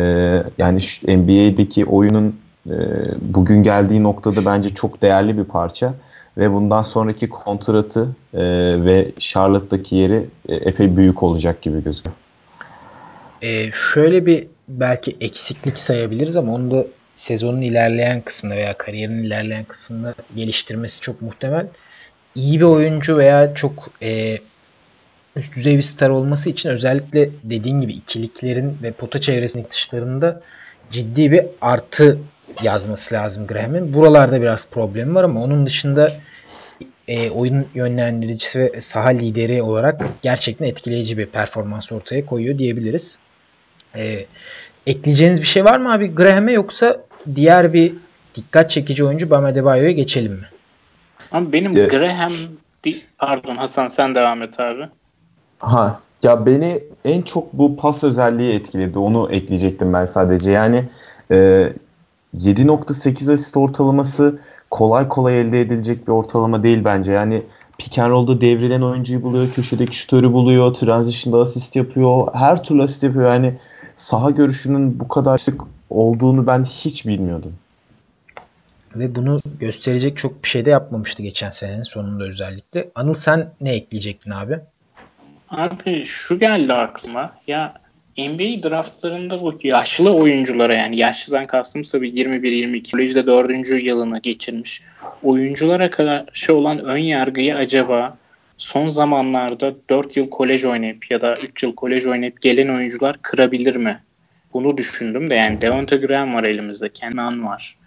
yani 0.57 0.79
NBA'deki 1.07 1.85
oyunun 1.85 2.35
e, 2.69 2.75
bugün 3.21 3.63
geldiği 3.63 4.03
noktada 4.03 4.45
bence 4.45 4.69
çok 4.69 5.01
değerli 5.01 5.37
bir 5.37 5.43
parça 5.43 5.93
ve 6.37 6.53
bundan 6.53 6.81
sonraki 6.81 7.29
kontratı 7.29 8.07
e, 8.33 8.41
ve 8.85 9.11
Charlotte'daki 9.19 9.95
yeri 9.95 10.25
e, 10.49 10.55
epey 10.55 10.97
büyük 10.97 11.23
olacak 11.23 11.61
gibi 11.61 11.83
gözüküyor. 11.83 12.15
E, 13.41 13.71
şöyle 13.93 14.25
bir 14.25 14.47
belki 14.67 15.17
eksiklik 15.21 15.79
sayabiliriz 15.79 16.35
ama 16.35 16.53
onu 16.53 16.71
da 16.71 16.85
sezonun 17.15 17.61
ilerleyen 17.61 18.21
kısmında 18.21 18.55
veya 18.55 18.77
kariyerin 18.77 19.23
ilerleyen 19.23 19.63
kısmında 19.63 20.13
geliştirmesi 20.35 21.01
çok 21.01 21.21
muhtemel. 21.21 21.67
İyi 22.35 22.59
bir 22.59 22.65
oyuncu 22.65 23.17
veya 23.17 23.53
çok 23.53 23.89
e, 24.01 24.37
üst 25.35 25.55
düzey 25.55 25.77
bir 25.77 25.81
star 25.81 26.09
olması 26.09 26.49
için 26.49 26.69
özellikle 26.69 27.29
dediğin 27.43 27.81
gibi 27.81 27.93
ikiliklerin 27.93 28.77
ve 28.83 28.91
pota 28.91 29.21
çevresindeki 29.21 29.71
dışlarında 29.71 30.41
ciddi 30.91 31.31
bir 31.31 31.45
artı 31.61 32.19
yazması 32.63 33.15
lazım 33.15 33.47
Graham'in. 33.47 33.93
Buralarda 33.93 34.41
biraz 34.41 34.67
problem 34.69 35.15
var 35.15 35.23
ama 35.23 35.43
onun 35.43 35.65
dışında 35.65 36.07
e, 37.07 37.29
oyun 37.29 37.67
yönlendiricisi 37.73 38.59
ve 38.59 38.81
saha 38.81 39.09
lideri 39.09 39.61
olarak 39.61 40.01
gerçekten 40.21 40.65
etkileyici 40.65 41.17
bir 41.17 41.25
performans 41.25 41.91
ortaya 41.91 42.25
koyuyor 42.25 42.57
diyebiliriz. 42.57 43.19
E, 43.95 44.25
ekleyeceğiniz 44.87 45.41
bir 45.41 45.47
şey 45.47 45.65
var 45.65 45.77
mı 45.77 45.93
abi 45.93 46.07
Graham'e 46.07 46.51
yoksa 46.51 46.97
diğer 47.35 47.73
bir 47.73 47.93
dikkat 48.35 48.71
çekici 48.71 49.05
oyuncu 49.05 49.29
Bam 49.29 49.45
Adebayo'ya 49.45 49.91
geçelim 49.91 50.31
mi? 50.31 50.47
Abi 51.31 51.53
benim 51.53 51.77
evet. 51.77 51.91
Graham 51.91 52.33
pardon 53.17 53.55
Hasan 53.55 53.87
sen 53.87 54.15
devam 54.15 54.41
et 54.41 54.59
abi. 54.59 54.89
Ha 55.63 55.99
ya 56.23 56.45
beni 56.45 56.83
en 57.05 57.21
çok 57.21 57.53
bu 57.53 57.77
pas 57.77 58.03
özelliği 58.03 58.53
etkiledi. 58.53 58.99
Onu 58.99 59.31
ekleyecektim 59.31 59.93
ben 59.93 60.05
sadece. 60.05 60.51
Yani 60.51 60.83
e, 61.31 61.69
7.8 62.37 63.33
asist 63.33 63.57
ortalaması 63.57 64.39
kolay 64.71 65.07
kolay 65.07 65.41
elde 65.41 65.61
edilecek 65.61 66.07
bir 66.07 66.11
ortalama 66.11 66.63
değil 66.63 66.85
bence. 66.85 67.11
Yani 67.11 67.43
pick 67.77 67.99
and 67.99 68.11
roll'da 68.11 68.41
devrilen 68.41 68.81
oyuncuyu 68.81 69.23
buluyor, 69.23 69.51
köşedeki 69.51 69.97
şutörü 69.97 70.33
buluyor, 70.33 70.73
transition'da 70.73 71.41
asist 71.41 71.75
yapıyor, 71.75 72.27
her 72.33 72.63
türlü 72.63 72.83
asist 72.83 73.03
yapıyor. 73.03 73.33
Yani 73.33 73.53
saha 73.95 74.29
görüşünün 74.29 74.99
bu 74.99 75.07
kadar 75.07 75.37
sık 75.37 75.61
olduğunu 75.89 76.47
ben 76.47 76.63
hiç 76.63 77.07
bilmiyordum. 77.07 77.53
Ve 78.95 79.15
bunu 79.15 79.37
gösterecek 79.59 80.17
çok 80.17 80.43
bir 80.43 80.49
şey 80.49 80.65
de 80.65 80.69
yapmamıştı 80.69 81.23
geçen 81.23 81.49
senenin 81.49 81.83
sonunda 81.83 82.23
özellikle. 82.23 82.89
Anıl 82.95 83.13
sen 83.13 83.49
ne 83.61 83.71
ekleyecektin 83.73 84.31
abi? 84.31 84.59
Abi 85.57 86.05
şu 86.05 86.39
geldi 86.39 86.73
aklıma. 86.73 87.31
Ya 87.47 87.73
NBA 88.17 88.69
draftlarında 88.69 89.41
bu 89.41 89.57
yaşlı 89.63 90.15
oyunculara 90.15 90.73
yani 90.73 90.99
yaşlıdan 90.99 91.43
kastım 91.43 91.81
tabii 91.83 92.09
21-22 92.09 92.91
kolejde 92.91 93.27
4. 93.27 93.83
yılını 93.85 94.19
geçirmiş 94.19 94.81
oyunculara 95.23 95.91
karşı 95.91 96.55
olan 96.55 96.79
ön 96.79 96.97
yargıyı 96.97 97.55
acaba 97.55 98.17
son 98.57 98.87
zamanlarda 98.87 99.73
4 99.89 100.17
yıl 100.17 100.29
kolej 100.29 100.65
oynayıp 100.65 101.11
ya 101.11 101.21
da 101.21 101.35
3 101.43 101.63
yıl 101.63 101.75
kolej 101.75 102.05
oynayıp 102.05 102.41
gelen 102.41 102.69
oyuncular 102.75 103.15
kırabilir 103.21 103.75
mi? 103.75 103.99
Bunu 104.53 104.77
düşündüm 104.77 105.29
de 105.29 105.35
yani 105.35 105.61
Devonta 105.61 105.95
Graham 105.95 106.33
var 106.33 106.43
elimizde, 106.43 106.89
Kenan 106.89 107.45
var, 107.45 107.77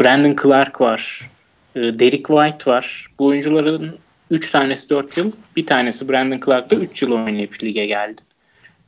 Brandon 0.00 0.36
Clark 0.42 0.80
var, 0.80 1.30
Derek 1.76 2.26
White 2.26 2.70
var. 2.70 3.06
Bu 3.18 3.26
oyuncuların 3.26 3.98
3 4.30 4.50
tanesi 4.50 4.90
4 4.90 5.16
yıl, 5.16 5.32
bir 5.56 5.66
tanesi 5.66 6.08
Brandon 6.08 6.40
Clark 6.46 6.70
da 6.70 6.74
3 6.74 7.02
yıl 7.02 7.12
oynayıp 7.12 7.62
lige 7.64 7.86
geldi. 7.86 8.22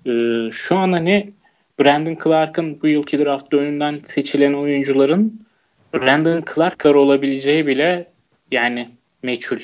E, 0.07 0.12
şu 0.51 0.76
an 0.76 0.93
hani 0.93 1.32
Brandon 1.80 2.18
Clark'ın 2.24 2.82
bu 2.82 2.88
yılki 2.88 3.18
draft 3.18 3.55
önünden 3.55 4.01
seçilen 4.05 4.53
oyuncuların 4.53 5.47
Brandon 5.95 6.45
Clark'lar 6.55 6.95
olabileceği 6.95 7.66
bile 7.66 8.07
yani 8.51 8.88
meçhul 9.22 9.59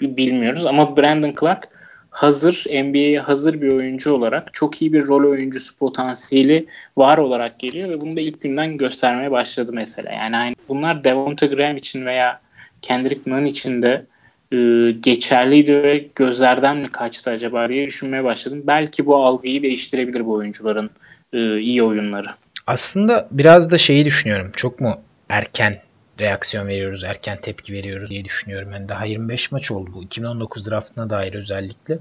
bilmiyoruz 0.00 0.66
ama 0.66 0.96
Brandon 0.96 1.34
Clark 1.40 1.68
hazır 2.10 2.64
NBA'ye 2.84 3.20
hazır 3.20 3.60
bir 3.60 3.72
oyuncu 3.72 4.12
olarak 4.12 4.52
çok 4.52 4.82
iyi 4.82 4.92
bir 4.92 5.06
rol 5.06 5.30
oyuncusu 5.30 5.78
potansiyeli 5.78 6.66
var 6.96 7.18
olarak 7.18 7.58
geliyor 7.58 7.88
ve 7.88 8.00
bunu 8.00 8.16
da 8.16 8.20
ilk 8.20 8.40
günden 8.40 8.76
göstermeye 8.76 9.30
başladı 9.30 9.70
mesela. 9.74 10.12
Yani 10.12 10.36
aynı 10.36 10.54
bunlar 10.68 11.04
Devonta 11.04 11.46
Graham 11.46 11.76
için 11.76 12.06
veya 12.06 12.40
Kendrick 12.82 13.30
Nunn 13.30 13.44
için 13.44 13.82
de 13.82 14.06
e, 14.52 14.56
geçerliydi 15.00 15.82
ve 15.82 16.06
gözlerden 16.14 16.76
mi 16.76 16.92
kaçtı 16.92 17.30
acaba 17.30 17.68
diye 17.68 17.86
düşünmeye 17.86 18.24
başladım. 18.24 18.62
Belki 18.66 19.06
bu 19.06 19.16
algıyı 19.16 19.62
değiştirebilir 19.62 20.26
bu 20.26 20.32
oyuncuların 20.32 20.90
e, 21.32 21.58
iyi 21.58 21.82
oyunları. 21.82 22.28
Aslında 22.66 23.28
biraz 23.30 23.70
da 23.70 23.78
şeyi 23.78 24.04
düşünüyorum. 24.04 24.52
Çok 24.56 24.80
mu 24.80 25.00
erken 25.28 25.76
reaksiyon 26.20 26.68
veriyoruz, 26.68 27.04
erken 27.04 27.40
tepki 27.40 27.72
veriyoruz 27.72 28.10
diye 28.10 28.24
düşünüyorum. 28.24 28.72
Yani 28.72 28.88
daha 28.88 29.04
25 29.04 29.52
maç 29.52 29.70
oldu 29.70 29.90
bu. 29.94 30.02
2019 30.02 30.70
draftına 30.70 31.10
dair 31.10 31.32
özellikle. 31.32 31.98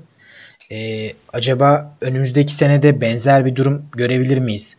Ee, 0.72 1.14
acaba 1.34 1.96
önümüzdeki 2.02 2.54
senede 2.54 3.02
benzer 3.02 3.46
bir 3.46 3.56
durum 3.56 3.86
görebilir 3.92 4.38
miyiz? 4.38 4.78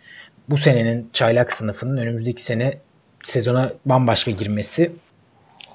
Bu 0.48 0.58
senenin 0.58 1.08
çaylak 1.12 1.52
sınıfının 1.52 1.96
önümüzdeki 1.96 2.42
sene 2.42 2.78
sezona 3.24 3.72
bambaşka 3.86 4.30
girmesi 4.30 4.92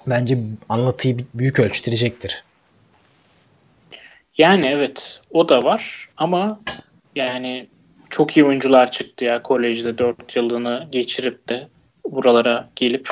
bence 0.08 0.38
anlatıyı 0.70 1.18
büyük 1.34 1.60
ölçtürecektir. 1.60 2.44
Yani 4.38 4.68
evet 4.68 5.22
o 5.32 5.50
da 5.50 5.64
var 5.64 6.10
ama 6.18 6.60
yani 7.16 7.68
çok 8.10 8.38
iyi 8.38 8.46
oyuncular 8.46 8.92
çıktı 8.92 9.26
ya 9.26 9.42
kolejde 9.42 9.98
4 9.98 10.36
yılını 10.36 10.88
geçirip 10.92 11.50
de 11.50 11.68
buralara 12.06 12.70
gelip 12.76 13.10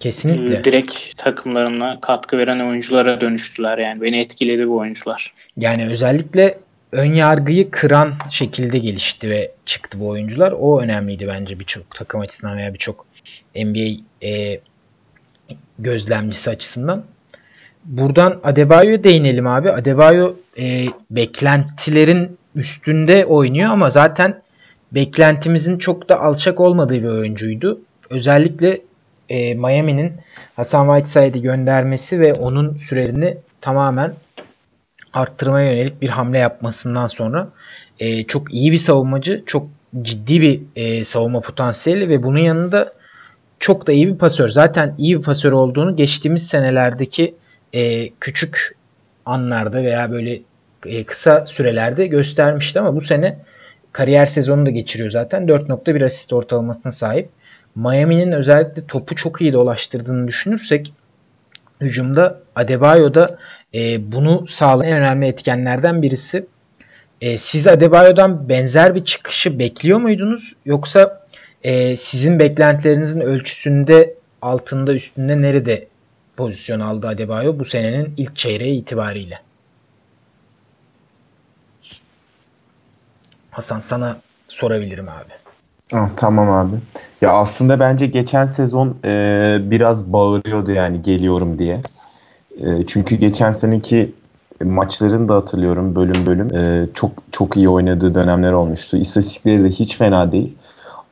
Kesinlikle. 0.00 0.56
E, 0.56 0.64
direkt 0.64 1.16
takımlarına 1.16 2.00
katkı 2.00 2.38
veren 2.38 2.60
oyunculara 2.60 3.20
dönüştüler 3.20 3.78
yani. 3.78 4.00
Beni 4.00 4.20
etkiledi 4.20 4.68
bu 4.68 4.76
oyuncular. 4.76 5.32
Yani 5.56 5.86
özellikle 5.86 6.58
ön 6.92 7.14
yargıyı 7.14 7.70
kıran 7.70 8.14
şekilde 8.30 8.78
gelişti 8.78 9.30
ve 9.30 9.52
çıktı 9.66 10.00
bu 10.00 10.08
oyuncular. 10.08 10.54
O 10.58 10.80
önemliydi 10.80 11.28
bence 11.28 11.58
birçok 11.58 11.94
takım 11.94 12.20
açısından 12.20 12.56
veya 12.56 12.74
birçok 12.74 13.06
NBA 13.56 14.02
e, 14.26 14.60
gözlemcisi 15.78 16.50
açısından. 16.50 17.04
Buradan 17.84 18.40
Adebayo'ya 18.44 19.04
değinelim 19.04 19.46
abi. 19.46 19.72
Adebayo 19.72 20.34
e, 20.58 20.86
beklentilerin 21.10 22.38
üstünde 22.54 23.26
oynuyor 23.26 23.70
ama 23.70 23.90
zaten 23.90 24.42
beklentimizin 24.92 25.78
çok 25.78 26.08
da 26.08 26.20
alçak 26.20 26.60
olmadığı 26.60 27.02
bir 27.02 27.08
oyuncuydu. 27.08 27.80
Özellikle 28.10 28.80
e, 29.28 29.54
Miami'nin 29.54 30.12
Hasan 30.56 30.86
Whiteside'i 30.86 31.42
göndermesi 31.42 32.20
ve 32.20 32.32
onun 32.32 32.76
sürelerini 32.76 33.36
tamamen 33.60 34.12
arttırmaya 35.12 35.72
yönelik 35.72 36.02
bir 36.02 36.08
hamle 36.08 36.38
yapmasından 36.38 37.06
sonra 37.06 37.48
e, 38.00 38.24
çok 38.24 38.54
iyi 38.54 38.72
bir 38.72 38.76
savunmacı, 38.76 39.42
çok 39.46 39.66
ciddi 40.02 40.40
bir 40.40 40.60
e, 40.76 41.04
savunma 41.04 41.40
potansiyeli 41.40 42.08
ve 42.08 42.22
bunun 42.22 42.38
yanında 42.38 42.92
çok 43.58 43.86
da 43.86 43.92
iyi 43.92 44.08
bir 44.08 44.18
pasör. 44.18 44.48
Zaten 44.48 44.94
iyi 44.98 45.18
bir 45.18 45.22
pasör 45.22 45.52
olduğunu 45.52 45.96
geçtiğimiz 45.96 46.46
senelerdeki 46.46 47.34
e, 47.72 48.08
küçük 48.08 48.76
anlarda 49.26 49.82
veya 49.82 50.12
böyle 50.12 50.40
e, 50.86 51.04
kısa 51.04 51.46
sürelerde 51.46 52.06
göstermişti 52.06 52.80
ama 52.80 52.96
bu 52.96 53.00
sene 53.00 53.38
kariyer 53.92 54.26
sezonu 54.26 54.66
da 54.66 54.70
geçiriyor 54.70 55.10
zaten. 55.10 55.46
4.1 55.46 56.04
asist 56.04 56.32
ortalamasına 56.32 56.92
sahip. 56.92 57.28
Miami'nin 57.74 58.32
özellikle 58.32 58.86
topu 58.86 59.14
çok 59.14 59.40
iyi 59.40 59.52
dolaştırdığını 59.52 60.28
düşünürsek 60.28 60.92
hücumda 61.80 62.40
Adebayo'da 62.56 63.38
e, 63.74 64.12
bunu 64.12 64.46
sağlayan 64.46 64.92
en 64.92 64.98
önemli 64.98 65.26
etkenlerden 65.26 66.02
birisi. 66.02 66.46
E, 67.20 67.38
siz 67.38 67.66
Adebayo'dan 67.66 68.48
benzer 68.48 68.94
bir 68.94 69.04
çıkışı 69.04 69.58
bekliyor 69.58 69.98
muydunuz? 69.98 70.52
Yoksa 70.64 71.17
e, 71.62 71.96
sizin 71.96 72.38
beklentilerinizin 72.38 73.20
ölçüsünde 73.20 74.14
altında 74.42 74.94
üstünde 74.94 75.42
nerede 75.42 75.88
pozisyon 76.36 76.80
aldı 76.80 77.08
Adebayo 77.08 77.58
bu 77.58 77.64
senenin 77.64 78.14
ilk 78.16 78.36
çeyreği 78.36 78.80
itibariyle? 78.80 79.38
Hasan 83.50 83.80
sana 83.80 84.16
sorabilirim 84.48 85.08
abi. 85.08 85.32
Ah, 85.92 86.08
tamam 86.16 86.50
abi. 86.50 86.76
Ya 87.20 87.32
aslında 87.32 87.80
bence 87.80 88.06
geçen 88.06 88.46
sezon 88.46 88.96
e, 89.04 89.10
biraz 89.62 90.12
bağırıyordu 90.12 90.72
yani 90.72 91.02
geliyorum 91.02 91.58
diye. 91.58 91.80
E, 92.60 92.86
çünkü 92.86 93.16
geçen 93.16 93.52
seneki 93.52 94.12
maçlarını 94.64 95.28
da 95.28 95.34
hatırlıyorum 95.34 95.94
bölüm 95.94 96.26
bölüm. 96.26 96.56
E, 96.56 96.86
çok 96.94 97.10
çok 97.32 97.56
iyi 97.56 97.68
oynadığı 97.68 98.14
dönemler 98.14 98.52
olmuştu. 98.52 98.96
İstatistikleri 98.96 99.64
de 99.64 99.68
hiç 99.68 99.96
fena 99.96 100.32
değil. 100.32 100.56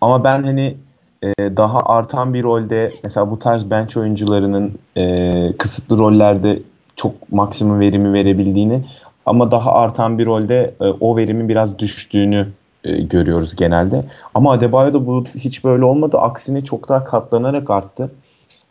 Ama 0.01 0.25
ben 0.25 0.43
hani 0.43 0.77
e, 1.23 1.57
daha 1.57 1.79
artan 1.79 2.35
bir 2.35 2.43
rolde 2.43 2.93
mesela 3.05 3.31
bu 3.31 3.39
tarz 3.39 3.71
bench 3.71 3.97
oyuncularının 3.97 4.73
e, 4.97 5.53
kısıtlı 5.59 5.99
rollerde 5.99 6.63
çok 6.97 7.33
maksimum 7.33 7.81
verimi 7.81 8.13
verebildiğini 8.13 8.83
ama 9.27 9.51
daha 9.51 9.73
artan 9.73 10.19
bir 10.19 10.27
rolde 10.27 10.75
e, 10.81 10.85
o 10.85 11.17
verimin 11.17 11.49
biraz 11.49 11.79
düştüğünü 11.79 12.49
e, 12.85 13.03
görüyoruz 13.03 13.57
genelde. 13.57 14.05
Ama 14.35 14.53
Adebayo'da 14.53 15.07
bu 15.07 15.25
hiç 15.25 15.65
böyle 15.65 15.85
olmadı. 15.85 16.19
Aksine 16.19 16.65
çok 16.65 16.89
daha 16.89 17.05
katlanarak 17.05 17.71
arttı. 17.71 18.11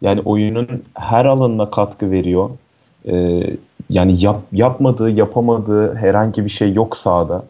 Yani 0.01 0.21
oyunun 0.25 0.67
her 0.93 1.25
alanına 1.25 1.69
katkı 1.69 2.11
veriyor. 2.11 2.49
E, 3.07 3.43
yani 3.89 4.23
yap, 4.23 4.41
yapmadığı, 4.51 5.09
yapamadığı 5.09 5.95
herhangi 5.95 6.45
bir 6.45 6.49
şey 6.49 6.73
yok 6.73 6.97
sahada. 6.97 7.43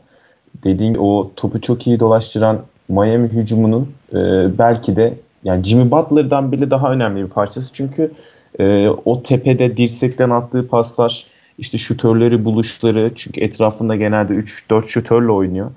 Dediğim 0.63 0.95
o 0.99 1.31
topu 1.35 1.61
çok 1.61 1.87
iyi 1.87 1.99
dolaştıran 1.99 2.59
Miami 2.89 3.27
hücumunun 3.27 3.91
e, 4.13 4.17
belki 4.57 4.95
de 4.95 5.13
yani 5.43 5.63
Jimmy 5.63 5.91
Butler'dan 5.91 6.51
bile 6.51 6.71
daha 6.71 6.91
önemli 6.91 7.23
bir 7.23 7.29
parçası. 7.29 7.73
Çünkü 7.73 8.11
e, 8.59 8.89
o 9.05 9.23
tepede 9.23 9.77
dirsekten 9.77 10.29
attığı 10.29 10.67
paslar, 10.67 11.25
işte 11.57 11.77
şutörleri 11.77 12.45
buluşları 12.45 13.11
çünkü 13.15 13.41
etrafında 13.41 13.95
genelde 13.95 14.33
3-4 14.33 14.87
şutörle 14.87 15.31
oynuyor. 15.31 15.71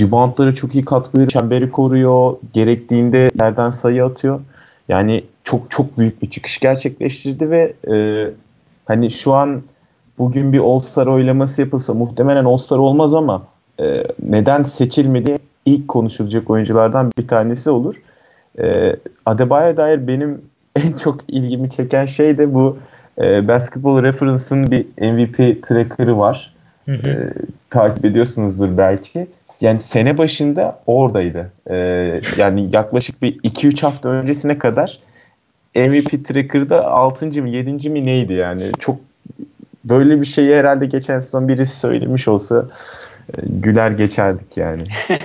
Reboundları 0.00 0.54
çok 0.54 0.74
iyi 0.74 0.84
katkı 0.84 1.18
veriyor. 1.18 1.30
Çemberi 1.30 1.70
koruyor. 1.70 2.36
Gerektiğinde 2.52 3.30
yerden 3.40 3.70
sayı 3.70 4.04
atıyor. 4.04 4.40
Yani 4.88 5.24
çok 5.44 5.70
çok 5.70 5.98
büyük 5.98 6.22
bir 6.22 6.30
çıkış 6.30 6.58
gerçekleştirdi 6.58 7.50
ve 7.50 7.72
e, 7.90 7.94
hani 8.84 9.10
şu 9.10 9.34
an 9.34 9.62
bugün 10.18 10.52
bir 10.52 10.58
All-Star 10.58 11.06
oylaması 11.06 11.60
yapılsa 11.60 11.94
muhtemelen 11.94 12.44
All-Star 12.44 12.78
olmaz 12.78 13.14
ama 13.14 13.42
e, 13.80 14.04
neden 14.28 14.64
seçilmedi 14.64 15.38
ilk 15.66 15.88
konuşulacak 15.88 16.50
oyunculardan 16.50 17.12
bir 17.18 17.28
tanesi 17.28 17.70
olur. 17.70 18.02
E, 18.58 18.96
Adebayo'ya 19.26 19.76
dair 19.76 20.06
benim 20.06 20.42
en 20.76 20.92
çok 20.92 21.20
ilgimi 21.28 21.70
çeken 21.70 22.04
şey 22.04 22.38
de 22.38 22.54
bu 22.54 22.78
e, 23.18 23.48
Basketball 23.48 24.02
Reference'ın 24.02 24.70
bir 24.70 24.86
MVP 25.12 25.62
tracker'ı 25.62 26.18
var. 26.18 26.54
Hı 26.86 26.92
hı. 26.92 27.08
E, 27.08 27.32
takip 27.70 28.04
ediyorsunuzdur 28.04 28.76
belki. 28.78 29.26
Yani 29.60 29.82
sene 29.82 30.18
başında 30.18 30.78
oradaydı. 30.86 31.50
E, 31.70 31.76
yani 32.36 32.68
yaklaşık 32.72 33.22
bir 33.22 33.38
2-3 33.38 33.82
hafta 33.82 34.08
öncesine 34.08 34.58
kadar 34.58 34.98
MVP 35.74 36.24
Tracker'da 36.24 36.86
6. 36.86 37.42
mı 37.42 37.48
7. 37.48 37.90
mi 37.90 38.06
neydi 38.06 38.32
yani. 38.32 38.62
Çok 38.78 38.96
böyle 39.84 40.20
bir 40.20 40.26
şeyi 40.26 40.54
herhalde 40.54 40.86
geçen 40.86 41.20
sezon 41.20 41.48
birisi 41.48 41.78
söylemiş 41.78 42.28
olsa 42.28 42.66
güler 43.42 43.90
geçerdik 43.90 44.56
yani. 44.56 44.82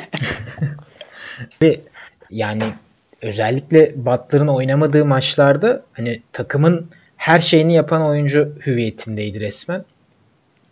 Ve 1.61 1.81
yani 2.29 2.73
özellikle 3.21 3.93
Butler'ın 3.95 4.47
oynamadığı 4.47 5.05
maçlarda 5.05 5.83
hani 5.93 6.21
takımın 6.33 6.89
her 7.17 7.39
şeyini 7.39 7.73
yapan 7.73 8.05
oyuncu 8.05 8.53
hüviyetindeydi 8.65 9.39
resmen. 9.39 9.85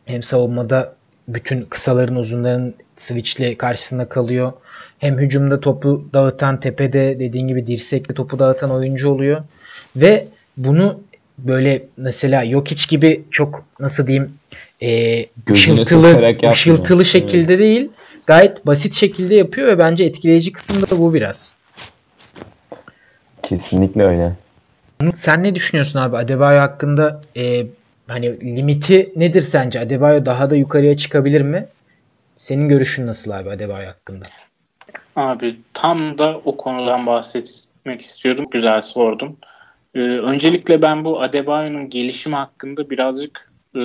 Hem 0.05 0.23
savunmada 0.23 0.95
bütün 1.27 1.61
kısaların 1.61 2.15
uzunların 2.15 2.73
switchle 2.97 3.57
karşısında 3.57 4.09
kalıyor. 4.09 4.53
Hem 4.99 5.17
hücumda 5.17 5.59
topu 5.59 6.09
dağıtan 6.13 6.59
tepede 6.59 7.19
dediğin 7.19 7.47
gibi 7.47 7.67
dirsekle 7.67 8.13
topu 8.13 8.39
dağıtan 8.39 8.71
oyuncu 8.71 9.09
oluyor. 9.09 9.43
Ve 9.95 10.27
bunu 10.57 11.01
böyle 11.37 11.83
mesela 11.97 12.43
yok 12.43 12.71
hiç 12.71 12.89
gibi 12.89 13.23
çok 13.31 13.65
nasıl 13.79 14.07
diyeyim 14.07 14.38
e, 14.81 15.25
ışıltılı, 15.51 16.35
ışıltılı 16.51 17.05
şekilde 17.05 17.59
değil 17.59 17.89
gayet 18.27 18.65
basit 18.65 18.93
şekilde 18.93 19.35
yapıyor 19.35 19.67
ve 19.67 19.79
bence 19.79 20.03
etkileyici 20.03 20.51
kısım 20.51 20.81
da 20.81 20.99
bu 20.99 21.13
biraz. 21.13 21.55
Kesinlikle 23.43 24.03
öyle. 24.03 24.31
Sen 25.15 25.43
ne 25.43 25.55
düşünüyorsun 25.55 25.99
abi 25.99 26.17
Adebayo 26.17 26.59
hakkında? 26.59 27.21
E, 27.37 27.65
hani 28.07 28.55
limiti 28.57 29.13
nedir 29.15 29.41
sence? 29.41 29.79
Adebayo 29.79 30.25
daha 30.25 30.49
da 30.49 30.55
yukarıya 30.55 30.97
çıkabilir 30.97 31.41
mi? 31.41 31.65
Senin 32.37 32.69
görüşün 32.69 33.07
nasıl 33.07 33.31
abi 33.31 33.49
Adebayo 33.49 33.87
hakkında? 33.87 34.25
Abi 35.15 35.55
tam 35.73 36.17
da 36.17 36.41
o 36.45 36.57
konudan 36.57 37.05
bahsetmek 37.05 38.01
istiyordum. 38.01 38.45
Güzel 38.51 38.81
sordun. 38.81 39.37
Ee, 39.95 39.99
öncelikle 39.99 40.81
ben 40.81 41.05
bu 41.05 41.21
Adebayo'nun 41.21 41.89
gelişimi 41.89 42.35
hakkında 42.35 42.89
birazcık 42.89 43.48
e, 43.75 43.79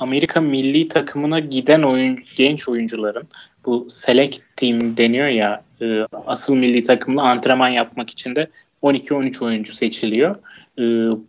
Amerika 0.00 0.40
milli 0.40 0.88
takımına 0.88 1.38
giden 1.38 1.82
oyun, 1.82 2.18
genç 2.36 2.68
oyuncuların 2.68 3.28
bu 3.66 3.86
select 3.90 4.40
team 4.56 4.96
deniyor 4.96 5.28
ya 5.28 5.62
e, 5.82 6.06
asıl 6.26 6.56
milli 6.56 6.82
takımla 6.82 7.22
antrenman 7.22 7.68
yapmak 7.68 8.10
için 8.10 8.36
de 8.36 8.46
12-13 8.82 9.44
oyuncu 9.44 9.72
seçiliyor. 9.72 10.36
E, 10.78 10.82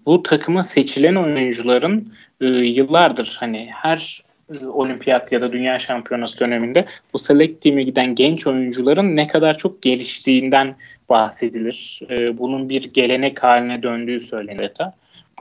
bu 0.05 0.23
takıma 0.23 0.63
seçilen 0.63 1.15
oyuncuların 1.15 2.13
e, 2.41 2.45
yıllardır 2.45 3.37
hani 3.39 3.69
her 3.73 4.23
e, 4.61 4.65
olimpiyat 4.65 5.31
ya 5.31 5.41
da 5.41 5.53
dünya 5.53 5.79
şampiyonası 5.79 6.39
döneminde 6.39 6.85
bu 7.13 7.19
select 7.19 7.61
team'e 7.61 7.83
giden 7.83 8.15
genç 8.15 8.47
oyuncuların 8.47 9.15
ne 9.15 9.27
kadar 9.27 9.57
çok 9.57 9.81
geliştiğinden 9.81 10.75
bahsedilir. 11.09 11.99
E, 12.09 12.37
bunun 12.37 12.69
bir 12.69 12.93
gelenek 12.93 13.43
haline 13.43 13.83
döndüğü 13.83 14.19
söylenir. 14.19 14.71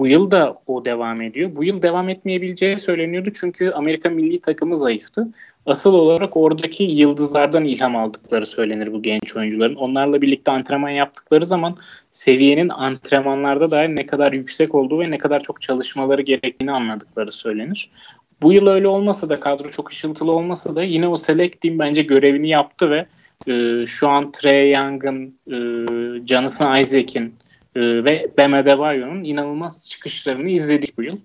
Bu 0.00 0.08
yıl 0.08 0.30
da 0.30 0.62
o 0.66 0.84
devam 0.84 1.22
ediyor. 1.22 1.56
Bu 1.56 1.64
yıl 1.64 1.82
devam 1.82 2.08
etmeyebileceği 2.08 2.78
söyleniyordu 2.78 3.30
çünkü 3.34 3.70
Amerika 3.70 4.10
milli 4.10 4.40
takımı 4.40 4.78
zayıftı. 4.78 5.28
Asıl 5.66 5.94
olarak 5.94 6.36
oradaki 6.36 6.82
yıldızlardan 6.82 7.64
ilham 7.64 7.96
aldıkları 7.96 8.46
söylenir 8.46 8.92
bu 8.92 9.02
genç 9.02 9.36
oyuncuların. 9.36 9.74
Onlarla 9.74 10.22
birlikte 10.22 10.52
antrenman 10.52 10.90
yaptıkları 10.90 11.46
zaman 11.46 11.76
seviyenin 12.10 12.68
antrenmanlarda 12.68 13.70
dair 13.70 13.88
ne 13.88 14.06
kadar 14.06 14.32
yüksek 14.32 14.74
olduğu 14.74 15.00
ve 15.00 15.10
ne 15.10 15.18
kadar 15.18 15.40
çok 15.40 15.60
çalışmaları 15.60 16.22
gerektiğini 16.22 16.72
anladıkları 16.72 17.32
söylenir. 17.32 17.90
Bu 18.42 18.52
yıl 18.52 18.66
öyle 18.66 18.88
olmasa 18.88 19.28
da 19.28 19.40
kadro 19.40 19.70
çok 19.70 19.90
ışıltılı 19.90 20.32
olmasa 20.32 20.76
da 20.76 20.82
yine 20.82 21.08
o 21.08 21.16
select 21.16 21.60
team 21.60 21.78
bence 21.78 22.02
görevini 22.02 22.48
yaptı 22.48 22.90
ve 22.90 23.06
e, 23.52 23.86
şu 23.86 24.08
an 24.08 24.32
Trey 24.32 24.72
Young'ın, 24.72 25.34
e, 25.46 25.56
Jonathan 26.26 26.80
Isaac'in 26.80 27.34
e, 27.76 27.80
ve 27.80 28.30
Bam 28.38 28.54
Adebayo'nun 28.54 29.24
inanılmaz 29.24 29.88
çıkışlarını 29.90 30.50
izledik 30.50 30.98
bu 30.98 31.02
yıl. 31.02 31.18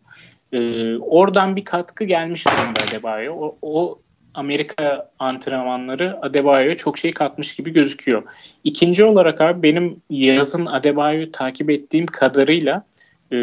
E, 0.53 0.59
oradan 0.97 1.55
bir 1.55 1.65
katkı 1.65 2.03
gelmiş 2.03 2.45
durumda 2.45 2.79
Adebayo. 2.89 3.33
O, 3.33 3.57
o 3.61 3.99
Amerika 4.33 5.11
antrenmanları 5.19 6.17
Adebayo'ya 6.21 6.77
çok 6.77 6.97
şey 6.97 7.13
katmış 7.13 7.55
gibi 7.55 7.73
gözüküyor. 7.73 8.23
İkinci 8.63 9.03
olarak 9.03 9.41
abi 9.41 9.63
benim 9.63 10.01
yazın 10.09 10.65
Adebayo'yu 10.65 11.31
takip 11.31 11.69
ettiğim 11.69 12.05
kadarıyla 12.05 12.85
e, 13.33 13.37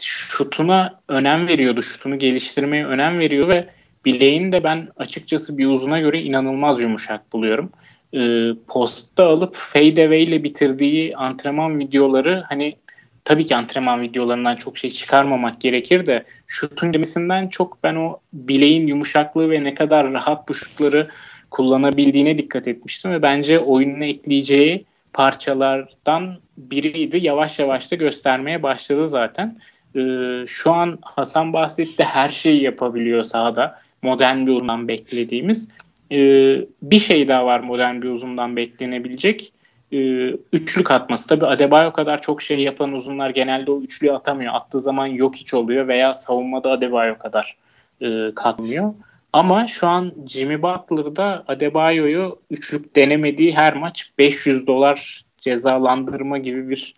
şutuna 0.00 1.00
önem 1.08 1.48
veriyordu. 1.48 1.82
Şutunu 1.82 2.18
geliştirmeye 2.18 2.86
önem 2.86 3.18
veriyor 3.18 3.48
ve 3.48 3.68
bileğini 4.04 4.52
de 4.52 4.64
ben 4.64 4.88
açıkçası 4.96 5.58
bir 5.58 5.66
uzuna 5.66 6.00
göre 6.00 6.22
inanılmaz 6.22 6.80
yumuşak 6.80 7.32
buluyorum. 7.32 7.72
E, 8.14 8.50
postta 8.68 9.26
alıp 9.26 9.54
fade 9.54 10.04
away 10.04 10.22
ile 10.22 10.44
bitirdiği 10.44 11.16
antrenman 11.16 11.78
videoları 11.78 12.44
hani 12.48 12.76
tabii 13.24 13.46
ki 13.46 13.56
antrenman 13.56 14.02
videolarından 14.02 14.56
çok 14.56 14.78
şey 14.78 14.90
çıkarmamak 14.90 15.60
gerekir 15.60 16.06
de 16.06 16.24
şutun 16.46 16.92
gemisinden 16.92 17.48
çok 17.48 17.84
ben 17.84 17.94
o 17.94 18.20
bileğin 18.32 18.86
yumuşaklığı 18.86 19.50
ve 19.50 19.64
ne 19.64 19.74
kadar 19.74 20.12
rahat 20.12 20.48
bu 20.48 20.54
şutları 20.54 21.08
kullanabildiğine 21.50 22.38
dikkat 22.38 22.68
etmiştim 22.68 23.10
ve 23.10 23.22
bence 23.22 23.58
oyununa 23.58 24.04
ekleyeceği 24.04 24.84
parçalardan 25.12 26.36
biriydi. 26.58 27.18
Yavaş 27.18 27.58
yavaş 27.58 27.90
da 27.90 27.96
göstermeye 27.96 28.62
başladı 28.62 29.06
zaten. 29.06 29.58
Ee, 29.96 30.44
şu 30.46 30.72
an 30.72 30.98
Hasan 31.02 31.52
bahsetti 31.52 32.04
her 32.04 32.28
şeyi 32.28 32.62
yapabiliyor 32.62 33.24
sahada. 33.24 33.78
Modern 34.02 34.46
bir 34.46 34.52
uzundan 34.52 34.88
beklediğimiz. 34.88 35.70
Ee, 36.12 36.66
bir 36.82 36.98
şey 36.98 37.28
daha 37.28 37.46
var 37.46 37.60
modern 37.60 38.02
bir 38.02 38.08
uzundan 38.08 38.56
beklenebilecek. 38.56 39.52
Ee, 39.92 40.28
üçlük 40.52 40.90
atması. 40.90 41.28
Tabi 41.28 41.46
Adebayo 41.46 41.92
kadar 41.92 42.22
çok 42.22 42.42
şey 42.42 42.58
yapan 42.58 42.92
uzunlar 42.92 43.30
genelde 43.30 43.70
o 43.70 43.80
üçlüyü 43.80 44.12
atamıyor. 44.12 44.54
Attığı 44.54 44.80
zaman 44.80 45.06
yok 45.06 45.36
hiç 45.36 45.54
oluyor 45.54 45.88
veya 45.88 46.14
savunmada 46.14 46.70
Adebayo 46.70 47.18
kadar 47.18 47.56
e, 48.00 48.34
katmıyor. 48.34 48.94
Ama 49.32 49.66
şu 49.66 49.86
an 49.86 50.12
Jimmy 50.26 50.62
Butler'da 50.62 51.44
Adebayo'yu 51.48 52.38
üçlük 52.50 52.96
denemediği 52.96 53.54
her 53.54 53.74
maç 53.74 54.10
500 54.18 54.66
dolar 54.66 55.24
cezalandırma 55.40 56.38
gibi 56.38 56.70
bir 56.70 56.94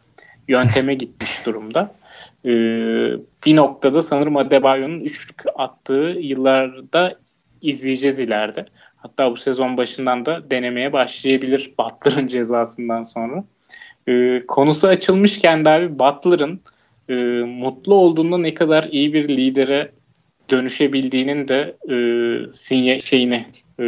yönteme 0.49 0.95
gitmiş 0.95 1.47
durumda. 1.47 1.95
Ee, 2.45 2.49
bir 3.47 3.57
noktada 3.57 4.03
sanırım 4.03 4.37
Adebayo'nun 4.37 5.01
üçlük 5.01 5.43
attığı 5.57 6.17
yıllarda 6.19 7.19
izleyeceğiz 7.63 8.21
ileride. 8.21 8.67
Hatta 9.03 9.31
bu 9.31 9.37
sezon 9.37 9.77
başından 9.77 10.27
da 10.27 10.51
denemeye 10.51 10.93
başlayabilir 10.93 11.73
Butler'ın 11.79 12.27
cezasından 12.27 13.03
sonra. 13.03 13.45
Ee, 14.09 14.43
konusu 14.49 14.89
açılmışken 14.89 15.65
de 15.65 15.71
abi 15.71 15.99
Butler'ın 15.99 16.61
e, 17.09 17.15
mutlu 17.45 17.95
olduğunda 17.95 18.39
ne 18.39 18.55
kadar 18.55 18.85
iyi 18.85 19.15
bir 19.15 19.29
lidere 19.29 19.93
dönüşebildiğinin 20.51 21.49
de 21.49 21.77
e, 21.91 21.97
sinye 22.53 23.01
şeyini 23.01 23.47
e, 23.81 23.85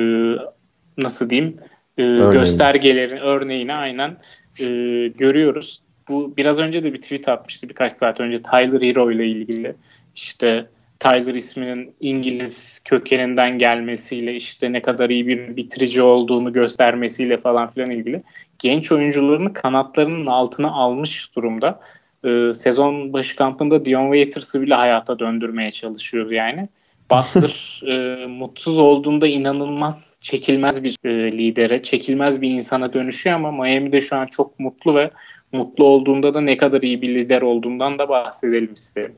nasıl 0.98 1.30
diyeyim 1.30 1.56
e, 1.98 2.02
göstergelerin 2.32 3.16
örneğini 3.16 3.74
aynen 3.74 4.16
e, 4.60 4.66
görüyoruz. 5.08 5.82
Bu 6.08 6.36
biraz 6.36 6.58
önce 6.58 6.84
de 6.84 6.92
bir 6.92 7.00
tweet 7.00 7.28
atmıştı 7.28 7.68
birkaç 7.68 7.92
saat 7.92 8.20
önce 8.20 8.42
Tyler 8.42 8.82
Hero 8.82 9.12
ile 9.12 9.26
ilgili. 9.26 9.74
İşte 10.14 10.66
Tyler 11.02 11.34
isminin 11.34 11.94
İngiliz 12.00 12.84
kökeninden 12.84 13.58
gelmesiyle 13.58 14.34
işte 14.34 14.72
ne 14.72 14.82
kadar 14.82 15.10
iyi 15.10 15.26
bir 15.26 15.56
bitirici 15.56 16.02
olduğunu 16.02 16.52
göstermesiyle 16.52 17.36
falan 17.36 17.70
filan 17.70 17.90
ilgili. 17.90 18.22
Genç 18.58 18.92
oyuncularını 18.92 19.52
kanatlarının 19.52 20.26
altına 20.26 20.70
almış 20.70 21.36
durumda. 21.36 21.80
Ee, 22.24 22.52
sezon 22.54 23.12
başı 23.12 23.36
kampında 23.36 23.84
Dion 23.84 24.12
Waiters'ı 24.12 24.62
bile 24.62 24.74
hayata 24.74 25.18
döndürmeye 25.18 25.70
çalışıyor 25.70 26.30
yani. 26.30 26.68
Butler 27.10 27.82
e, 27.86 28.26
mutsuz 28.26 28.78
olduğunda 28.78 29.26
inanılmaz 29.26 30.20
çekilmez 30.22 30.84
bir 30.84 30.96
e, 31.04 31.32
lidere, 31.32 31.82
çekilmez 31.82 32.40
bir 32.40 32.50
insana 32.50 32.92
dönüşüyor 32.92 33.36
ama 33.36 33.52
Miami'de 33.52 34.00
şu 34.00 34.16
an 34.16 34.26
çok 34.26 34.60
mutlu 34.60 34.94
ve 34.94 35.10
mutlu 35.52 35.84
olduğunda 35.84 36.34
da 36.34 36.40
ne 36.40 36.56
kadar 36.56 36.82
iyi 36.82 37.02
bir 37.02 37.14
lider 37.14 37.42
olduğundan 37.42 37.98
da 37.98 38.08
bahsedelim 38.08 38.74
isterim. 38.74 39.14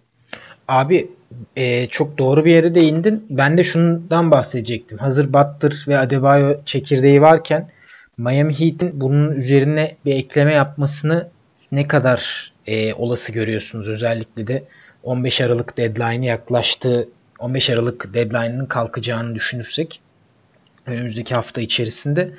Abi 0.68 1.10
e, 1.56 1.86
çok 1.86 2.18
doğru 2.18 2.44
bir 2.44 2.50
yere 2.50 2.74
değindin. 2.74 3.26
Ben 3.30 3.58
de 3.58 3.64
şundan 3.64 4.30
bahsedecektim. 4.30 4.98
Hazır 4.98 5.32
Butler 5.32 5.84
ve 5.88 5.98
Adebayo 5.98 6.64
çekirdeği 6.64 7.22
varken 7.22 7.70
Miami 8.18 8.60
Heat'in 8.60 9.00
bunun 9.00 9.32
üzerine 9.32 9.96
bir 10.04 10.14
ekleme 10.14 10.52
yapmasını 10.52 11.28
ne 11.72 11.88
kadar 11.88 12.52
e, 12.66 12.94
olası 12.94 13.32
görüyorsunuz? 13.32 13.88
Özellikle 13.88 14.46
de 14.46 14.64
15 15.02 15.40
Aralık 15.40 15.76
deadline'ı 15.76 16.24
yaklaştığı 16.24 17.08
15 17.38 17.70
Aralık 17.70 18.14
deadline'ının 18.14 18.66
kalkacağını 18.66 19.34
düşünürsek 19.34 20.00
önümüzdeki 20.86 21.34
hafta 21.34 21.60
içerisinde 21.60 22.30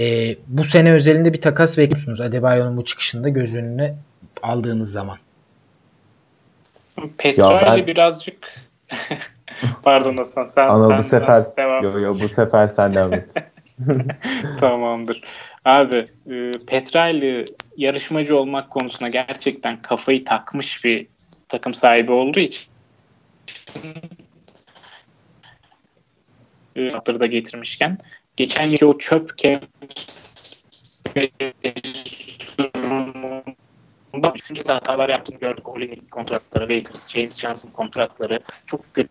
e, 0.00 0.36
bu 0.46 0.64
sene 0.64 0.92
özelinde 0.92 1.32
bir 1.32 1.40
takas 1.40 1.78
bekliyorsunuz 1.78 2.20
Adebayo'nun 2.20 2.76
bu 2.76 2.84
çıkışında 2.84 3.28
göz 3.28 3.54
önüne 3.54 3.94
aldığınız 4.42 4.92
zaman. 4.92 5.18
Petra'yı 7.18 7.80
ben... 7.80 7.86
birazcık 7.86 8.36
pardon 9.82 10.16
Hasan 10.16 10.44
sen, 10.44 10.68
Ama 10.68 10.82
sen 10.82 10.98
bu 10.98 11.02
sefer 11.02 11.42
devam. 11.56 11.84
Yo, 11.84 11.98
yo, 11.98 12.14
bu 12.14 12.28
sefer 12.28 12.66
sen 12.66 12.94
devam 12.94 13.12
et. 13.12 13.28
Tamamdır. 14.60 15.22
Abi 15.64 16.06
e, 16.30 16.50
Petra'yla 16.66 17.44
yarışmacı 17.76 18.38
olmak 18.38 18.70
konusunda 18.70 19.08
gerçekten 19.08 19.82
kafayı 19.82 20.24
takmış 20.24 20.84
bir 20.84 21.06
takım 21.48 21.74
sahibi 21.74 22.12
olduğu 22.12 22.40
için 22.40 22.70
e, 26.76 26.92
da 27.20 27.26
getirmişken 27.26 27.98
geçen 28.36 28.66
yıl 28.66 28.88
o 28.88 28.98
çöp 28.98 29.38
durumunda 34.12 34.32
üçüncü 34.36 34.66
de 34.66 34.72
hatalar 34.72 35.08
yaptığını 35.08 35.38
gördük. 35.38 35.68
Olinik 35.68 36.10
kontratları, 36.10 36.68
Waiters, 36.68 37.08
James 37.08 37.40
Johnson 37.40 37.70
kontratları 37.70 38.40
çok 38.66 38.94
kötü 38.94 39.08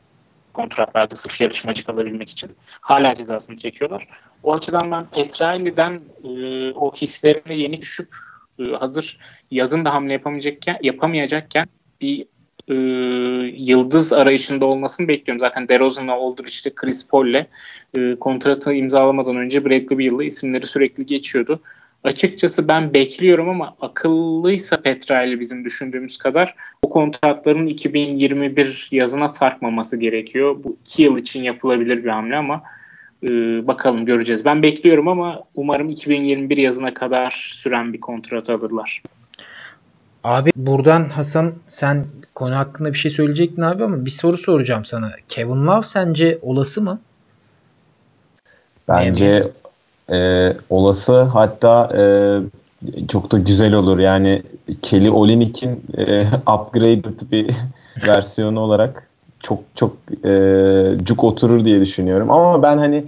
kontratlarda 0.53 1.15
sırf 1.15 1.41
yarışmacı 1.41 1.83
kalabilmek 1.83 2.29
için. 2.29 2.51
Hala 2.81 3.15
cezasını 3.15 3.57
çekiyorlar. 3.57 4.07
O 4.43 4.53
açıdan 4.53 4.91
ben 4.91 5.05
Petrali'den 5.05 6.01
e, 6.23 6.71
o 6.71 6.95
hislerine 6.95 7.57
yeni 7.57 7.81
düşüp 7.81 8.15
e, 8.59 8.63
hazır 8.63 9.17
yazın 9.51 9.85
da 9.85 9.93
hamle 9.93 10.13
yapamayacakken, 10.13 10.77
yapamayacakken 10.81 11.67
bir 12.01 12.25
e, 12.67 12.75
yıldız 13.57 14.13
arayışında 14.13 14.65
olmasını 14.65 15.07
bekliyorum. 15.07 15.39
Zaten 15.39 15.69
DeRozan'la 15.69 16.13
Aldridge'de 16.13 16.75
Chris 16.75 17.09
Paul'le 17.09 17.45
e, 17.97 18.15
kontratı 18.19 18.73
imzalamadan 18.73 19.35
önce 19.35 19.65
Bradley 19.65 19.97
Beal'la 19.97 20.23
isimleri 20.23 20.67
sürekli 20.67 21.05
geçiyordu. 21.05 21.61
Açıkçası 22.03 22.67
ben 22.67 22.93
bekliyorum 22.93 23.49
ama 23.49 23.75
akıllıysa 23.81 24.81
Petra'yla 24.81 25.39
bizim 25.39 25.65
düşündüğümüz 25.65 26.17
kadar 26.17 26.55
o 26.81 26.89
kontratların 26.89 27.65
2021 27.65 28.89
yazına 28.91 29.27
sarkmaması 29.27 29.97
gerekiyor. 29.97 30.55
Bu 30.63 30.77
iki 30.81 31.03
yıl 31.03 31.17
için 31.17 31.43
yapılabilir 31.43 32.03
bir 32.03 32.09
hamle 32.09 32.35
ama 32.35 32.63
e, 33.23 33.27
bakalım 33.67 34.05
göreceğiz. 34.05 34.45
Ben 34.45 34.63
bekliyorum 34.63 35.07
ama 35.07 35.43
umarım 35.55 35.89
2021 35.89 36.57
yazına 36.57 36.93
kadar 36.93 37.49
süren 37.51 37.93
bir 37.93 37.99
kontrat 37.99 38.49
alırlar. 38.49 39.01
Abi 40.23 40.51
buradan 40.55 41.09
Hasan 41.09 41.53
sen 41.67 42.05
konu 42.35 42.55
hakkında 42.55 42.93
bir 42.93 42.97
şey 42.97 43.11
söyleyecektin 43.11 43.61
abi 43.61 43.83
ama 43.83 44.05
bir 44.05 44.11
soru 44.11 44.37
soracağım 44.37 44.85
sana. 44.85 45.11
Kevin 45.29 45.67
Love 45.67 45.83
sence 45.83 46.39
olası 46.41 46.81
mı? 46.81 46.99
Bence 48.87 49.51
e, 50.11 50.53
olası 50.69 51.21
hatta 51.21 51.89
e, 51.97 52.03
çok 53.07 53.31
da 53.31 53.37
güzel 53.37 53.73
olur. 53.73 53.99
Yani 53.99 54.43
Kelly 54.81 55.09
Olynyk'in 55.09 55.83
e, 55.97 56.21
upgraded 56.53 57.31
bir 57.31 57.55
versiyonu 58.07 58.59
olarak 58.59 59.07
çok 59.39 59.59
çok 59.75 59.97
e, 60.25 60.33
cuk 61.03 61.23
oturur 61.23 61.65
diye 61.65 61.81
düşünüyorum. 61.81 62.31
Ama 62.31 62.63
ben 62.63 62.77
hani 62.77 63.05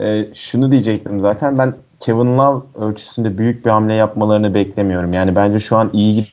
e, 0.00 0.26
şunu 0.34 0.72
diyecektim 0.72 1.20
zaten 1.20 1.58
ben 1.58 1.74
Kevin 1.98 2.38
Love 2.38 2.62
ölçüsünde 2.74 3.38
büyük 3.38 3.66
bir 3.66 3.70
hamle 3.70 3.94
yapmalarını 3.94 4.54
beklemiyorum. 4.54 5.12
Yani 5.12 5.36
bence 5.36 5.58
şu 5.58 5.76
an 5.76 5.90
iyi 5.92 6.31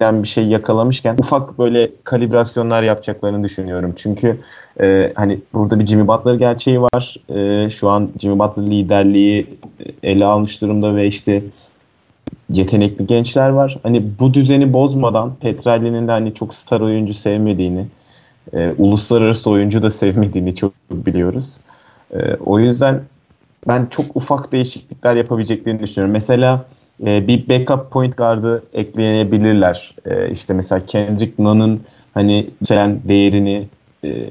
bir 0.00 0.28
şey 0.28 0.46
yakalamışken 0.46 1.16
ufak 1.18 1.58
böyle 1.58 1.90
kalibrasyonlar 2.04 2.82
yapacaklarını 2.82 3.44
düşünüyorum. 3.44 3.92
Çünkü 3.96 4.40
e, 4.80 5.12
hani 5.14 5.38
burada 5.54 5.80
bir 5.80 5.86
Jimmy 5.86 6.08
Butler 6.08 6.34
gerçeği 6.34 6.82
var. 6.82 7.16
E, 7.34 7.70
şu 7.70 7.90
an 7.90 8.10
Jimmy 8.18 8.38
Butler 8.38 8.66
liderliği 8.66 9.46
ele 10.02 10.24
almış 10.24 10.60
durumda 10.60 10.96
ve 10.96 11.06
işte 11.06 11.42
yetenekli 12.50 13.06
gençler 13.06 13.48
var. 13.48 13.78
Hani 13.82 14.02
bu 14.20 14.34
düzeni 14.34 14.72
bozmadan 14.72 15.34
Petrali'nin 15.34 16.08
de 16.08 16.12
hani 16.12 16.34
çok 16.34 16.54
star 16.54 16.80
oyuncu 16.80 17.14
sevmediğini, 17.14 17.86
e, 18.52 18.74
uluslararası 18.78 19.50
oyuncu 19.50 19.82
da 19.82 19.90
sevmediğini 19.90 20.54
çok 20.54 20.72
biliyoruz. 20.90 21.56
E, 22.14 22.34
o 22.34 22.58
yüzden 22.58 23.02
ben 23.68 23.86
çok 23.86 24.16
ufak 24.16 24.52
değişiklikler 24.52 25.16
yapabileceklerini 25.16 25.82
düşünüyorum. 25.82 26.12
Mesela 26.12 26.64
e, 27.04 27.26
bir 27.26 27.48
backup 27.48 27.90
point 27.90 28.16
guard'ı 28.16 28.62
ekleyebilirler. 28.74 29.94
E, 30.04 30.30
işte 30.30 30.54
mesela 30.54 30.80
Kendrick 30.80 31.42
Nunn'ın 31.42 31.80
hani 32.14 32.50
yükselen 32.60 33.00
değerini 33.04 33.68
e, 34.04 34.28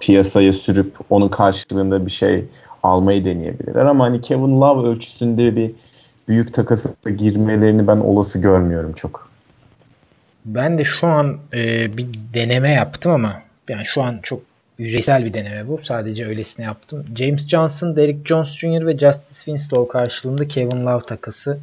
piyasaya 0.00 0.52
sürüp 0.52 0.94
onun 1.10 1.28
karşılığında 1.28 2.06
bir 2.06 2.10
şey 2.10 2.44
almayı 2.82 3.24
deneyebilirler. 3.24 3.84
Ama 3.84 4.04
hani 4.04 4.20
Kevin 4.20 4.60
Love 4.60 4.88
ölçüsünde 4.88 5.56
bir 5.56 5.70
büyük 6.28 6.54
takası 6.54 6.94
girmelerini 7.18 7.86
ben 7.86 7.96
olası 7.96 8.38
görmüyorum 8.38 8.92
çok. 8.92 9.30
Ben 10.44 10.78
de 10.78 10.84
şu 10.84 11.06
an 11.06 11.38
e, 11.54 11.92
bir 11.96 12.06
deneme 12.34 12.72
yaptım 12.72 13.12
ama 13.12 13.42
yani 13.68 13.84
şu 13.84 14.02
an 14.02 14.18
çok 14.22 14.42
yüzeysel 14.78 15.24
bir 15.24 15.34
deneme 15.34 15.68
bu. 15.68 15.78
Sadece 15.82 16.26
öylesine 16.26 16.66
yaptım. 16.66 17.04
James 17.16 17.48
Johnson, 17.48 17.96
Derek 17.96 18.26
Jones 18.26 18.58
Jr. 18.58 18.86
ve 18.86 18.98
Justice 18.98 19.36
Winslow 19.36 19.88
karşılığında 19.98 20.48
Kevin 20.48 20.86
Love 20.86 21.02
takası 21.06 21.58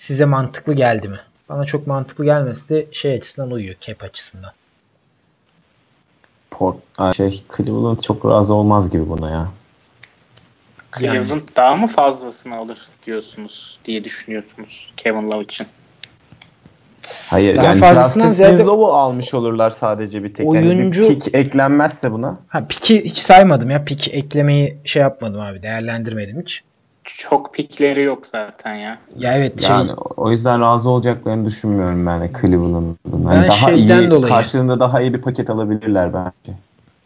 size 0.00 0.24
mantıklı 0.24 0.74
geldi 0.74 1.08
mi? 1.08 1.20
Bana 1.48 1.64
çok 1.64 1.86
mantıklı 1.86 2.24
gelmesi 2.24 2.68
de 2.68 2.86
şey 2.92 3.14
açısından 3.14 3.50
uyuyor. 3.50 3.74
Cap 3.80 4.04
açısından. 4.04 4.52
Port, 6.50 6.76
şey 7.16 7.44
Cleveland 7.56 8.00
çok 8.00 8.26
razı 8.26 8.54
olmaz 8.54 8.90
gibi 8.90 9.08
buna 9.08 9.30
ya. 9.30 9.48
Cleveland 10.98 11.30
yani. 11.30 11.42
daha 11.56 11.76
mı 11.76 11.86
fazlasını 11.86 12.56
alır 12.56 12.78
diyorsunuz 13.06 13.78
diye 13.84 14.04
düşünüyorsunuz 14.04 14.92
Kevin 14.96 15.30
Love 15.30 15.42
için? 15.42 15.66
Hayır 17.30 17.56
daha 17.56 17.64
yani 17.64 17.80
fazlasından 17.80 18.28
ziyade 18.28 18.62
almış 18.64 19.34
olurlar 19.34 19.70
sadece 19.70 20.24
bir 20.24 20.34
tek. 20.34 20.48
Oyuncu 20.48 21.02
yani 21.02 21.14
bir 21.14 21.20
pik 21.20 21.34
eklenmezse 21.34 22.12
buna. 22.12 22.38
Ha 22.48 22.66
piki 22.68 23.04
hiç 23.04 23.16
saymadım 23.16 23.70
ya. 23.70 23.84
Pik 23.84 24.08
eklemeyi 24.08 24.78
şey 24.84 25.02
yapmadım 25.02 25.40
abi. 25.40 25.62
Değerlendirmedim 25.62 26.40
hiç 26.42 26.62
çok 27.16 27.54
pikleri 27.54 28.02
yok 28.02 28.26
zaten 28.26 28.74
ya. 28.74 28.98
Ya 29.16 29.36
evet 29.36 29.60
şey. 29.60 29.70
Yani 29.70 29.92
o 29.94 30.30
yüzden 30.30 30.60
razı 30.60 30.90
olacaklarını 30.90 31.46
düşünmüyorum 31.46 32.06
ben 32.06 32.20
de 32.20 32.30
Cleveland'ın. 32.40 32.98
Yani 33.32 33.48
daha 33.48 33.72
iyi 33.72 34.10
dolayı. 34.10 34.32
karşılığında 34.32 34.80
daha 34.80 35.00
iyi 35.00 35.14
bir 35.14 35.22
paket 35.22 35.50
alabilirler 35.50 36.14
belki. 36.14 36.58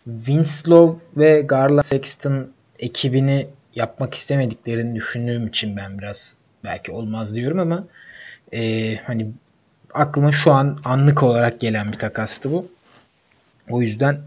Winslow 0.05 1.01
ve 1.17 1.41
Garland 1.41 1.83
Sexton 1.83 2.47
ekibini 2.79 3.47
yapmak 3.75 4.15
istemediklerini 4.15 4.95
düşündüğüm 4.95 5.47
için 5.47 5.77
ben 5.77 5.99
biraz 5.99 6.37
belki 6.65 6.93
olmaz 6.93 7.35
diyorum 7.35 7.59
ama 7.59 7.85
e, 8.53 8.95
hani 8.97 9.27
aklıma 9.95 10.33
şu 10.33 10.53
an 10.53 10.79
anlık 10.85 11.23
olarak 11.23 11.61
gelen 11.61 11.93
bir 11.93 11.99
takastı 11.99 12.53
bu. 12.53 12.67
O 13.71 13.83
yüzden 13.83 14.19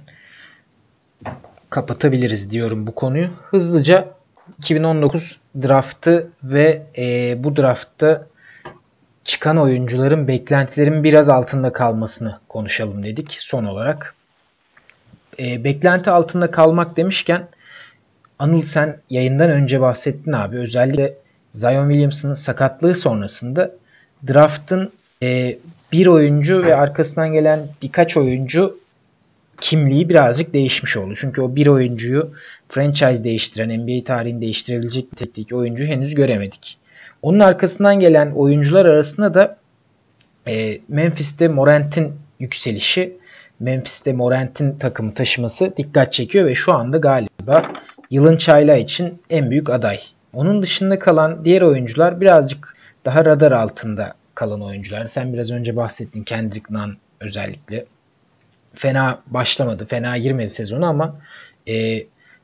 kapatabiliriz 1.70 2.52
diyorum 2.52 2.88
bu 2.88 2.96
konuyu. 2.96 3.30
Hızlıca 3.50 4.17
2019 4.60 5.40
draftı 5.62 6.32
ve 6.44 6.84
e, 6.98 7.36
bu 7.44 7.56
draftta 7.56 8.28
çıkan 9.24 9.58
oyuncuların 9.58 10.28
beklentilerin 10.28 11.04
biraz 11.04 11.30
altında 11.30 11.74
kalmasını 11.74 12.40
konuşalım 12.50 13.04
dedik 13.04 13.38
son 13.40 13.66
olarak. 13.66 14.16
E, 15.40 15.64
beklenti 15.64 16.12
altında 16.12 16.52
kalmak 16.52 16.98
demişken 16.98 17.48
Anıl 18.40 18.62
sen 18.62 18.98
yayından 19.10 19.50
önce 19.50 19.82
bahsettin 19.82 20.32
abi. 20.32 20.58
Özellikle 20.58 21.14
Zion 21.52 21.90
Williamson'ın 21.90 22.34
sakatlığı 22.34 22.96
sonrasında 22.96 23.72
draftın 24.28 24.92
e, 25.24 25.58
bir 25.92 26.08
oyuncu 26.08 26.64
ve 26.64 26.76
arkasından 26.76 27.34
gelen 27.34 27.68
birkaç 27.82 28.18
oyuncu 28.18 28.80
kimliği 29.62 30.10
birazcık 30.10 30.54
değişmiş 30.54 30.98
oldu. 30.98 31.14
Çünkü 31.16 31.42
o 31.42 31.56
bir 31.56 31.68
oyuncuyu 31.68 32.32
franchise 32.70 33.24
değiştiren, 33.24 33.80
NBA 33.80 34.04
tarihini 34.04 34.42
değiştirebilecek 34.42 35.12
bir 35.12 35.18
teknik 35.18 35.54
oyuncu 35.54 35.86
henüz 35.86 36.16
göremedik. 36.16 36.78
Onun 37.22 37.40
arkasından 37.40 38.00
gelen 38.00 38.32
oyuncular 38.32 38.86
arasında 38.86 39.34
da 39.34 39.58
e, 40.48 40.78
Memphis'te 40.88 41.48
Morant'in 41.48 42.14
yükselişi, 42.40 43.18
Memphis'te 43.60 44.14
Morant'in 44.14 44.78
takımı 44.78 45.14
taşıması 45.14 45.74
dikkat 45.78 46.14
çekiyor 46.14 46.46
ve 46.46 46.56
şu 46.56 46.74
anda 46.74 46.98
galiba 46.98 47.72
yılın 48.12 48.38
çaylağı 48.38 48.80
için 48.80 49.22
en 49.30 49.52
büyük 49.52 49.70
aday. 49.70 50.00
Onun 50.34 50.62
dışında 50.62 51.00
kalan 51.00 51.46
diğer 51.46 51.62
oyuncular 51.62 52.22
birazcık 52.22 52.78
daha 53.06 53.26
radar 53.26 53.52
altında 53.52 54.14
kalan 54.36 54.62
oyuncular. 54.62 55.06
Sen 55.06 55.34
biraz 55.34 55.52
önce 55.52 55.76
bahsettin 55.76 56.24
Kendrick 56.24 56.74
Nunn 56.74 56.98
özellikle 57.20 57.86
fena 58.78 59.22
başlamadı. 59.28 59.86
Fena 59.86 60.18
girmedi 60.18 60.50
sezonu 60.50 60.86
ama 60.86 61.16
e, 61.70 62.04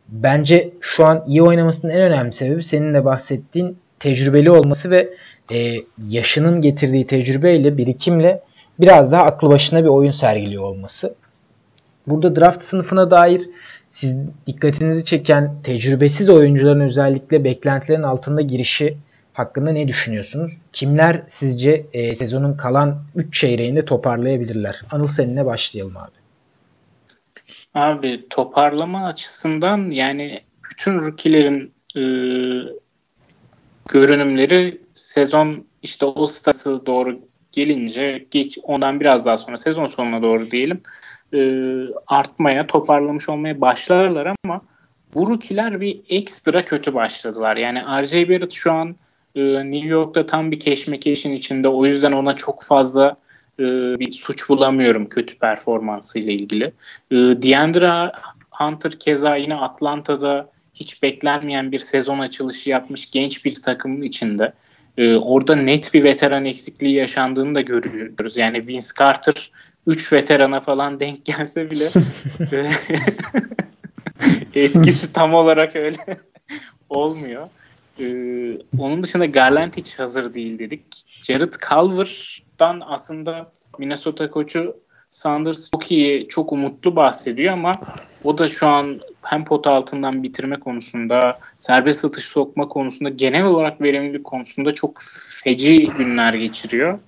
bence 0.09 0.73
şu 0.81 1.05
an 1.05 1.23
iyi 1.27 1.43
oynamasının 1.43 1.91
en 1.91 2.01
önemli 2.01 2.34
sebebi 2.34 2.63
senin 2.63 2.93
de 2.93 3.05
bahsettiğin 3.05 3.77
tecrübeli 3.99 4.51
olması 4.51 4.91
ve 4.91 5.09
e, 5.51 5.75
yaşının 6.09 6.61
getirdiği 6.61 7.07
tecrübeyle, 7.07 7.77
birikimle 7.77 8.41
biraz 8.79 9.11
daha 9.11 9.23
aklı 9.23 9.49
başına 9.49 9.84
bir 9.84 9.89
oyun 9.89 10.11
sergiliyor 10.11 10.63
olması. 10.63 11.15
Burada 12.07 12.36
draft 12.36 12.63
sınıfına 12.63 13.11
dair 13.11 13.49
siz 13.89 14.17
dikkatinizi 14.47 15.05
çeken 15.05 15.55
tecrübesiz 15.63 16.29
oyuncuların 16.29 16.79
özellikle 16.79 17.43
beklentilerin 17.43 18.03
altında 18.03 18.41
girişi 18.41 18.97
hakkında 19.34 19.71
ne 19.71 19.88
düşünüyorsunuz? 19.88 20.57
Kimler 20.73 21.23
sizce 21.27 21.86
e, 21.93 22.15
sezonun 22.15 22.53
kalan 22.53 23.03
3 23.15 23.39
çeyreğinde 23.39 23.86
toparlayabilirler? 23.86 24.81
Anıl 24.91 25.07
seninle 25.07 25.45
başlayalım 25.45 25.97
abi. 25.97 26.22
Abi 27.74 28.30
toparlama 28.30 29.05
açısından 29.05 29.91
yani 29.91 30.41
bütün 30.71 30.99
rookie'lerin 30.99 31.74
e, 31.95 32.03
görünümleri 33.89 34.82
sezon 34.93 35.65
işte 35.84 36.05
o 36.05 36.28
stası 36.28 36.86
doğru 36.86 37.19
gelince 37.51 38.26
geç 38.32 38.57
ondan 38.63 38.99
biraz 38.99 39.26
daha 39.26 39.38
sonra 39.38 39.57
sezon 39.57 39.88
sonuna 39.88 40.21
doğru 40.21 40.51
diyelim 40.51 40.82
e, 41.34 41.39
artmaya 42.07 42.67
toparlamış 42.67 43.30
olmaya 43.30 43.61
başlarlar 43.61 44.34
ama 44.43 44.61
bu 45.13 45.30
rookie'ler 45.30 45.82
bir 45.82 46.01
ekstra 46.09 46.65
kötü 46.65 46.93
başladılar. 46.93 47.57
Yani 47.57 47.80
RJ 47.80 48.13
Barrett 48.13 48.51
şu 48.51 48.71
an 48.71 48.95
e, 49.36 49.41
New 49.71 49.88
York'ta 49.88 50.26
tam 50.26 50.51
bir 50.51 50.59
keşmekeşin 50.59 51.34
içinde 51.34 51.67
o 51.67 51.86
yüzden 51.86 52.11
ona 52.11 52.36
çok 52.36 52.63
fazla 52.63 53.15
e, 53.60 53.64
bir 53.99 54.12
suç 54.12 54.49
bulamıyorum 54.49 55.10
kötü 55.10 55.38
performansıyla 55.38 56.32
ilgili. 56.34 56.66
E, 57.12 57.16
Deandre 57.16 58.12
Hunter 58.51 58.91
keza 58.99 59.36
yine 59.36 59.56
Atlanta'da 59.56 60.49
hiç 60.74 61.04
beklenmeyen 61.04 61.72
bir 61.72 61.80
sezon 61.80 62.20
açılışı 62.20 62.70
yapmış 62.70 63.12
genç 63.12 63.45
bir 63.45 63.56
takımın 63.56 64.01
içinde. 64.01 64.54
e, 64.97 65.16
orada 65.16 65.56
net 65.56 65.93
bir 65.93 66.04
veteran 66.04 66.45
eksikliği 66.45 66.95
yaşandığını 66.95 67.56
da 67.56 67.62
görüyoruz. 67.62 68.38
Yani 68.38 68.68
Vince 68.68 68.88
Carter 68.99 69.51
3 69.88 70.14
veterana 70.14 70.60
falan 70.60 70.99
denk 70.99 71.26
gelse 71.26 71.72
bile 71.72 71.91
etkisi 74.56 75.14
tam 75.14 75.34
olarak 75.34 75.76
öyle 75.76 75.97
olmuyor. 76.89 77.47
Ee, 78.00 78.58
onun 78.80 79.04
dışında 79.04 79.26
Garland 79.26 79.74
hiç 79.78 80.00
hazır 80.00 80.34
değil 80.34 80.60
dedik. 80.60 80.84
Jared 81.24 81.54
Culver'dan 81.70 82.82
aslında 82.86 83.52
Minnesota 83.80 84.32
koçu 84.32 84.76
Sanders 85.12 85.72
çok 85.72 85.91
iyi, 85.91 86.28
çok 86.28 86.52
umutlu 86.52 86.96
bahsediyor 86.96 87.54
ama 87.54 87.72
o 88.24 88.38
da 88.38 88.48
şu 88.48 88.68
an 88.68 89.00
hem 89.22 89.46
pot 89.46 89.68
altından 89.68 90.24
bitirme 90.24 90.60
konusunda, 90.60 91.39
serbest 91.60 92.06
atış 92.06 92.26
sokma 92.26 92.68
konusunda, 92.68 93.10
genel 93.10 93.46
olarak 93.46 93.82
verimlilik 93.82 94.24
konusunda 94.24 94.74
çok 94.74 95.02
feci 95.44 95.89
günler 95.98 96.34
geçiriyor. 96.34 97.00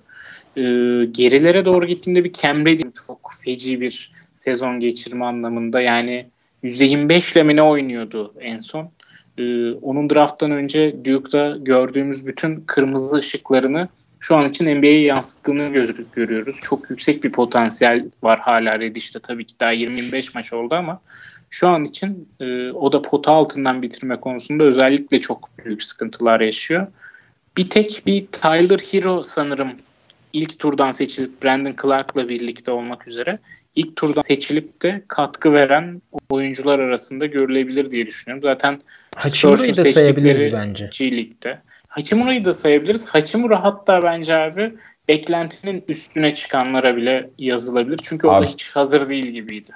Ee, 0.56 0.62
gerilere 1.10 1.64
doğru 1.64 1.86
gittiğimde 1.86 2.24
bir 2.24 2.32
Cam 2.32 2.66
Reddish 2.66 3.06
çok 3.06 3.32
feci 3.44 3.80
bir 3.80 4.12
sezon 4.34 4.80
geçirme 4.80 5.24
anlamında. 5.24 5.80
Yani 5.80 6.26
%25 6.64 7.32
ile 7.32 7.42
mi 7.42 7.56
ne 7.56 7.62
oynuyordu 7.62 8.34
en 8.40 8.60
son? 8.60 8.90
Ee, 9.38 9.72
onun 9.72 10.10
drafttan 10.10 10.50
önce 10.50 11.04
Duke'da 11.04 11.56
gördüğümüz 11.56 12.26
bütün 12.26 12.60
kırmızı 12.60 13.16
ışıklarını 13.16 13.88
şu 14.20 14.36
an 14.36 14.50
için 14.50 14.76
NBA'ye 14.78 15.02
yansıttığını 15.02 15.68
görüyoruz. 16.12 16.56
Çok 16.62 16.90
yüksek 16.90 17.24
bir 17.24 17.32
potansiyel 17.32 18.06
var 18.22 18.38
hala 18.40 18.80
Reddish'te. 18.80 19.20
Tabii 19.20 19.44
ki 19.44 19.54
daha 19.60 19.72
25 19.72 20.34
maç 20.34 20.52
oldu 20.52 20.74
ama 20.74 21.00
şu 21.50 21.68
an 21.68 21.84
için 21.84 22.28
e, 22.40 22.70
o 22.70 22.92
da 22.92 23.02
pota 23.02 23.32
altından 23.32 23.82
bitirme 23.82 24.20
konusunda 24.20 24.64
özellikle 24.64 25.20
çok 25.20 25.48
büyük 25.64 25.82
sıkıntılar 25.82 26.40
yaşıyor. 26.40 26.86
Bir 27.56 27.70
tek 27.70 28.02
bir 28.06 28.26
Tyler 28.26 28.78
Hero 28.78 29.22
sanırım 29.22 29.72
ilk 30.32 30.58
turdan 30.58 30.92
seçilip 30.92 31.42
Brandon 31.42 31.74
Clark'la 31.82 32.28
birlikte 32.28 32.70
olmak 32.70 33.08
üzere 33.08 33.38
ilk 33.76 33.96
turdan 33.96 34.22
seçilip 34.22 34.82
de 34.82 35.02
katkı 35.08 35.52
veren 35.52 36.02
oyuncular 36.30 36.78
arasında 36.78 37.26
görülebilir 37.26 37.90
diye 37.90 38.06
düşünüyorum. 38.06 38.42
Zaten 38.42 38.80
Hachimura'yı 39.16 39.76
da 39.76 39.84
sayabiliriz 39.84 40.52
bence. 40.52 40.90
G 40.98 41.16
League'de. 41.16 41.58
Hachimura'yı 41.88 42.44
da 42.44 42.52
sayabiliriz. 42.52 43.06
Hachimura 43.06 43.64
hatta 43.64 44.02
bence 44.02 44.36
abi 44.36 44.72
beklentinin 45.08 45.84
üstüne 45.88 46.34
çıkanlara 46.34 46.96
bile 46.96 47.30
yazılabilir. 47.38 48.00
Çünkü 48.02 48.28
abi, 48.28 48.36
o 48.36 48.42
da 48.42 48.46
hiç 48.46 48.70
hazır 48.70 49.08
değil 49.08 49.26
gibiydi. 49.26 49.70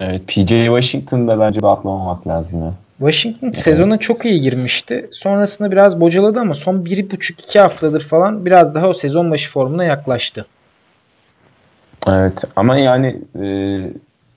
Evet 0.00 0.26
PJ 0.26 0.48
Washington'da 0.48 1.40
bence 1.40 1.62
de 1.62 1.66
atlamamak 1.66 2.26
lazım 2.26 2.62
ya. 2.62 2.74
Washington 2.98 3.46
evet. 3.46 3.58
sezona 3.58 3.98
çok 3.98 4.24
iyi 4.24 4.40
girmişti. 4.40 5.08
Sonrasında 5.12 5.72
biraz 5.72 6.00
bocaladı 6.00 6.40
ama 6.40 6.54
son 6.54 6.76
1,5-2 6.76 7.58
haftadır 7.58 8.00
falan 8.00 8.46
biraz 8.46 8.74
daha 8.74 8.88
o 8.88 8.92
sezon 8.92 9.30
başı 9.30 9.50
formuna 9.50 9.84
yaklaştı. 9.84 10.46
Evet 12.10 12.44
ama 12.56 12.76
yani 12.76 13.20
e, 13.34 13.46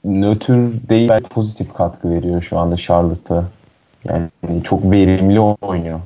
nötr 0.03 0.51
değil 0.89 1.09
pozitif 1.29 1.73
katkı 1.73 2.09
veriyor 2.09 2.41
şu 2.41 2.59
anda 2.59 2.77
Charlotte'a. 2.77 3.43
Yani 4.05 4.29
çok 4.63 4.91
verimli 4.91 5.39
oynuyor. 5.39 5.99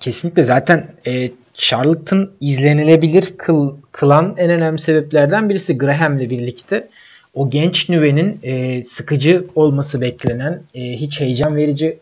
Kesinlikle 0.00 0.42
zaten 0.42 0.86
e, 1.06 1.30
Charlotte'ın 1.54 2.32
izlenilebilir 2.40 3.34
kıl, 3.38 3.74
kılan 3.92 4.34
en 4.38 4.50
önemli 4.50 4.78
sebeplerden 4.78 5.48
birisi 5.48 5.78
Graham'le 5.78 6.30
birlikte 6.30 6.88
o 7.34 7.50
genç 7.50 7.88
nüvenin 7.88 8.40
e, 8.42 8.84
sıkıcı 8.84 9.46
olması 9.54 10.00
beklenen, 10.00 10.62
e, 10.74 10.80
hiç 10.80 11.20
heyecan 11.20 11.56
verici 11.56 11.98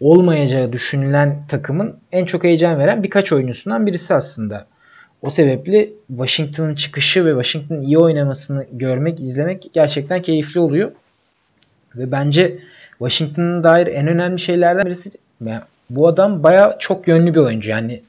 olmayacağı 0.00 0.72
düşünülen 0.72 1.38
takımın 1.48 1.96
en 2.12 2.24
çok 2.24 2.44
heyecan 2.44 2.78
veren 2.78 3.02
birkaç 3.02 3.32
oyuncusundan 3.32 3.86
birisi 3.86 4.14
aslında. 4.14 4.66
O 5.22 5.30
sebeple 5.30 5.88
Washington'ın 6.08 6.74
çıkışı 6.74 7.24
ve 7.24 7.30
Washington'ın 7.30 7.82
iyi 7.82 7.98
oynamasını 7.98 8.66
görmek, 8.72 9.20
izlemek 9.20 9.70
gerçekten 9.72 10.22
keyifli 10.22 10.60
oluyor. 10.60 10.92
Ve 11.96 12.12
bence 12.12 12.58
Washington'ın 12.98 13.64
dair 13.64 13.86
en 13.86 14.06
önemli 14.06 14.38
şeylerden 14.38 14.86
birisi 14.86 15.10
bu 15.90 16.08
adam 16.08 16.42
baya 16.42 16.76
çok 16.78 17.08
yönlü 17.08 17.34
bir 17.34 17.40
oyuncu. 17.40 17.70
Yani 17.70 18.00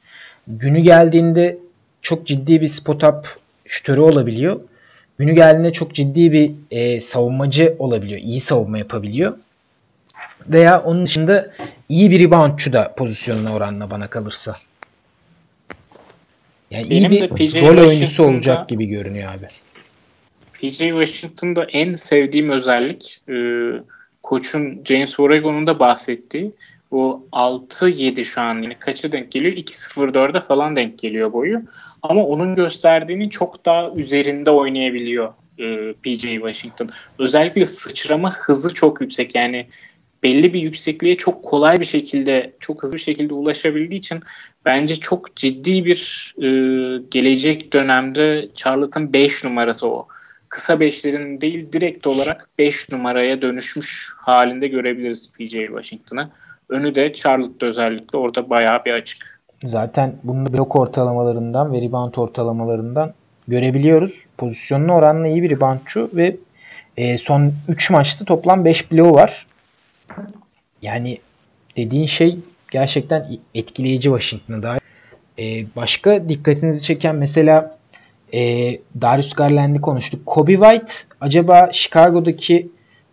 günü 0.46 0.80
geldiğinde 0.80 1.58
çok 2.02 2.26
ciddi 2.26 2.60
bir 2.60 2.68
spot 2.68 3.04
up 3.04 3.36
şütörü 3.66 4.00
olabiliyor. 4.00 4.60
Günü 5.18 5.32
geldiğinde 5.32 5.72
çok 5.72 5.94
ciddi 5.94 6.32
bir 6.32 6.52
e, 6.70 7.00
savunmacı 7.00 7.76
olabiliyor. 7.78 8.20
İyi 8.20 8.40
savunma 8.40 8.78
yapabiliyor. 8.78 9.36
Veya 10.48 10.82
onun 10.82 11.06
dışında 11.06 11.50
iyi 11.88 12.10
bir 12.10 12.20
reboundçu 12.20 12.72
da 12.72 12.94
pozisyonuna 12.96 13.54
oranla 13.54 13.90
bana 13.90 14.06
kalırsa. 14.06 14.56
Yani 16.74 16.90
Benim 16.90 17.12
iyi 17.12 17.22
bir 17.22 17.28
PJ 17.28 17.62
rol 17.62 17.88
oyuncusu 17.88 18.24
olacak 18.24 18.68
gibi 18.68 18.86
görünüyor 18.86 19.32
abi. 19.34 19.46
PJ 20.52 20.78
Washington'da 20.78 21.64
en 21.64 21.94
sevdiğim 21.94 22.50
özellik 22.50 23.20
e, 23.28 23.34
koçun 24.22 24.82
James 24.84 25.20
Oregon'un 25.20 25.66
da 25.66 25.78
bahsettiği 25.78 26.52
bu 26.90 27.28
6-7 27.32 28.24
şu 28.24 28.40
an 28.40 28.62
yine 28.62 28.78
kaça 28.78 29.12
denk 29.12 29.32
geliyor? 29.32 29.52
2-0-4'e 29.52 30.40
falan 30.40 30.76
denk 30.76 30.98
geliyor 30.98 31.32
boyu. 31.32 31.62
Ama 32.02 32.24
onun 32.24 32.54
gösterdiğinin 32.54 33.28
çok 33.28 33.66
daha 33.66 33.90
üzerinde 33.96 34.50
oynayabiliyor 34.50 35.32
e, 35.58 35.92
PJ 35.92 36.20
Washington. 36.20 36.90
Özellikle 37.18 37.66
sıçrama 37.66 38.32
hızı 38.32 38.74
çok 38.74 39.00
yüksek. 39.00 39.34
Yani 39.34 39.66
belli 40.24 40.52
bir 40.52 40.60
yüksekliğe 40.60 41.16
çok 41.16 41.42
kolay 41.42 41.80
bir 41.80 41.84
şekilde, 41.84 42.52
çok 42.60 42.82
hızlı 42.82 42.94
bir 42.94 43.00
şekilde 43.00 43.34
ulaşabildiği 43.34 43.98
için 43.98 44.20
bence 44.64 44.96
çok 44.96 45.36
ciddi 45.36 45.84
bir 45.84 46.34
e, 46.38 46.48
gelecek 47.10 47.72
dönemde 47.72 48.48
Charlotte'ın 48.54 49.12
5 49.12 49.44
numarası 49.44 49.88
o. 49.88 50.08
Kısa 50.48 50.80
beşlerin 50.80 51.40
değil 51.40 51.72
direkt 51.72 52.06
olarak 52.06 52.48
5 52.58 52.92
numaraya 52.92 53.42
dönüşmüş 53.42 54.12
halinde 54.16 54.68
görebiliriz 54.68 55.32
PJ 55.32 55.50
Washington'ı. 55.52 56.30
Önü 56.68 56.94
de 56.94 57.12
Charlotte'da 57.12 57.66
özellikle 57.66 58.18
orada 58.18 58.50
bayağı 58.50 58.84
bir 58.84 58.92
açık. 58.92 59.40
Zaten 59.64 60.14
bunu 60.24 60.52
blok 60.52 60.76
ortalamalarından 60.76 61.72
ve 61.72 61.80
rebound 61.80 62.14
ortalamalarından 62.14 63.14
görebiliyoruz. 63.48 64.26
Pozisyonlu 64.38 64.92
oranla 64.92 65.26
iyi 65.26 65.42
bir 65.42 65.50
reboundçu 65.50 66.10
ve 66.14 66.36
e, 66.96 67.18
son 67.18 67.52
3 67.68 67.90
maçta 67.90 68.24
toplam 68.24 68.64
5 68.64 68.92
bloğu 68.92 69.12
var. 69.14 69.46
Yani 70.82 71.18
dediğin 71.76 72.06
şey 72.06 72.38
gerçekten 72.70 73.26
etkileyici 73.54 74.02
Washington'a 74.02 74.62
dair. 74.62 74.80
E, 75.38 75.66
başka 75.76 76.28
dikkatinizi 76.28 76.82
çeken 76.82 77.16
mesela 77.16 77.78
e, 78.34 78.70
Darius 79.00 79.32
Garland'i 79.32 79.80
konuştuk. 79.80 80.26
Kobe 80.26 80.52
White 80.52 80.92
acaba 81.20 81.72
Chicago'daki 81.72 82.68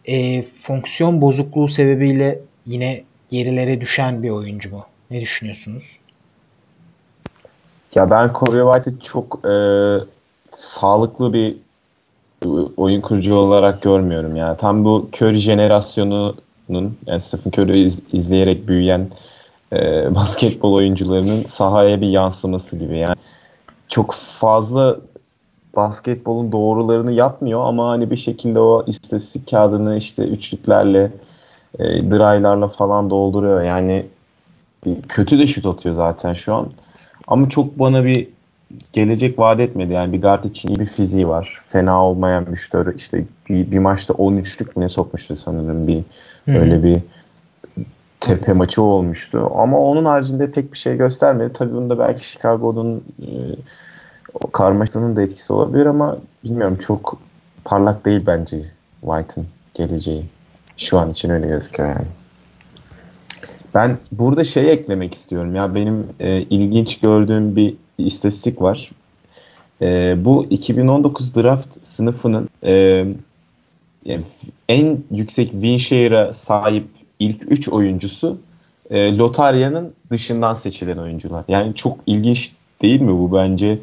e, 0.06 0.44
fonksiyon 0.44 1.22
bozukluğu 1.22 1.68
sebebiyle 1.68 2.40
yine 2.66 3.04
gerilere 3.30 3.82
düşen 3.82 4.24
bir 4.24 4.30
oyuncu 4.30 4.70
mu? 4.70 4.86
Ne 5.12 5.22
düşünüyorsunuz? 5.22 6.00
Ya 7.96 8.10
ben 8.10 8.34
Kobe 8.34 8.74
White'ı 8.74 9.00
çok 9.00 9.46
e, 9.46 9.56
sağlıklı 10.52 11.34
bir 11.34 11.56
oyun 12.78 13.02
kurucu 13.02 13.36
olarak 13.36 13.82
görmüyorum 13.82 14.36
ya. 14.36 14.58
Tam 14.58 14.86
bu 14.86 15.10
Curry 15.14 15.40
jenerasyonunun 16.72 16.98
yani 17.08 17.22
Stephen 17.22 17.52
Curry 17.52 17.86
iz, 17.86 18.00
izleyerek 18.14 18.68
büyüyen 18.68 19.08
e, 19.74 20.16
basketbol 20.16 20.74
oyuncularının 20.74 21.44
sahaya 21.44 22.02
bir 22.02 22.10
yansıması 22.10 22.78
gibi 22.78 22.98
yani. 22.98 23.16
Çok 23.88 24.14
fazla 24.14 24.98
basketbolun 25.76 26.52
doğrularını 26.52 27.12
yapmıyor 27.12 27.66
ama 27.66 27.90
hani 27.90 28.12
bir 28.12 28.18
şekilde 28.18 28.60
o 28.60 28.84
istatistik 28.88 29.52
kağıdını 29.52 29.98
işte 29.98 30.24
üçlüklerle 30.24 31.12
e, 31.80 31.84
dry'larla 32.12 32.68
falan 32.68 33.10
dolduruyor. 33.10 33.62
Yani 33.62 34.06
kötü 35.08 35.40
de 35.40 35.48
şut 35.48 35.66
atıyor 35.66 35.96
zaten 35.96 36.34
şu 36.34 36.54
an. 36.54 36.68
Ama 37.28 37.50
çok 37.50 37.80
bana 37.80 38.06
bir 38.06 38.28
gelecek 38.94 39.40
vaat 39.40 39.60
etmedi. 39.60 39.94
Yani 39.94 40.14
bir 40.14 40.22
guard 40.22 40.44
için 40.44 40.70
iyi 40.70 40.80
bir 40.80 40.86
fiziği 40.86 41.28
var. 41.28 41.62
Fena 41.68 42.06
olmayan 42.06 42.46
bir 42.52 42.56
şutör. 42.56 42.96
İşte 42.96 43.24
bir, 43.50 43.72
bir 43.72 43.80
maçta 43.80 44.14
13'lük 44.14 44.70
ne 44.78 44.90
sokmuştu 44.90 45.36
sanırım. 45.36 45.88
Bir 45.88 46.04
Hı-hı. 46.46 46.58
öyle 46.58 46.84
bir 46.84 46.98
tepe 48.20 48.54
maçı 48.54 48.82
olmuştu. 48.82 49.52
Ama 49.56 49.80
onun 49.80 50.06
haricinde 50.06 50.52
pek 50.52 50.74
bir 50.74 50.78
şey 50.78 50.98
göstermedi. 50.98 51.54
Tabii 51.54 51.74
bunda 51.74 52.00
belki 52.00 52.24
Chicago'nun 52.24 53.04
e, 53.22 53.28
karmaşasının 54.52 55.16
da 55.16 55.22
etkisi 55.22 55.54
olabilir 55.54 55.86
ama 55.86 56.18
bilmiyorum 56.44 56.78
çok 56.82 57.20
parlak 57.64 58.06
değil 58.06 58.24
bence 58.26 58.58
White'ın 59.02 59.48
geleceği. 59.74 60.26
Şu 60.78 61.00
an 61.00 61.12
için 61.12 61.30
öyle 61.30 61.48
gözüküyor 61.48 61.90
yani. 61.90 62.08
Ben 63.76 63.98
burada 64.12 64.44
şey 64.44 64.72
eklemek 64.72 65.16
istiyorum. 65.16 65.56
Ya 65.56 65.76
benim 65.76 66.06
e, 66.20 66.42
ilginç 66.42 67.00
gördüğüm 67.00 67.56
bir 67.56 67.76
istatistik 68.06 68.62
var. 68.62 68.88
E, 69.82 70.16
bu 70.26 70.46
2019 70.50 71.36
draft 71.36 71.86
sınıfının 71.86 72.50
e, 72.64 73.06
yani 74.06 74.24
en 74.70 75.00
yüksek 75.12 75.52
win 75.52 75.78
share'a 75.78 76.34
sahip 76.34 76.88
ilk 77.20 77.52
3 77.52 77.70
oyuncusu 77.70 78.38
e, 78.90 79.18
lotaryanın 79.18 79.94
dışından 80.12 80.54
seçilen 80.54 80.98
oyuncular. 80.98 81.44
Yani 81.48 81.76
çok 81.76 82.00
ilginç 82.06 82.52
değil 82.82 83.02
mi 83.02 83.20
bu 83.20 83.34
bence? 83.34 83.80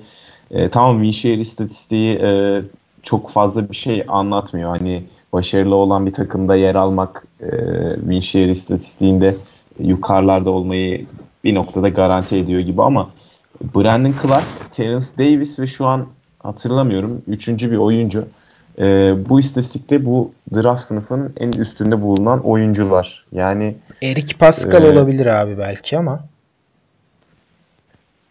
E, 0.51 0.69
tamam 0.69 1.03
Winshare 1.03 1.41
istatistiği 1.41 2.15
e, 2.15 2.63
çok 3.03 3.31
fazla 3.31 3.69
bir 3.69 3.77
şey 3.77 4.05
anlatmıyor. 4.09 4.71
Hani 4.71 5.03
başarılı 5.33 5.75
olan 5.75 6.07
bir 6.07 6.13
takımda 6.13 6.57
yer 6.57 6.75
almak 6.75 7.27
e, 7.41 7.49
Winshare 7.95 8.51
istatistiğinde 8.51 9.35
yukarılarda 9.81 10.51
olmayı 10.51 11.07
bir 11.45 11.55
noktada 11.55 11.89
garanti 11.89 12.37
ediyor 12.37 12.61
gibi 12.61 12.83
ama 12.83 13.11
Brandon 13.61 14.15
Clark, 14.23 14.73
Terence 14.73 15.07
Davis 15.19 15.61
ve 15.61 15.67
şu 15.67 15.87
an 15.87 16.07
hatırlamıyorum 16.39 17.23
üçüncü 17.27 17.71
bir 17.71 17.77
oyuncu. 17.77 18.29
E, 18.79 19.15
bu 19.29 19.41
istatistikte 19.41 20.05
bu 20.05 20.33
draft 20.55 20.83
sınıfının 20.83 21.35
en 21.37 21.49
üstünde 21.49 22.01
bulunan 22.01 22.47
oyuncular. 22.47 23.25
Yani 23.33 23.77
Eric 24.03 24.37
Pascal 24.37 24.85
e, 24.85 24.93
olabilir 24.93 25.27
abi 25.27 25.59
belki 25.59 25.99
ama. 25.99 26.25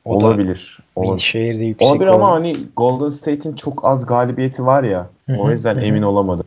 O 0.05 0.15
olabilir. 0.15 0.79
olabilir. 0.95 1.23
şehirde 1.23 1.63
yüksek 1.63 1.91
olabilir 1.91 2.07
ama 2.07 2.31
hani 2.31 2.55
Golden 2.75 3.09
State'in 3.09 3.55
çok 3.55 3.85
az 3.85 4.05
galibiyeti 4.05 4.65
var 4.65 4.83
ya. 4.83 5.09
Hı-hı, 5.25 5.37
o 5.37 5.51
yüzden 5.51 5.75
hı-hı. 5.75 5.85
emin 5.85 6.01
olamadım. 6.01 6.45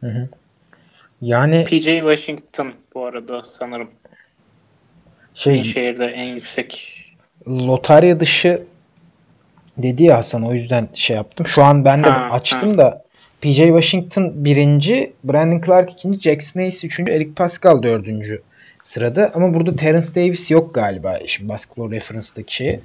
Hı-hı. 0.00 0.28
Yani 1.22 1.64
PJ 1.64 1.84
Washington 1.84 2.72
bu 2.94 3.04
arada 3.04 3.40
sanırım. 3.44 3.88
Şey 5.34 5.64
şehirde 5.64 6.04
en 6.06 6.34
yüksek 6.34 7.01
lotarya 7.48 8.20
dışı 8.20 8.62
dedi 9.78 10.04
ya 10.04 10.16
Hasan 10.16 10.42
o 10.42 10.52
yüzden 10.52 10.88
şey 10.94 11.16
yaptım. 11.16 11.46
Şu 11.46 11.64
an 11.64 11.84
ben 11.84 12.04
de 12.04 12.08
ha, 12.08 12.28
açtım 12.30 12.70
ha. 12.70 12.78
da 12.78 13.02
PJ 13.40 13.56
Washington 13.56 14.32
birinci, 14.34 15.12
Brandon 15.24 15.60
Clark 15.66 15.92
ikinci, 15.92 16.20
Jackson 16.20 16.60
Hayes 16.60 16.84
üçüncü, 16.84 17.12
Eric 17.12 17.30
Pascal 17.32 17.82
dördüncü 17.82 18.42
sırada. 18.84 19.30
Ama 19.34 19.54
burada 19.54 19.76
Terence 19.76 20.14
Davis 20.14 20.50
yok 20.50 20.74
galiba 20.74 21.18
şimdi 21.26 21.48
Basketball 21.48 21.90
Reference'daki 21.90 22.54
şey. 22.54 22.80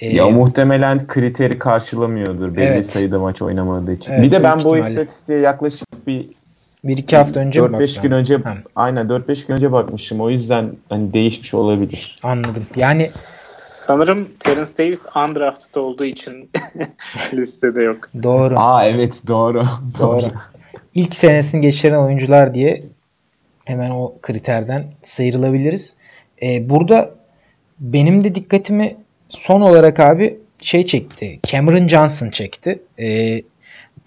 Ee, 0.00 0.14
ya 0.14 0.28
muhtemelen 0.28 1.06
kriteri 1.06 1.58
karşılamıyordur 1.58 2.56
belli 2.56 2.64
evet. 2.64 2.86
sayıda 2.86 3.18
maç 3.18 3.42
oynamadığı 3.42 3.92
için. 3.92 4.12
Evet, 4.12 4.22
bir 4.22 4.30
de 4.30 4.42
ben 4.42 4.64
bu 4.64 4.78
istatistiğe 4.78 5.38
yaklaşık 5.38 6.06
bir 6.06 6.28
bir 6.84 6.98
iki 6.98 7.16
hafta 7.16 7.40
önce 7.40 7.60
4-5 7.60 8.02
gün 8.02 8.10
önce 8.10 8.36
ha. 8.36 8.56
aynen 8.76 9.06
4-5 9.06 9.46
gün 9.46 9.54
önce 9.54 9.72
bakmışım. 9.72 10.20
O 10.20 10.30
yüzden 10.30 10.72
hani 10.88 11.12
değişmiş 11.12 11.54
olabilir. 11.54 12.18
Anladım. 12.22 12.66
Yani 12.76 13.06
sanırım 13.08 14.28
Terence 14.40 14.70
Davis 14.78 15.06
undrafted 15.16 15.74
olduğu 15.74 16.04
için 16.04 16.50
listede 17.32 17.82
yok. 17.82 18.10
Doğru. 18.22 18.58
Aa 18.58 18.86
evet 18.86 19.14
doğru. 19.26 19.66
Doğru. 19.98 20.26
İlk 20.94 21.14
senesini 21.14 21.60
geçiren 21.60 21.98
oyuncular 21.98 22.54
diye 22.54 22.82
hemen 23.64 23.90
o 23.90 24.14
kriterden 24.22 24.84
sıyrılabiliriz. 25.02 25.96
Ee, 26.42 26.70
burada 26.70 27.10
benim 27.80 28.24
de 28.24 28.34
dikkatimi 28.34 28.96
son 29.28 29.60
olarak 29.60 30.00
abi 30.00 30.38
şey 30.60 30.86
çekti. 30.86 31.40
Cameron 31.42 31.88
Johnson 31.88 32.30
çekti. 32.30 32.82
Ee, 32.98 33.42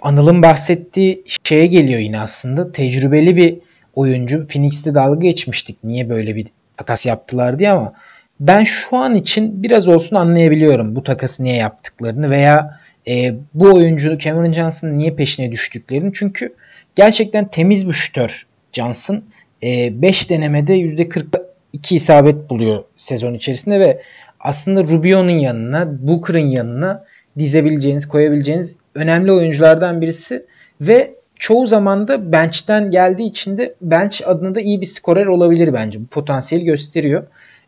Anıl'ın 0.02 0.42
bahsettiği 0.42 1.24
şeye 1.44 1.66
geliyor 1.66 2.00
yine 2.00 2.20
aslında. 2.20 2.72
Tecrübeli 2.72 3.36
bir 3.36 3.58
oyuncu. 3.96 4.48
Phoenix'te 4.48 4.96
dalga 4.96 5.20
geçmiştik. 5.20 5.84
Niye 5.84 6.10
böyle 6.10 6.36
bir 6.36 6.48
takas 6.78 7.06
yaptılar 7.06 7.60
diye 7.60 7.70
ama 7.72 7.94
ben 8.40 8.64
şu 8.64 8.98
an 8.98 9.16
için 9.16 9.64
biraz 9.64 9.88
olsun 9.88 10.16
anlayabiliyorum 10.16 10.96
bu 10.96 11.04
takası 11.04 11.44
niye 11.44 11.56
yaptıklarını 11.56 12.30
veya 12.30 12.80
e, 13.08 13.36
bu 13.54 13.74
oyuncu 13.74 14.18
Cameron 14.18 14.54
Johnson'ın 14.54 14.98
niye 14.98 15.16
peşine 15.16 15.52
düştüklerini. 15.52 16.12
Çünkü 16.14 16.54
gerçekten 16.96 17.48
temiz 17.48 17.88
bir 17.88 17.94
şütör 17.94 18.48
Johnson. 18.74 19.24
5 19.62 20.26
e, 20.26 20.30
denemede 20.30 20.80
%42 20.80 21.96
isabet 21.96 22.50
buluyor 22.50 22.84
sezon 22.98 23.34
içerisinde 23.34 23.80
ve 23.80 24.02
aslında 24.40 24.84
Rubio'nun 24.84 25.30
yanına, 25.30 26.08
Booker'ın 26.08 26.40
yanına 26.48 27.06
dizebileceğiniz, 27.38 28.08
koyabileceğiniz 28.08 28.76
önemli 28.96 29.32
oyunculardan 29.32 30.02
birisi 30.02 30.46
ve 30.82 31.16
çoğu 31.40 31.68
zaman 31.68 32.08
da 32.08 32.32
bench'ten 32.32 32.92
geldiği 32.92 33.30
için 33.30 33.58
de 33.58 33.76
bench 33.82 34.22
adına 34.26 34.56
da 34.56 34.62
iyi 34.62 34.82
bir 34.82 34.86
skorer 34.86 35.26
olabilir 35.26 35.74
bence. 35.74 36.00
Bu 36.00 36.08
potansiyeli 36.08 36.66
gösteriyor. 36.66 37.24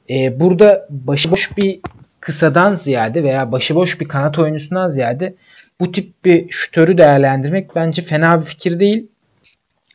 Ee, 0.09 0.39
burada 0.39 0.87
başıboş 0.89 1.57
bir 1.57 1.79
kısadan 2.19 2.73
ziyade 2.73 3.23
veya 3.23 3.51
başıboş 3.51 3.99
bir 3.99 4.07
kanat 4.07 4.39
oyuncusundan 4.39 4.87
ziyade 4.87 5.35
bu 5.79 5.91
tip 5.91 6.25
bir 6.25 6.49
şütörü 6.49 6.97
değerlendirmek 6.97 7.75
bence 7.75 8.01
fena 8.01 8.41
bir 8.41 8.45
fikir 8.45 8.79
değil. 8.79 9.07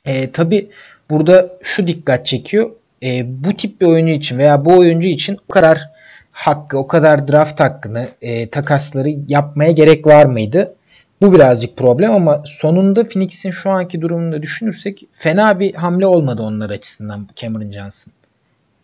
Ee, 0.04 0.30
Tabi 0.30 0.70
burada 1.10 1.58
şu 1.62 1.86
dikkat 1.86 2.26
çekiyor. 2.26 2.70
Ee, 3.02 3.22
bu 3.26 3.56
tip 3.56 3.80
bir 3.80 3.86
oyuncu 3.86 4.12
için 4.12 4.38
veya 4.38 4.64
bu 4.64 4.78
oyuncu 4.78 5.08
için 5.08 5.38
o 5.48 5.52
kadar 5.52 5.93
hakkı, 6.34 6.78
o 6.78 6.86
kadar 6.86 7.28
draft 7.28 7.60
hakkını, 7.60 8.08
e, 8.22 8.48
takasları 8.48 9.10
yapmaya 9.28 9.70
gerek 9.70 10.06
var 10.06 10.26
mıydı? 10.26 10.74
Bu 11.22 11.32
birazcık 11.32 11.76
problem 11.76 12.12
ama 12.12 12.42
sonunda 12.46 13.08
Phoenix'in 13.08 13.50
şu 13.50 13.70
anki 13.70 14.00
durumunu 14.00 14.42
düşünürsek 14.42 15.06
fena 15.12 15.60
bir 15.60 15.74
hamle 15.74 16.06
olmadı 16.06 16.42
onlar 16.42 16.70
açısından 16.70 17.28
Cameron 17.36 17.70
Johnson. 17.70 18.12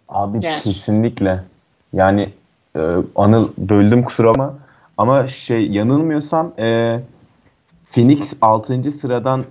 Abi 0.08 0.46
yes. 0.46 0.64
kesinlikle. 0.64 1.40
Yani 1.92 2.28
e, 2.76 2.80
Anıl 3.16 3.48
böldüm 3.58 4.02
kusura 4.02 4.30
ama 4.30 4.54
ama 4.98 5.28
şey 5.28 5.66
yanılmıyorsam 5.70 6.52
e, 6.58 6.98
Phoenix 7.84 8.36
6. 8.40 8.92
sıradan 8.92 9.44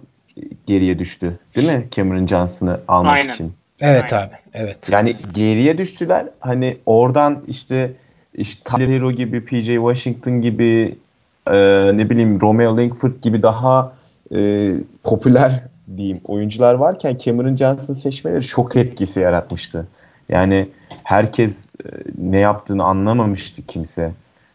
geriye 0.68 1.00
düştü. 1.00 1.40
Değil 1.56 1.68
mi 1.68 1.88
Cameron 1.92 2.28
Johnson'ı 2.28 2.80
almak 2.88 3.14
Aynen. 3.14 3.34
için? 3.34 3.54
Evet 3.80 4.14
Aynen. 4.14 4.28
abi. 4.28 4.36
Evet. 4.60 4.90
Yani 4.92 5.16
geriye 5.34 5.78
düştüler. 5.78 6.26
Hani 6.40 6.78
oradan 6.86 7.44
işte 7.48 7.94
işte 8.34 8.64
Tyler 8.64 8.90
Hero 8.90 9.12
gibi, 9.12 9.46
PJ 9.46 9.66
Washington 9.66 10.42
gibi 10.42 10.96
e, 11.48 11.58
ne 11.98 12.10
bileyim 12.10 12.42
Romeo 12.42 12.78
Langford 12.78 13.16
gibi 13.22 13.44
daha 13.44 13.94
e, 14.36 14.72
popüler 15.04 15.64
diyeyim 15.98 16.22
oyuncular 16.26 16.74
varken 16.74 17.18
Cameron 17.18 17.56
Johnson 17.56 17.94
seçmeleri 17.94 18.46
çok 18.46 18.76
etkisi 18.76 19.20
yaratmıştı. 19.20 19.88
Yani 20.30 20.70
herkes 21.04 21.66
e, 21.66 21.88
ne 22.18 22.38
yaptığını 22.38 22.84
anlamamıştı 22.84 23.66
kimse. 23.66 24.12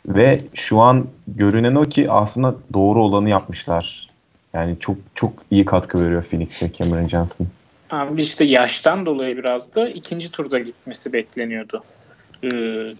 Ve 0.08 0.40
şu 0.54 0.80
an 0.80 1.06
görünen 1.28 1.74
o 1.74 1.82
ki 1.82 2.10
aslında 2.10 2.54
doğru 2.72 3.04
olanı 3.04 3.28
yapmışlar. 3.28 4.10
Yani 4.54 4.76
çok 4.80 4.96
çok 5.14 5.32
iyi 5.50 5.64
katkı 5.64 6.00
veriyor 6.00 6.22
Phoenix'e 6.22 6.72
Cameron 6.72 7.08
Johnson. 7.08 7.46
Abi 7.94 8.22
işte 8.22 8.44
yaştan 8.44 9.06
dolayı 9.06 9.36
biraz 9.36 9.74
da 9.74 9.88
ikinci 9.88 10.30
turda 10.30 10.58
gitmesi 10.58 11.12
bekleniyordu. 11.12 11.82
E, 12.42 12.48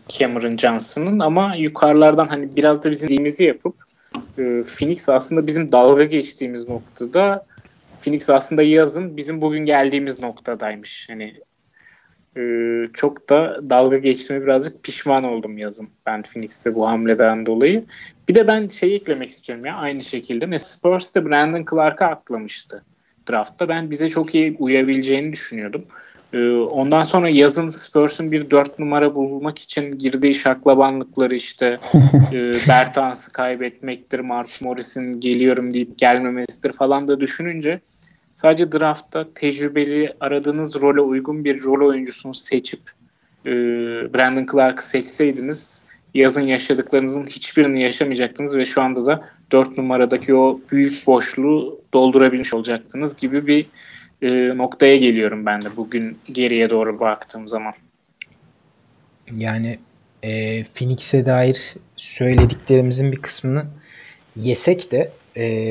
Cameron 0.09 0.57
Johnson'ın 0.57 1.19
ama 1.19 1.55
yukarılardan 1.55 2.27
hani 2.27 2.57
biraz 2.57 2.85
da 2.85 2.91
bizim 2.91 3.09
dediğimizi 3.09 3.45
yapıp 3.45 3.75
e, 4.39 4.63
Phoenix 4.79 5.09
aslında 5.09 5.47
bizim 5.47 5.73
dalga 5.73 6.05
geçtiğimiz 6.05 6.69
noktada 6.69 7.47
Phoenix 8.01 8.31
aslında 8.31 8.63
yazın 8.63 9.17
bizim 9.17 9.41
bugün 9.41 9.67
geldiğimiz 9.67 10.21
noktadaymış. 10.21 11.09
Hani 11.09 11.35
e, 12.37 12.43
çok 12.95 13.29
da 13.29 13.61
dalga 13.71 13.99
geçtiğime 13.99 14.45
birazcık 14.45 14.83
pişman 14.83 15.25
oldum 15.25 15.59
yazın 15.59 15.89
ben 16.07 16.23
Phoenix'te 16.23 16.75
bu 16.75 16.89
hamleden 16.89 17.47
dolayı. 17.47 17.85
Bir 18.29 18.35
de 18.35 18.47
ben 18.47 18.69
şey 18.69 18.95
eklemek 18.95 19.31
istiyorum 19.31 19.65
ya 19.65 19.77
aynı 19.77 20.05
şekilde. 20.05 20.47
Mesela 20.47 20.69
Spurs 20.69 21.15
de 21.15 21.27
Brandon 21.27 21.65
Clark'a 21.71 22.07
aklamıştı 22.07 22.85
draftta. 23.31 23.69
Ben 23.69 23.91
bize 23.91 24.09
çok 24.09 24.35
iyi 24.35 24.57
uyabileceğini 24.59 25.33
düşünüyordum. 25.33 25.85
Ee, 26.33 26.51
ondan 26.51 27.03
sonra 27.03 27.29
yazın 27.29 27.69
Spurs'un 27.69 28.33
bir 28.33 28.51
dört 28.51 28.79
numara 28.79 29.15
bulmak 29.15 29.59
için 29.59 29.91
girdiği 29.91 30.35
şaklabanlıkları 30.35 31.35
işte 31.35 31.79
e, 32.33 32.53
Bertans'ı 32.69 33.33
kaybetmektir, 33.33 34.21
Mark 34.21 34.61
Morris'in 34.61 35.21
geliyorum 35.21 35.75
deyip 35.75 35.99
gelmemesidir 35.99 36.73
falan 36.73 37.09
da 37.09 37.21
düşününce 37.21 37.81
sadece 38.33 38.73
draftta 38.73 39.27
tecrübeli 39.35 40.15
aradığınız 40.21 40.83
role 40.83 41.01
uygun 41.01 41.45
bir 41.45 41.63
rol 41.63 41.89
oyuncusunu 41.89 42.35
seçip 42.35 42.81
e, 43.47 43.51
Brandon 44.15 44.47
Clark'ı 44.53 44.89
seçseydiniz 44.89 45.85
yazın 46.15 46.43
yaşadıklarınızın 46.43 47.25
hiçbirini 47.25 47.83
yaşamayacaktınız 47.83 48.57
ve 48.57 48.65
şu 48.65 48.83
anda 48.83 49.07
da 49.07 49.25
4 49.53 49.79
numaradaki 49.79 50.35
o 50.35 50.61
büyük 50.73 51.07
boşluğu 51.07 51.81
doldurabilmiş 51.95 52.55
olacaktınız 52.55 53.17
gibi 53.17 53.47
bir 53.47 53.67
e, 54.23 54.59
noktaya 54.59 54.97
geliyorum 54.97 55.47
ben 55.47 55.63
de 55.63 55.77
bugün 55.77 56.19
geriye 56.33 56.71
doğru 56.71 57.01
baktığım 57.01 57.49
zaman. 57.49 57.73
Yani 59.37 59.79
e, 60.23 60.65
Phoenix'e 60.65 61.27
dair 61.27 61.75
söylediklerimizin 61.97 63.13
bir 63.13 63.17
kısmını 63.17 63.67
yesek 64.37 64.93
de 64.93 65.11
e, 65.37 65.71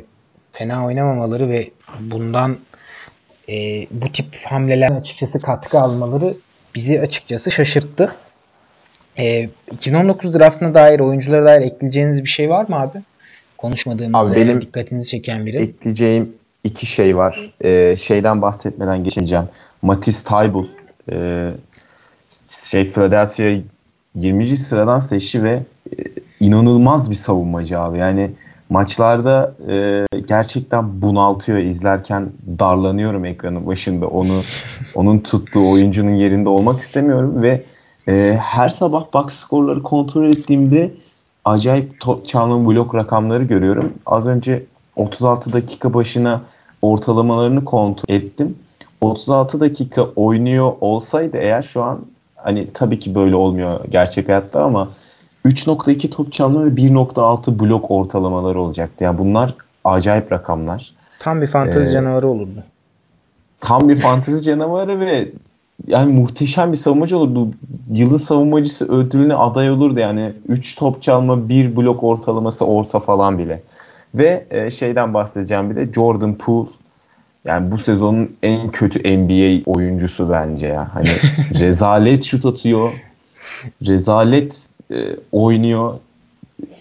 fena 0.51 0.86
oynamamaları 0.86 1.49
ve 1.49 1.69
bundan 1.99 2.57
e, 3.49 3.88
bu 3.91 4.11
tip 4.11 4.36
hamleler 4.45 4.89
açıkçası 4.89 5.41
katkı 5.41 5.80
almaları 5.80 6.34
bizi 6.76 7.01
açıkçası 7.01 7.51
şaşırttı. 7.51 8.15
E, 9.17 9.49
2019 9.71 10.34
draftına 10.34 10.74
dair 10.74 10.99
oyunculara 10.99 11.45
dair 11.45 11.61
ekleyeceğiniz 11.61 12.24
bir 12.24 12.30
şey 12.30 12.49
var 12.49 12.69
mı 12.69 12.80
abi? 12.80 12.97
Konuşmadığınız 13.64 14.30
abi 14.32 14.36
benim 14.36 14.61
dikkatinizi 14.61 15.07
çeken 15.07 15.45
biri. 15.45 15.57
Ekleyeceğim 15.57 16.34
iki 16.64 16.86
şey 16.86 17.18
var. 17.18 17.51
Ee, 17.61 17.95
şeyden 17.95 18.41
bahsetmeden 18.41 19.03
geçmeyeceğim. 19.03 19.45
Matisse 19.82 20.28
Taybul. 20.28 20.66
Ee, 21.11 21.49
şey 22.47 22.91
Philadelphia 22.91 23.61
20. 24.16 24.57
sıradan 24.57 24.99
seçti 24.99 25.43
ve 25.43 25.51
e, 25.51 25.95
inanılmaz 26.39 27.09
bir 27.09 27.16
savunmacı 27.16 27.80
abi. 27.80 27.97
Yani 27.97 28.32
maçlarda 28.70 29.55
e, 29.70 30.05
gerçekten 30.28 31.01
bunaltıyor 31.01 31.57
izlerken 31.57 32.32
darlanıyorum 32.59 33.26
ekranın 33.26 33.68
başında 33.68 34.07
onu 34.07 34.41
onun 34.95 35.20
tuttuğu 35.20 35.72
oyuncunun 35.72 36.16
yerinde 36.16 36.49
olmak 36.49 36.80
istemiyorum 36.80 37.41
ve 37.41 37.64
e, 38.07 38.38
her 38.41 38.70
sabah 38.70 39.14
box 39.14 39.34
skorları 39.34 39.84
kontrol 39.84 40.28
ettiğimde 40.28 40.91
acayip 41.46 42.00
top 42.00 42.28
çalma 42.28 42.70
blok 42.70 42.96
rakamları 42.96 43.44
görüyorum. 43.44 43.94
Az 44.06 44.28
önce 44.28 44.64
36 44.96 45.54
dakika 45.54 45.94
başına 45.94 46.41
ortalamalarını 46.82 47.66
kontrol 47.66 48.16
ettim. 48.16 48.58
36 49.02 49.60
dakika 49.60 50.04
oynuyor 50.16 50.74
olsaydı 50.82 51.38
eğer 51.38 51.62
şu 51.62 51.84
an 51.84 52.00
hani 52.36 52.68
tabii 52.74 53.00
ki 53.00 53.16
böyle 53.16 53.36
olmuyor 53.36 53.80
gerçek 53.89 54.28
hayatta 54.28 54.64
ama 54.64 54.89
3.2 55.46 56.10
top 56.10 56.34
çalma 56.34 56.66
ve 56.66 56.70
1.6 56.70 57.60
blok 57.60 57.91
ortalamaları 57.91 58.62
olacaktı. 58.62 59.04
Yani 59.04 59.18
bunlar 59.18 59.56
acayip 59.84 60.32
rakamlar. 60.32 60.94
Tam 61.20 61.41
bir 61.41 61.48
fantezi 61.48 61.89
ee, 61.89 61.94
canavarı 61.94 62.28
olurdu. 62.28 62.64
Tam 63.60 63.89
bir 63.89 63.96
fantezi 63.96 64.44
canavarı 64.44 65.00
ve 65.00 65.32
yani 65.88 66.13
muhteşem 66.13 66.71
bir 66.71 66.78
savunmacı 66.78 67.17
olurdu. 67.17 67.47
Yılın 67.91 68.17
savunmacısı 68.17 68.93
ödülüne 68.93 69.36
aday 69.36 69.71
olurdu 69.71 69.99
yani. 69.99 70.34
3 70.47 70.76
top 70.76 71.01
çalma, 71.01 71.49
1 71.49 71.76
blok 71.76 72.03
ortalaması 72.03 72.65
orta 72.65 72.99
falan 72.99 73.38
bile. 73.38 73.61
Ve 74.15 74.45
e, 74.51 74.71
şeyden 74.71 75.13
bahsedeceğim 75.13 75.69
bir 75.69 75.76
de 75.76 75.93
Jordan 75.93 76.36
Poole 76.36 76.69
yani 77.45 77.71
bu 77.71 77.78
sezonun 77.78 78.36
en 78.43 78.71
kötü 78.71 79.17
NBA 79.17 79.71
oyuncusu 79.71 80.30
bence 80.30 80.67
ya. 80.67 80.89
Hani 80.93 81.07
rezalet 81.59 82.24
şut 82.24 82.45
atıyor. 82.45 82.93
Rezalet 83.86 84.67
e, 84.91 84.95
oynuyor. 85.32 85.93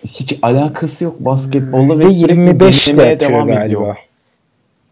Hiç 0.05 0.39
alakası 0.43 1.05
yok 1.05 1.21
basketbolla 1.21 1.99
ve, 1.99 2.05
ve 2.05 2.09
25 2.09 2.89
denemeye 2.89 3.21
devam 3.21 3.47
galiba. 3.47 3.65
ediyor. 3.65 3.97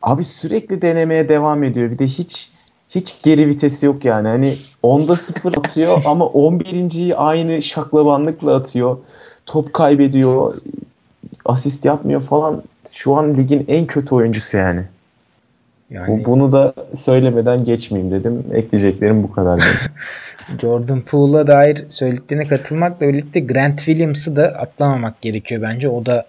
Abi 0.02 0.24
sürekli 0.24 0.82
denemeye 0.82 1.28
devam 1.28 1.64
ediyor. 1.64 1.90
Bir 1.90 1.98
de 1.98 2.06
hiç 2.06 2.50
hiç 2.90 3.22
geri 3.22 3.48
vitesi 3.48 3.86
yok 3.86 4.04
yani. 4.04 4.28
Hani 4.28 4.54
onda 4.82 5.16
sıfır 5.16 5.56
atıyor 5.56 6.02
ama 6.06 6.24
11.yi 6.24 7.16
aynı 7.16 7.62
şaklabanlıkla 7.62 8.56
atıyor. 8.56 8.96
Top 9.46 9.72
kaybediyor. 9.72 10.54
Asist 11.44 11.84
yapmıyor 11.84 12.20
falan. 12.20 12.62
Şu 12.92 13.14
an 13.14 13.36
ligin 13.36 13.64
en 13.68 13.86
kötü 13.86 14.14
oyuncusu 14.14 14.56
yani. 14.56 14.84
Yani... 15.90 16.08
Bu, 16.08 16.24
bunu 16.24 16.52
da 16.52 16.74
söylemeden 16.94 17.64
geçmeyeyim 17.64 18.12
dedim. 18.14 18.44
Ekleyeceklerim 18.52 19.22
bu 19.22 19.32
kadar. 19.32 19.60
Jordan 20.60 21.00
Poole'a 21.00 21.46
dair 21.46 21.84
söylediklerine 21.88 22.44
katılmakla 22.44 23.08
birlikte 23.08 23.40
Grant 23.40 23.78
Williams'ı 23.78 24.36
da 24.36 24.46
atlamamak 24.46 25.20
gerekiyor 25.20 25.62
bence. 25.62 25.88
O 25.88 26.06
da 26.06 26.26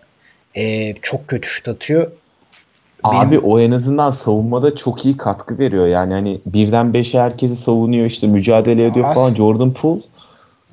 e, 0.55 0.93
çok 0.93 1.27
kötü 1.27 1.49
şut 1.49 1.67
atıyor. 1.67 2.11
Abi 3.03 3.31
Benim... 3.31 3.43
o 3.43 3.59
en 3.59 3.71
azından 3.71 4.11
savunmada 4.11 4.75
çok 4.75 5.05
iyi 5.05 5.17
katkı 5.17 5.59
veriyor. 5.59 5.87
Yani 5.87 6.13
hani 6.13 6.41
birden 6.45 6.93
beşe 6.93 7.19
herkesi 7.19 7.55
savunuyor 7.55 8.05
işte 8.05 8.27
mücadele 8.27 8.85
ediyor 8.85 9.09
As... 9.09 9.15
falan. 9.15 9.33
Jordan 9.33 9.73
Poole 9.73 10.01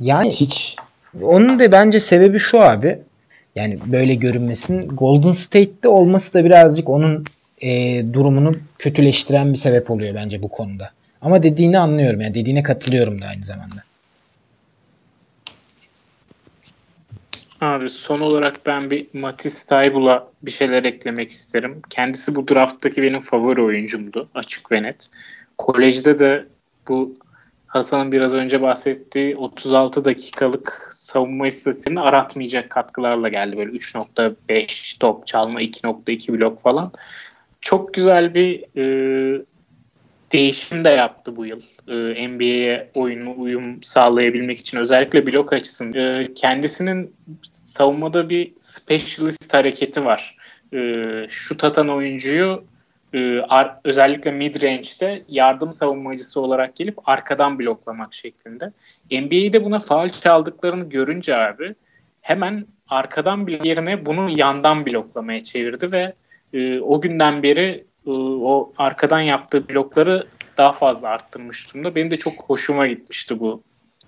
yani 0.00 0.30
hiç 0.30 0.76
onun 1.22 1.58
da 1.58 1.72
bence 1.72 2.00
sebebi 2.00 2.38
şu 2.38 2.60
abi. 2.60 2.98
Yani 3.54 3.78
böyle 3.86 4.14
görünmesinin 4.14 4.88
Golden 4.88 5.32
State'te 5.32 5.88
olması 5.88 6.34
da 6.34 6.44
birazcık 6.44 6.88
onun 6.88 7.24
e, 7.60 8.02
durumunu 8.12 8.54
kötüleştiren 8.78 9.52
bir 9.52 9.58
sebep 9.58 9.90
oluyor 9.90 10.14
bence 10.14 10.42
bu 10.42 10.48
konuda. 10.48 10.90
Ama 11.22 11.42
dediğini 11.42 11.78
anlıyorum 11.78 12.20
yani 12.20 12.34
dediğine 12.34 12.62
katılıyorum 12.62 13.20
da 13.20 13.26
aynı 13.26 13.44
zamanda. 13.44 13.76
Abi 17.60 17.90
son 17.90 18.20
olarak 18.20 18.54
ben 18.66 18.90
bir 18.90 19.06
Matisse 19.12 19.68
Taybul'a 19.68 20.28
bir 20.42 20.50
şeyler 20.50 20.84
eklemek 20.84 21.30
isterim. 21.30 21.82
Kendisi 21.90 22.34
bu 22.34 22.48
drafttaki 22.48 23.02
benim 23.02 23.20
favori 23.20 23.62
oyuncumdu 23.62 24.28
açık 24.34 24.72
ve 24.72 24.82
net. 24.82 25.10
Kolejde 25.58 26.18
de 26.18 26.46
bu 26.88 27.14
Hasan'ın 27.66 28.12
biraz 28.12 28.34
önce 28.34 28.62
bahsettiği 28.62 29.36
36 29.36 30.04
dakikalık 30.04 30.90
savunma 30.94 31.46
istatistiğini 31.46 32.00
aratmayacak 32.00 32.70
katkılarla 32.70 33.28
geldi. 33.28 33.56
Böyle 33.56 33.70
3.5 33.70 34.98
top 34.98 35.26
çalma, 35.26 35.62
2.2 35.62 36.32
blok 36.38 36.62
falan. 36.62 36.92
Çok 37.60 37.94
güzel 37.94 38.34
bir 38.34 38.64
e, 38.76 39.42
değişim 40.32 40.84
de 40.84 40.88
yaptı 40.88 41.36
bu 41.36 41.46
yıl. 41.46 41.60
E, 41.88 42.28
NBA'ye 42.28 42.90
oyunu 42.94 43.34
uyum 43.38 43.82
sağlayabilmek 43.82 44.58
için 44.58 44.78
özellikle 44.78 45.26
blok 45.26 45.52
açısından. 45.52 46.20
E, 46.20 46.34
kendisinin 46.34 47.14
savunmada 47.52 48.30
bir 48.30 48.52
specialist 48.58 49.54
hareketi 49.54 50.04
var. 50.04 50.36
E, 50.72 50.78
şut 51.28 51.64
atan 51.64 51.88
oyuncuyu 51.88 52.64
e, 53.14 53.40
ar, 53.40 53.76
özellikle 53.84 54.30
mid 54.30 54.62
range'de 54.62 55.22
yardım 55.28 55.72
savunmacısı 55.72 56.40
olarak 56.40 56.76
gelip 56.76 57.08
arkadan 57.08 57.58
bloklamak 57.58 58.14
şeklinde. 58.14 58.72
NBA'de 59.10 59.64
buna 59.64 59.78
faal 59.78 60.08
çaldıklarını 60.08 60.88
görünce 60.88 61.36
abi 61.36 61.74
hemen 62.20 62.66
arkadan 62.88 63.46
blok 63.46 63.66
yerine 63.66 64.06
bunu 64.06 64.30
yandan 64.38 64.86
bloklamaya 64.86 65.42
çevirdi 65.42 65.92
ve 65.92 66.12
e, 66.52 66.80
o 66.80 67.00
günden 67.00 67.42
beri 67.42 67.84
o 68.42 68.72
arkadan 68.78 69.20
yaptığı 69.20 69.68
blokları 69.68 70.26
daha 70.56 70.72
fazla 70.72 71.08
arttırmış 71.08 71.74
durumda. 71.74 71.94
Benim 71.94 72.10
de 72.10 72.16
çok 72.16 72.34
hoşuma 72.34 72.86
gitmişti 72.86 73.40
bu 73.40 73.62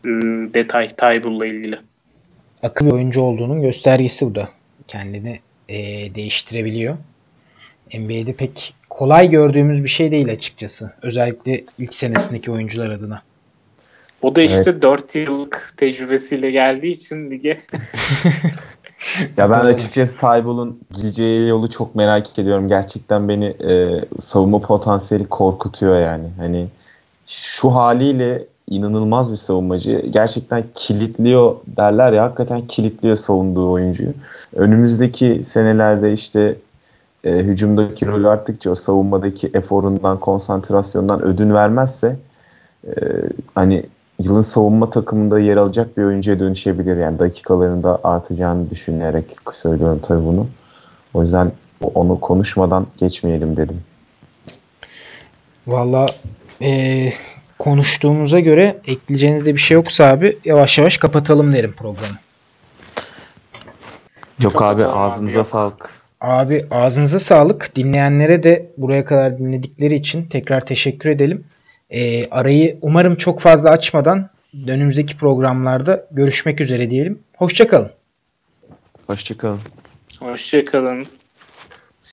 e, 0.04 0.08
detay 0.54 0.88
Taybul'la 0.88 1.46
ilgili. 1.46 1.78
Akıl 2.62 2.86
bir 2.86 2.92
oyuncu 2.92 3.20
olduğunun 3.20 3.62
göstergesi 3.62 4.26
bu 4.26 4.34
da. 4.34 4.48
Kendini 4.88 5.40
e, 5.68 5.78
değiştirebiliyor. 6.14 6.96
NBA'de 7.94 8.32
pek 8.32 8.74
kolay 8.90 9.30
gördüğümüz 9.30 9.84
bir 9.84 9.88
şey 9.88 10.10
değil 10.10 10.32
açıkçası. 10.32 10.92
Özellikle 11.02 11.64
ilk 11.78 11.94
senesindeki 11.94 12.50
oyuncular 12.50 12.90
adına. 12.90 13.22
O 14.22 14.36
da 14.36 14.42
işte 14.42 14.70
evet. 14.70 14.82
4 14.82 15.14
yıllık 15.14 15.74
tecrübesiyle 15.76 16.50
geldiği 16.50 16.92
için 16.92 17.30
lige 17.30 17.58
ya 19.36 19.50
ben 19.50 19.60
açıkçası 19.60 20.18
Taybul'un 20.18 20.80
gideceği 20.92 21.48
yolu 21.48 21.70
çok 21.70 21.94
merak 21.94 22.38
ediyorum. 22.38 22.68
Gerçekten 22.68 23.28
beni 23.28 23.44
e, 23.44 24.04
savunma 24.20 24.58
potansiyeli 24.58 25.26
korkutuyor 25.26 26.00
yani. 26.00 26.28
Hani 26.38 26.66
şu 27.26 27.74
haliyle 27.74 28.46
inanılmaz 28.70 29.32
bir 29.32 29.36
savunmacı. 29.36 30.06
Gerçekten 30.10 30.64
kilitliyor 30.74 31.56
derler 31.66 32.12
ya 32.12 32.24
hakikaten 32.24 32.66
kilitliyor 32.66 33.16
savunduğu 33.16 33.70
oyuncuyu. 33.70 34.12
Önümüzdeki 34.54 35.42
senelerde 35.44 36.12
işte 36.12 36.56
e, 37.24 37.32
hücumdaki 37.36 38.06
rol 38.06 38.24
arttıkça 38.24 38.70
o 38.70 38.74
savunmadaki 38.74 39.50
eforundan, 39.54 40.20
konsantrasyondan 40.20 41.22
ödün 41.22 41.54
vermezse 41.54 42.16
e, 42.86 42.92
hani 43.54 43.84
yılın 44.24 44.40
savunma 44.40 44.90
takımında 44.90 45.40
yer 45.40 45.56
alacak 45.56 45.96
bir 45.96 46.04
oyuncuya 46.04 46.40
dönüşebilir. 46.40 46.96
Yani 46.96 47.18
dakikalarında 47.18 48.00
artacağını 48.04 48.70
düşünerek 48.70 49.24
söylüyorum 49.52 50.00
tabii 50.02 50.24
bunu. 50.24 50.46
O 51.14 51.22
yüzden 51.22 51.52
onu 51.94 52.20
konuşmadan 52.20 52.86
geçmeyelim 52.98 53.56
dedim. 53.56 53.80
Valla 55.66 56.06
e, 56.62 57.12
konuştuğumuza 57.58 58.40
göre 58.40 58.76
ekleyeceğiniz 58.86 59.46
de 59.46 59.54
bir 59.54 59.60
şey 59.60 59.74
yoksa 59.74 60.04
abi 60.04 60.38
yavaş 60.44 60.78
yavaş 60.78 60.96
kapatalım 60.98 61.52
derim 61.52 61.72
programı. 61.72 62.14
Yok 64.40 64.62
abi 64.62 64.84
ağzınıza 64.84 65.40
abi, 65.40 65.48
sağlık. 65.48 65.90
Abi 66.20 66.66
ağzınıza 66.70 67.18
sağlık. 67.18 67.76
Dinleyenlere 67.76 68.42
de 68.42 68.70
buraya 68.76 69.04
kadar 69.04 69.38
dinledikleri 69.38 69.94
için 69.94 70.26
tekrar 70.26 70.60
teşekkür 70.60 71.10
edelim. 71.10 71.44
E, 71.90 72.30
arayı 72.30 72.78
umarım 72.82 73.16
çok 73.16 73.40
fazla 73.40 73.70
açmadan 73.70 74.30
önümüzdeki 74.66 75.16
programlarda 75.16 76.06
görüşmek 76.10 76.60
üzere 76.60 76.90
diyelim. 76.90 77.18
Hoşçakalın. 77.36 77.90
Hoşçakalın. 79.06 79.60
Hoşçakalın. 80.20 81.06